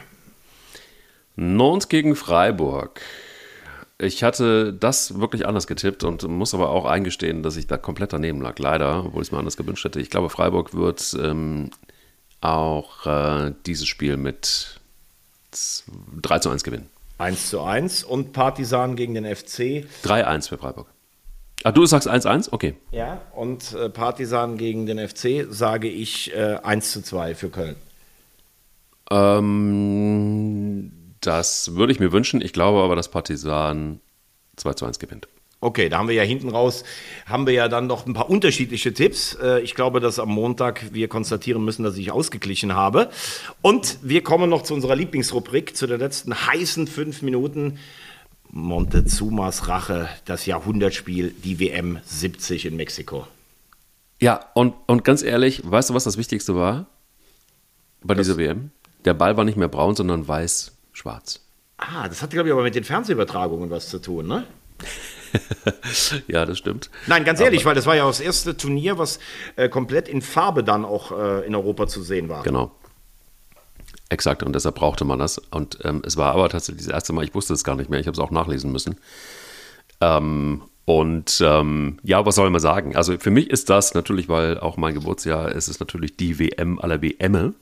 [1.35, 3.01] Nantes gegen Freiburg.
[3.97, 8.13] Ich hatte das wirklich anders getippt und muss aber auch eingestehen, dass ich da komplett
[8.13, 8.57] daneben lag.
[8.57, 9.99] Leider, obwohl ich es mir anders gewünscht hätte.
[9.99, 11.69] Ich glaube, Freiburg wird ähm,
[12.41, 14.79] auch äh, dieses Spiel mit
[16.21, 16.89] 3 zu 1 gewinnen.
[17.22, 19.86] 1 zu 1 und Partisan gegen den FC.
[20.03, 20.88] 3-1 für Freiburg.
[21.63, 22.49] Ach, du sagst 1-1?
[22.51, 22.76] Okay.
[22.91, 27.76] Ja, und äh, Partisan gegen den FC sage ich äh, 1 zu 2 für Köln.
[29.11, 30.91] Ähm,
[31.22, 32.41] das würde ich mir wünschen.
[32.41, 34.01] Ich glaube aber, dass Partisan
[34.55, 35.28] 2 zu 1 gewinnt.
[35.64, 36.84] Okay, da haben wir ja hinten raus,
[37.28, 39.36] haben wir ja dann noch ein paar unterschiedliche Tipps.
[39.36, 43.12] Äh, ich glaube, dass am Montag wir konstatieren müssen, dass ich ausgeglichen habe.
[43.62, 47.78] Und wir kommen noch zu unserer Lieblingsrubrik, zu den letzten heißen fünf Minuten.
[48.49, 53.28] Montezumas Rache, das Jahrhundertspiel, die WM 70 in Mexiko.
[54.20, 56.88] Ja, und, und ganz ehrlich, weißt du, was das Wichtigste war
[58.03, 58.72] bei das dieser WM?
[59.05, 61.39] Der Ball war nicht mehr braun, sondern weiß-schwarz.
[61.78, 64.45] Ah, das hat, glaube ich, aber mit den Fernsehübertragungen was zu tun, ne?
[66.27, 66.89] ja, das stimmt.
[67.07, 69.19] Nein, ganz ehrlich, Aber, weil das war ja das erste Turnier, was
[69.55, 72.43] äh, komplett in Farbe dann auch äh, in Europa zu sehen war.
[72.43, 72.71] Genau.
[74.09, 75.38] Exakt, und deshalb brauchte man das.
[75.38, 77.99] Und ähm, es war aber tatsächlich das erste Mal, ich wusste es gar nicht mehr,
[77.99, 78.97] ich habe es auch nachlesen müssen.
[80.01, 82.97] Ähm, und ähm, ja, was soll man sagen?
[82.97, 86.79] Also für mich ist das natürlich, weil auch mein Geburtsjahr ist, es natürlich die WM
[86.79, 87.55] aller WM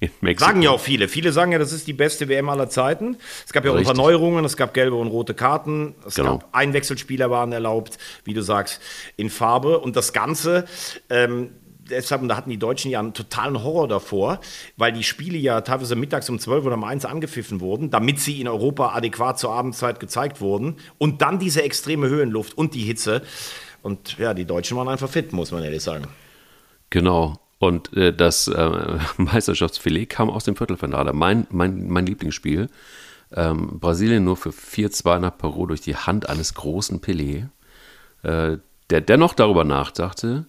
[0.00, 0.48] in Mexiko.
[0.48, 1.08] Sagen ja auch viele.
[1.08, 3.16] Viele sagen ja, das ist die beste WM aller Zeiten.
[3.46, 3.90] Es gab ja auch Richtig.
[3.90, 4.44] ein paar Neuerungen.
[4.44, 5.94] Es gab gelbe und rote Karten.
[6.06, 6.38] Es genau.
[6.38, 8.80] gab Einwechselspieler waren erlaubt, wie du sagst,
[9.16, 9.78] in Farbe.
[9.80, 10.66] Und das Ganze,
[11.08, 11.50] ähm,
[11.88, 14.40] deshalb, da hatten die Deutschen ja einen totalen Horror davor,
[14.76, 18.40] weil die Spiele ja teilweise mittags um 12 oder um 1 angepfiffen wurden, damit sie
[18.40, 20.76] in Europa adäquat zur Abendzeit gezeigt wurden.
[20.98, 23.22] Und dann diese extreme Höhenluft und die Hitze
[23.82, 26.06] Und ja, die Deutschen waren einfach fit, muss man ehrlich sagen.
[26.90, 27.41] Genau.
[27.62, 31.12] Und äh, das äh, Meisterschaftsfilet kam aus dem Viertelfinale.
[31.12, 32.68] Mein, mein, mein Lieblingsspiel.
[33.30, 37.50] Ähm, Brasilien nur für 4-2 nach Peru durch die Hand eines großen Pelé,
[38.24, 38.58] äh,
[38.90, 40.46] der dennoch darüber nachdachte,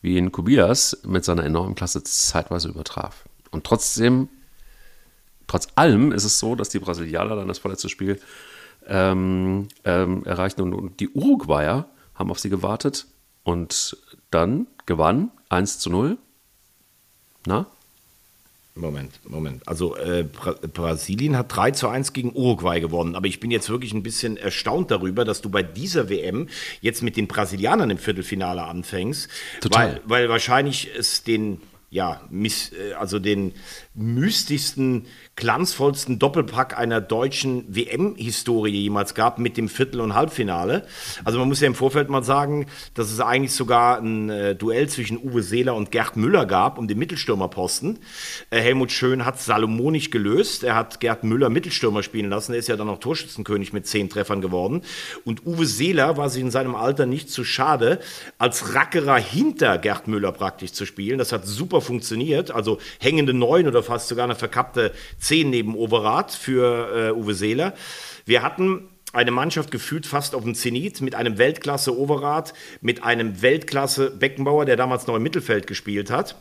[0.00, 3.26] wie ihn Kubias mit seiner enormen Klasse zeitweise übertraf.
[3.50, 4.30] Und trotzdem,
[5.48, 8.18] trotz allem ist es so, dass die Brasilianer dann das vorletzte Spiel
[8.86, 13.08] ähm, ähm, erreichten und, die Uruguayer haben auf sie gewartet
[13.44, 13.98] und
[14.30, 16.16] dann gewann 1 zu 0.
[17.46, 17.66] Na?
[18.76, 19.66] Moment, Moment.
[19.66, 23.14] Also äh, Bra Brasilien hat 3 zu 1 gegen Uruguay gewonnen.
[23.14, 26.48] Aber ich bin jetzt wirklich ein bisschen erstaunt darüber, dass du bei dieser WM
[26.82, 29.30] jetzt mit den Brasilianern im Viertelfinale anfängst.
[29.62, 29.94] Total.
[29.94, 31.62] Weil, weil wahrscheinlich es den,
[31.96, 33.54] ja, miss, äh, also den
[33.94, 40.86] mystischsten glanzvollsten Doppelpack einer deutschen WM-Historie jemals gab mit dem Viertel- und Halbfinale.
[41.24, 44.90] Also man muss ja im Vorfeld mal sagen, dass es eigentlich sogar ein äh, Duell
[44.90, 47.98] zwischen Uwe Seeler und Gerd Müller gab um den Mittelstürmerposten.
[48.50, 50.64] Äh, Helmut Schön hat salomonisch gelöst.
[50.64, 52.52] Er hat Gerd Müller Mittelstürmer spielen lassen.
[52.52, 54.82] Er ist ja dann noch Torschützenkönig mit zehn Treffern geworden.
[55.24, 58.00] Und Uwe Seeler war sich in seinem Alter nicht zu schade,
[58.36, 61.16] als Rackerer hinter Gerd Müller praktisch zu spielen.
[61.16, 62.50] Das hat super funktioniert.
[62.50, 67.74] Also hängende Neun oder fast sogar eine verkappte 10 neben Overath für äh, Uwe Seeler.
[68.24, 73.40] Wir hatten eine Mannschaft gefühlt fast auf dem Zenit mit einem Weltklasse Overath, mit einem
[73.40, 76.36] Weltklasse Beckenbauer, der damals noch im Mittelfeld gespielt hat.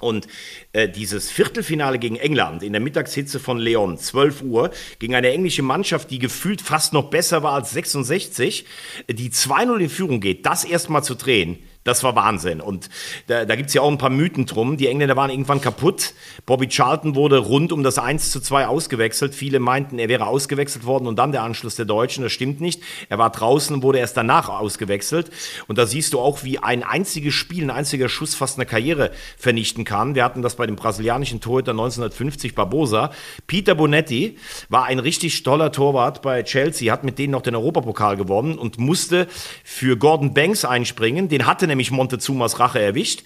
[0.00, 0.28] Und
[0.72, 4.70] äh, dieses Viertelfinale gegen England in der Mittagshitze von Leon, 12 Uhr,
[5.00, 8.64] gegen eine englische Mannschaft, die gefühlt fast noch besser war als 66,
[9.10, 12.60] die 2-0 in Führung geht, das erstmal zu drehen, das war Wahnsinn.
[12.60, 12.90] Und
[13.28, 14.76] da, da gibt es ja auch ein paar Mythen drum.
[14.76, 16.12] Die Engländer waren irgendwann kaputt.
[16.44, 19.34] Bobby Charlton wurde rund um das 1 zu 2 ausgewechselt.
[19.34, 22.24] Viele meinten, er wäre ausgewechselt worden und dann der Anschluss der Deutschen.
[22.24, 22.82] Das stimmt nicht.
[23.08, 25.30] Er war draußen und wurde erst danach ausgewechselt.
[25.66, 29.10] Und da siehst du auch, wie ein einziges Spiel, ein einziger Schuss fast eine Karriere
[29.36, 30.14] vernichten kann.
[30.14, 33.12] Wir hatten das bei dem brasilianischen Torhüter 1950 Barbosa.
[33.46, 34.36] Peter Bonetti
[34.68, 38.78] war ein richtig toller Torwart bei Chelsea, hat mit denen noch den Europapokal gewonnen und
[38.78, 39.26] musste
[39.64, 41.28] für Gordon Banks einspringen.
[41.28, 43.22] Den hatte nämlich Montezumas Rache erwischt.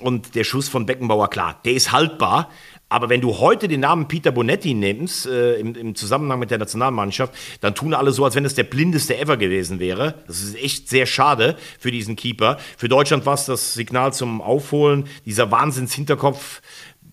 [0.00, 2.48] Und der Schuss von Beckenbauer, klar, der ist haltbar.
[2.88, 6.58] Aber wenn du heute den Namen Peter Bonetti nimmst, äh, im, im, Zusammenhang mit der
[6.58, 10.16] Nationalmannschaft, dann tun alle so, als wenn es der blindeste ever gewesen wäre.
[10.26, 12.58] Das ist echt sehr schade für diesen Keeper.
[12.76, 16.60] Für Deutschland war es das Signal zum Aufholen, dieser Wahnsinns-Hinterkopf.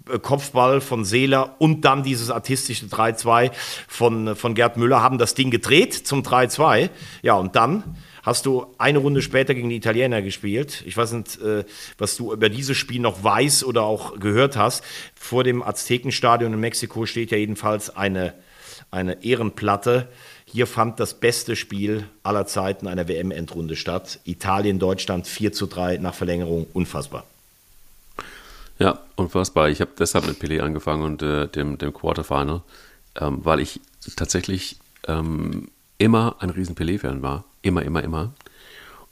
[0.09, 3.51] Äh, Kopfball von Seeler und dann dieses artistische 3-2
[3.87, 6.89] von, von Gerd Müller haben das Ding gedreht zum 3-2.
[7.21, 7.95] Ja, und dann
[8.29, 10.83] hast du eine Runde später gegen die Italiener gespielt.
[10.85, 11.65] Ich weiß nicht, äh,
[11.97, 14.83] was du über dieses Spiel noch weißt oder auch gehört hast.
[15.15, 18.35] Vor dem Aztekenstadion in Mexiko steht ja jedenfalls eine,
[18.91, 20.07] eine Ehrenplatte.
[20.45, 24.19] Hier fand das beste Spiel aller Zeiten einer WM-Endrunde statt.
[24.25, 26.67] Italien, Deutschland 4 zu 3 nach Verlängerung.
[26.73, 27.25] Unfassbar.
[28.77, 29.69] Ja, unfassbar.
[29.69, 32.61] Ich habe deshalb mit Pelé angefangen und äh, dem, dem Quarterfinal,
[33.19, 33.81] ähm, weil ich
[34.15, 34.77] tatsächlich
[35.07, 37.43] ähm, immer ein riesen Pelé-Fan war.
[37.61, 38.33] Immer, immer, immer.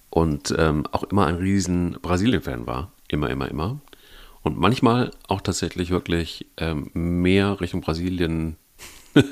[0.09, 2.91] Und ähm, auch immer ein riesen Brasilien-Fan war.
[3.07, 3.79] Immer, immer, immer.
[4.41, 8.55] Und manchmal auch tatsächlich wirklich ähm, mehr Richtung Brasilien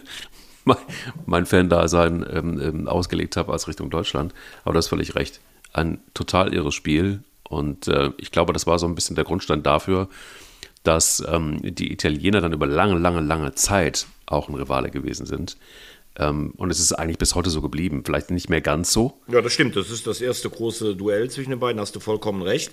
[1.26, 4.34] mein Fan-Dasein ähm, ähm, ausgelegt habe als Richtung Deutschland.
[4.64, 5.40] Aber du hast völlig recht.
[5.74, 7.24] Ein total irres Spiel.
[7.48, 10.10] Und äh, ich glaube, das war so ein bisschen der Grundstein dafür,
[10.84, 15.58] dass ähm, die Italiener dann über lange, lange, lange Zeit auch ein Rivale gewesen sind.
[16.18, 18.04] Ähm, und es ist eigentlich bis heute so geblieben.
[18.06, 19.20] Vielleicht nicht mehr ganz so.
[19.28, 19.76] Ja, das stimmt.
[19.76, 22.72] Das ist das erste große Duell zwischen den beiden, hast du vollkommen recht.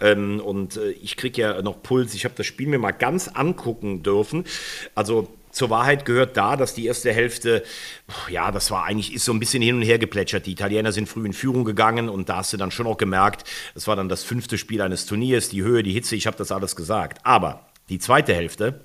[0.00, 2.14] Ähm, und äh, ich kriege ja noch Puls.
[2.14, 4.44] Ich habe das Spiel mir mal ganz angucken dürfen.
[4.94, 7.62] Also zur Wahrheit gehört da, dass die erste Hälfte,
[8.28, 10.46] ja, das war eigentlich, ist so ein bisschen hin und her geplätschert.
[10.46, 13.48] Die Italiener sind früh in Führung gegangen und da hast du dann schon auch gemerkt,
[13.74, 16.52] es war dann das fünfte Spiel eines Turniers, die Höhe, die Hitze, ich habe das
[16.52, 17.18] alles gesagt.
[17.24, 18.84] Aber die zweite Hälfte,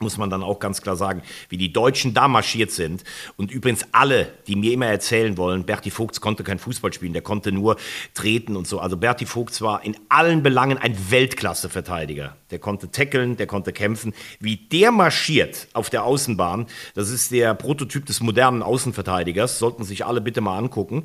[0.00, 3.04] muss man dann auch ganz klar sagen, wie die Deutschen da marschiert sind.
[3.36, 7.22] Und übrigens alle, die mir immer erzählen wollen, Berti Vogts konnte kein Fußball spielen, der
[7.22, 7.76] konnte nur
[8.14, 8.80] treten und so.
[8.80, 12.36] Also Berti Vogts war in allen Belangen ein Weltklasse-Verteidiger.
[12.50, 14.14] Der konnte tackeln, der konnte kämpfen.
[14.40, 20.06] Wie der marschiert auf der Außenbahn, das ist der Prototyp des modernen Außenverteidigers, sollten sich
[20.06, 21.04] alle bitte mal angucken.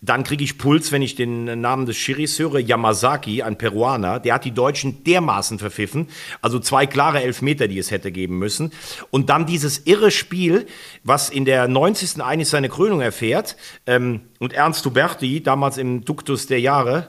[0.00, 4.34] Dann kriege ich Puls, wenn ich den Namen des Schiris höre, Yamazaki, ein Peruaner, der
[4.34, 6.08] hat die Deutschen dermaßen verpfiffen.
[6.40, 8.72] Also zwei klare Elfmeter, die es hätte geben müssen.
[9.10, 10.66] Und dann dieses irre Spiel,
[11.04, 12.22] was in der 90.
[12.22, 13.56] eigentlich seine Krönung erfährt.
[13.86, 17.08] Ähm, und Ernst Huberti, damals im Duktus der Jahre,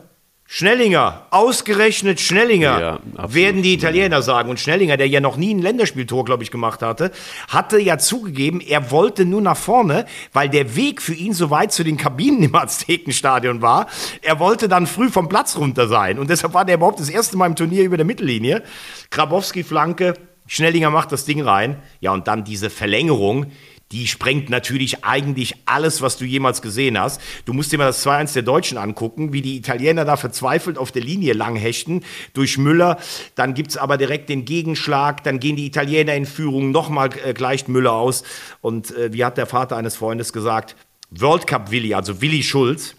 [0.51, 3.35] Schnellinger, ausgerechnet Schnellinger, Ja, absolut.
[3.35, 4.49] werden die Italiener sagen.
[4.49, 7.11] Und Schnellinger, der ja noch nie ein Länderspieltor, glaube ich, gemacht hatte,
[7.49, 11.71] hatte ja zugegeben, er wollte nur nach vorne, weil der Weg für ihn so weit
[11.71, 13.85] zu den Kabinen im Aztekenstadion war.
[14.23, 16.17] Er wollte dann früh vom Platz runter sein.
[16.17, 18.63] Und deshalb war der überhaupt das erste Mal im Turnier über der Mittellinie.
[19.11, 20.15] Grabowski Flanke,
[20.49, 21.77] Schnellinger macht das Ding rein.
[22.01, 23.51] Ja, und dann diese Verlängerung,
[23.91, 27.21] die sprengt natürlich eigentlich alles, was du jemals gesehen hast.
[27.45, 30.91] Du musst dir mal das 2-1 der Deutschen angucken, wie die Italiener da verzweifelt auf
[30.91, 32.03] der Linie langhechten
[32.33, 32.97] durch Müller.
[33.35, 37.69] Dann gibt's aber direkt den Gegenschlag, dann gehen die Italiener in Führung, nochmal äh, gleicht
[37.69, 38.23] Müller aus.
[38.61, 40.75] Und äh, wie hat der Vater eines Freundes gesagt,
[41.11, 42.95] World Cup Willi, also Willi Schulz,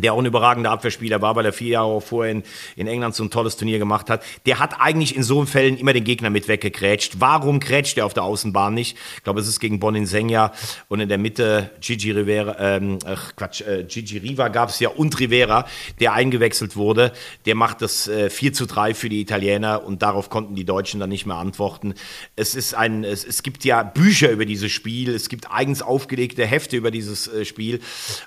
[0.00, 2.42] der auch ein überragender Abwehrspieler war, weil er vier Jahre vorher in,
[2.76, 4.22] in England so ein tolles Turnier gemacht hat.
[4.46, 7.16] Der hat eigentlich in so Fällen immer den Gegner mit weggekrätscht.
[7.18, 8.96] Warum krätscht er auf der Außenbahn nicht?
[9.16, 10.52] Ich glaube, es ist gegen Bonin Senja
[10.88, 14.90] und in der Mitte Gigi Rivera, ähm, ach Quatsch, äh, Gigi Riva gab es ja
[14.90, 15.66] und Rivera,
[16.00, 17.12] der eingewechselt wurde.
[17.46, 21.00] Der macht das äh, 4 zu 3 für die Italiener und darauf konnten die Deutschen
[21.00, 21.94] dann nicht mehr antworten.
[22.36, 26.46] Es ist ein, es, es gibt ja Bücher über dieses Spiel, es gibt eigens aufgelegte
[26.46, 27.80] Hefte über dieses äh, Spiel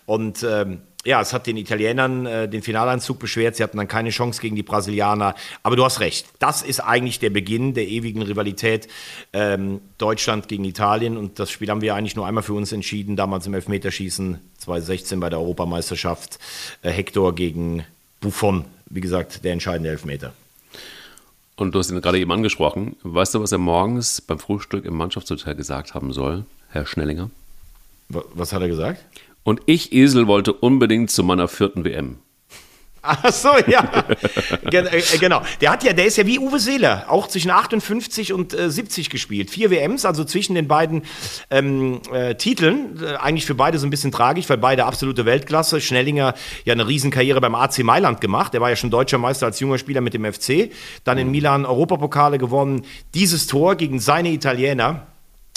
[0.05, 3.55] und ähm, ja, es hat den Italienern äh, den Finaleinzug beschwert.
[3.57, 5.35] Sie hatten dann keine Chance gegen die Brasilianer.
[5.61, 6.27] Aber du hast recht.
[6.39, 8.88] Das ist eigentlich der Beginn der ewigen Rivalität
[9.34, 11.17] ähm, Deutschland gegen Italien.
[11.17, 13.15] Und das Spiel haben wir eigentlich nur einmal für uns entschieden.
[13.15, 16.39] Damals im Elfmeterschießen 2016 bei der Europameisterschaft.
[16.84, 17.84] Äh, Hector gegen
[18.21, 18.63] Buffon.
[18.89, 20.34] Wie gesagt, der entscheidende Elfmeter.
[21.55, 22.95] Und du hast ihn gerade eben angesprochen.
[23.03, 27.30] Weißt du, was er morgens beim Frühstück im Mannschaftshotel gesagt haben soll, Herr Schnellinger?
[28.09, 29.03] Wa- Was hat er gesagt?
[29.43, 32.17] Und ich, Esel, wollte unbedingt zu meiner vierten WM.
[33.05, 34.05] Ach so, ja.
[34.69, 35.41] Gen äh, genau.
[35.59, 39.09] Der hat ja, der ist ja wie Uwe Seeler, auch zwischen 58 und äh, 70
[39.09, 39.49] gespielt.
[39.49, 41.03] Vier WMs, also zwischen den beiden
[41.51, 42.97] ähm, äh, Titeln.
[43.03, 45.81] Äh, eigentlich für beide so ein bisschen tragisch, weil beide absolute Weltklasse.
[45.81, 46.33] Schnellinger
[46.63, 48.53] ja eine Riesenkarriere beim AC Mailand gemacht.
[48.53, 50.71] Der war ja schon deutscher Meister als junger Spieler mit dem FC.
[51.03, 52.85] Dann in Milan Europapokale gewonnen.
[53.13, 55.07] Dieses Tor gegen seine Italiener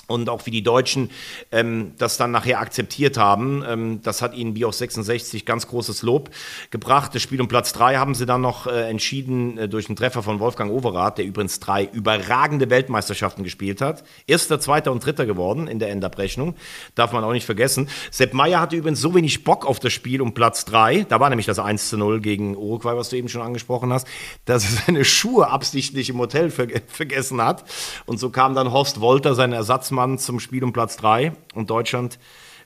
[0.07, 1.11] und auch wie die Deutschen
[1.53, 3.65] ähm, das dann nachher akzeptiert haben.
[3.67, 6.31] Ähm, das hat ihnen auch 66 ganz großes Lob
[6.71, 7.15] gebracht.
[7.15, 10.23] Das Spiel um Platz drei haben sie dann noch äh, entschieden äh, durch einen Treffer
[10.23, 14.05] von Wolfgang Overath, der übrigens drei überragende Weltmeisterschaften gespielt hat.
[14.27, 16.55] Erster, zweiter und dritter geworden in der Endabrechnung.
[16.95, 17.89] Darf man auch nicht vergessen.
[18.11, 21.07] Sepp Meyer hatte übrigens so wenig Bock auf das Spiel um Platz drei.
[21.09, 24.07] Da war nämlich das 1 zu 0 gegen Uruguay, was du eben schon angesprochen hast,
[24.45, 27.65] dass er seine Schuhe absichtlich im Hotel ver vergessen hat.
[28.07, 31.33] Und so kam dann Horst Wolter, sein Ersatzmann, zum Spiel um Platz 3.
[31.55, 32.19] Und Deutschland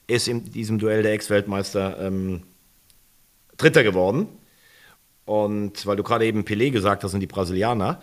[0.06, 2.42] ist in diesem Duell der Ex-Weltmeister ähm,
[3.56, 4.28] Dritter geworden.
[5.30, 8.00] Und weil du gerade eben Pelé gesagt hast und die Brasilianer,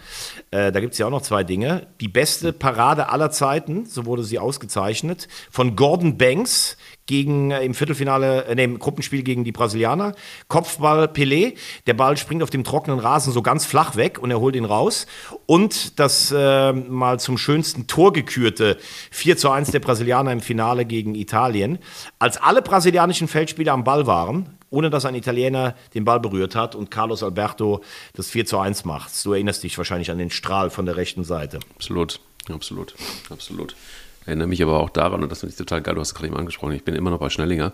[0.49, 1.87] äh, da gibt es ja auch noch zwei Dinge.
[1.99, 7.73] Die beste Parade aller Zeiten, so wurde sie ausgezeichnet, von Gordon Banks gegen äh, im
[7.73, 10.15] Viertelfinale, äh, im Gruppenspiel gegen die Brasilianer.
[10.47, 14.39] Kopfball Pelé, der Ball springt auf dem trockenen Rasen so ganz flach weg und er
[14.39, 15.05] holt ihn raus.
[15.47, 18.77] Und das äh, mal zum schönsten Tor gekürte
[19.11, 21.79] 4 zu 1 der Brasilianer im Finale gegen Italien.
[22.19, 26.75] Als alle brasilianischen Feldspieler am Ball waren, ohne dass ein Italiener den Ball berührt hat
[26.75, 27.83] und Carlos Alberto
[28.13, 29.13] das 4 zu 1 macht.
[29.25, 31.59] Du erinnerst dich wahrscheinlich an den Strahl von der rechten Seite.
[31.75, 32.19] Absolut,
[32.49, 32.95] absolut,
[33.29, 33.75] absolut.
[34.21, 36.15] Ich erinnere mich aber auch daran, und das finde ich total geil, du hast es
[36.15, 37.71] gerade eben angesprochen, ich bin immer noch bei Schnellinger.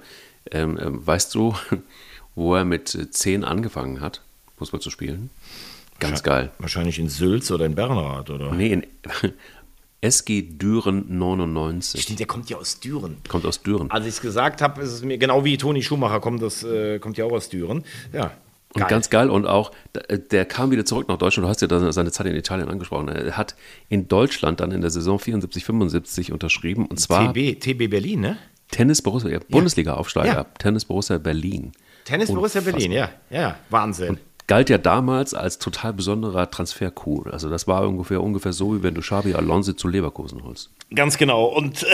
[0.51, 1.55] Ähm, ähm, weißt du,
[2.35, 4.21] wo er mit äh, 10 angefangen hat,
[4.57, 5.29] Fußball zu spielen?
[5.99, 6.51] Ganz geil.
[6.59, 8.51] Wahrscheinlich in Sülz oder in Bernrad, oder?
[8.51, 8.87] Nee, in
[10.03, 12.01] SG Düren 99.
[12.01, 13.17] Stimmt, der kommt ja aus Düren.
[13.29, 13.89] Kommt aus Düren.
[13.89, 16.99] Als ich es gesagt habe, ist es mir genau wie Toni Schumacher kommt, das äh,
[16.99, 17.83] kommt ja auch aus Düren.
[18.11, 18.31] Ja.
[18.73, 18.89] Und geil.
[18.89, 21.45] ganz geil und auch, der, der kam wieder zurück nach Deutschland.
[21.45, 23.07] Du hast ja dann seine Zeit in Italien angesprochen.
[23.07, 23.55] Er hat
[23.87, 28.37] in Deutschland dann in der Saison 74, 75 unterschrieben und zwar TB, TB Berlin, ne?
[28.71, 30.43] Tennis Borussia, ja, Bundesliga-Aufsteiger, Ja.
[30.57, 31.71] Tennis Borussia Berlin.
[32.05, 33.09] Tennis Borussia Berlin, ja.
[33.29, 34.17] Ja, Wahnsinn.
[34.47, 37.27] Galt ja damals als total besonderer Transfer-Coup.
[37.27, 40.69] Also das war ungefähr, ungefähr so, wie wenn du Xabi Alonso zu Leverkusen holst.
[40.93, 41.45] Ganz genau.
[41.45, 41.85] Und,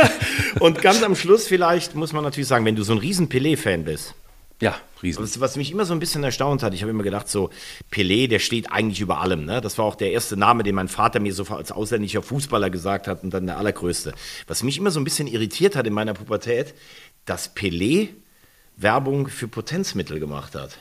[0.60, 3.84] und ganz am Schluss vielleicht muss man natürlich sagen, wenn du so ein riesen Pelé-Fan
[3.84, 4.14] bist,
[4.60, 5.24] Ja, riesen.
[5.24, 7.50] Was, was mich immer so ein bisschen erstaunt hat, ich habe immer gedacht, so
[7.90, 9.44] Pelé, der steht eigentlich über allem.
[9.44, 9.60] Ne?
[9.60, 13.08] Das war auch der erste Name, den mein Vater mir so als ausländischer Fußballer gesagt
[13.08, 14.14] hat und dann der allergrößte.
[14.46, 16.74] Was mich immer so ein bisschen irritiert hat in meiner Pubertät,
[17.24, 18.10] dass Pelé
[18.76, 20.78] Werbung für Potenzmittel gemacht hat.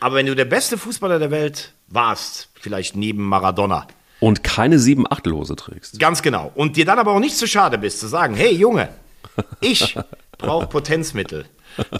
[0.00, 3.86] Aber wenn du der beste Fußballer der Welt warst, vielleicht neben Maradona,
[4.20, 5.98] Und keine sieben Achtelhose trägst.
[5.98, 6.52] Ganz genau.
[6.54, 8.88] Und dir dann aber auch nicht zu schade bist, zu sagen, hey Junge,
[9.60, 9.96] ich
[10.38, 11.44] brauche Potenzmittel.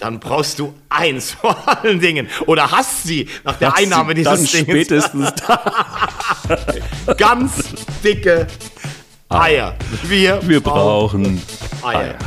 [0.00, 2.28] Dann brauchst du eins vor allen Dingen.
[2.46, 4.68] Oder hast sie nach der Einnahme dann dieses Dings.
[4.68, 5.32] spätestens
[7.16, 7.52] Ganz
[8.02, 8.46] dicke
[9.28, 9.76] Eier.
[10.02, 11.40] Wir, Wir brauchen
[11.82, 11.98] Eier.
[12.00, 12.18] Eier.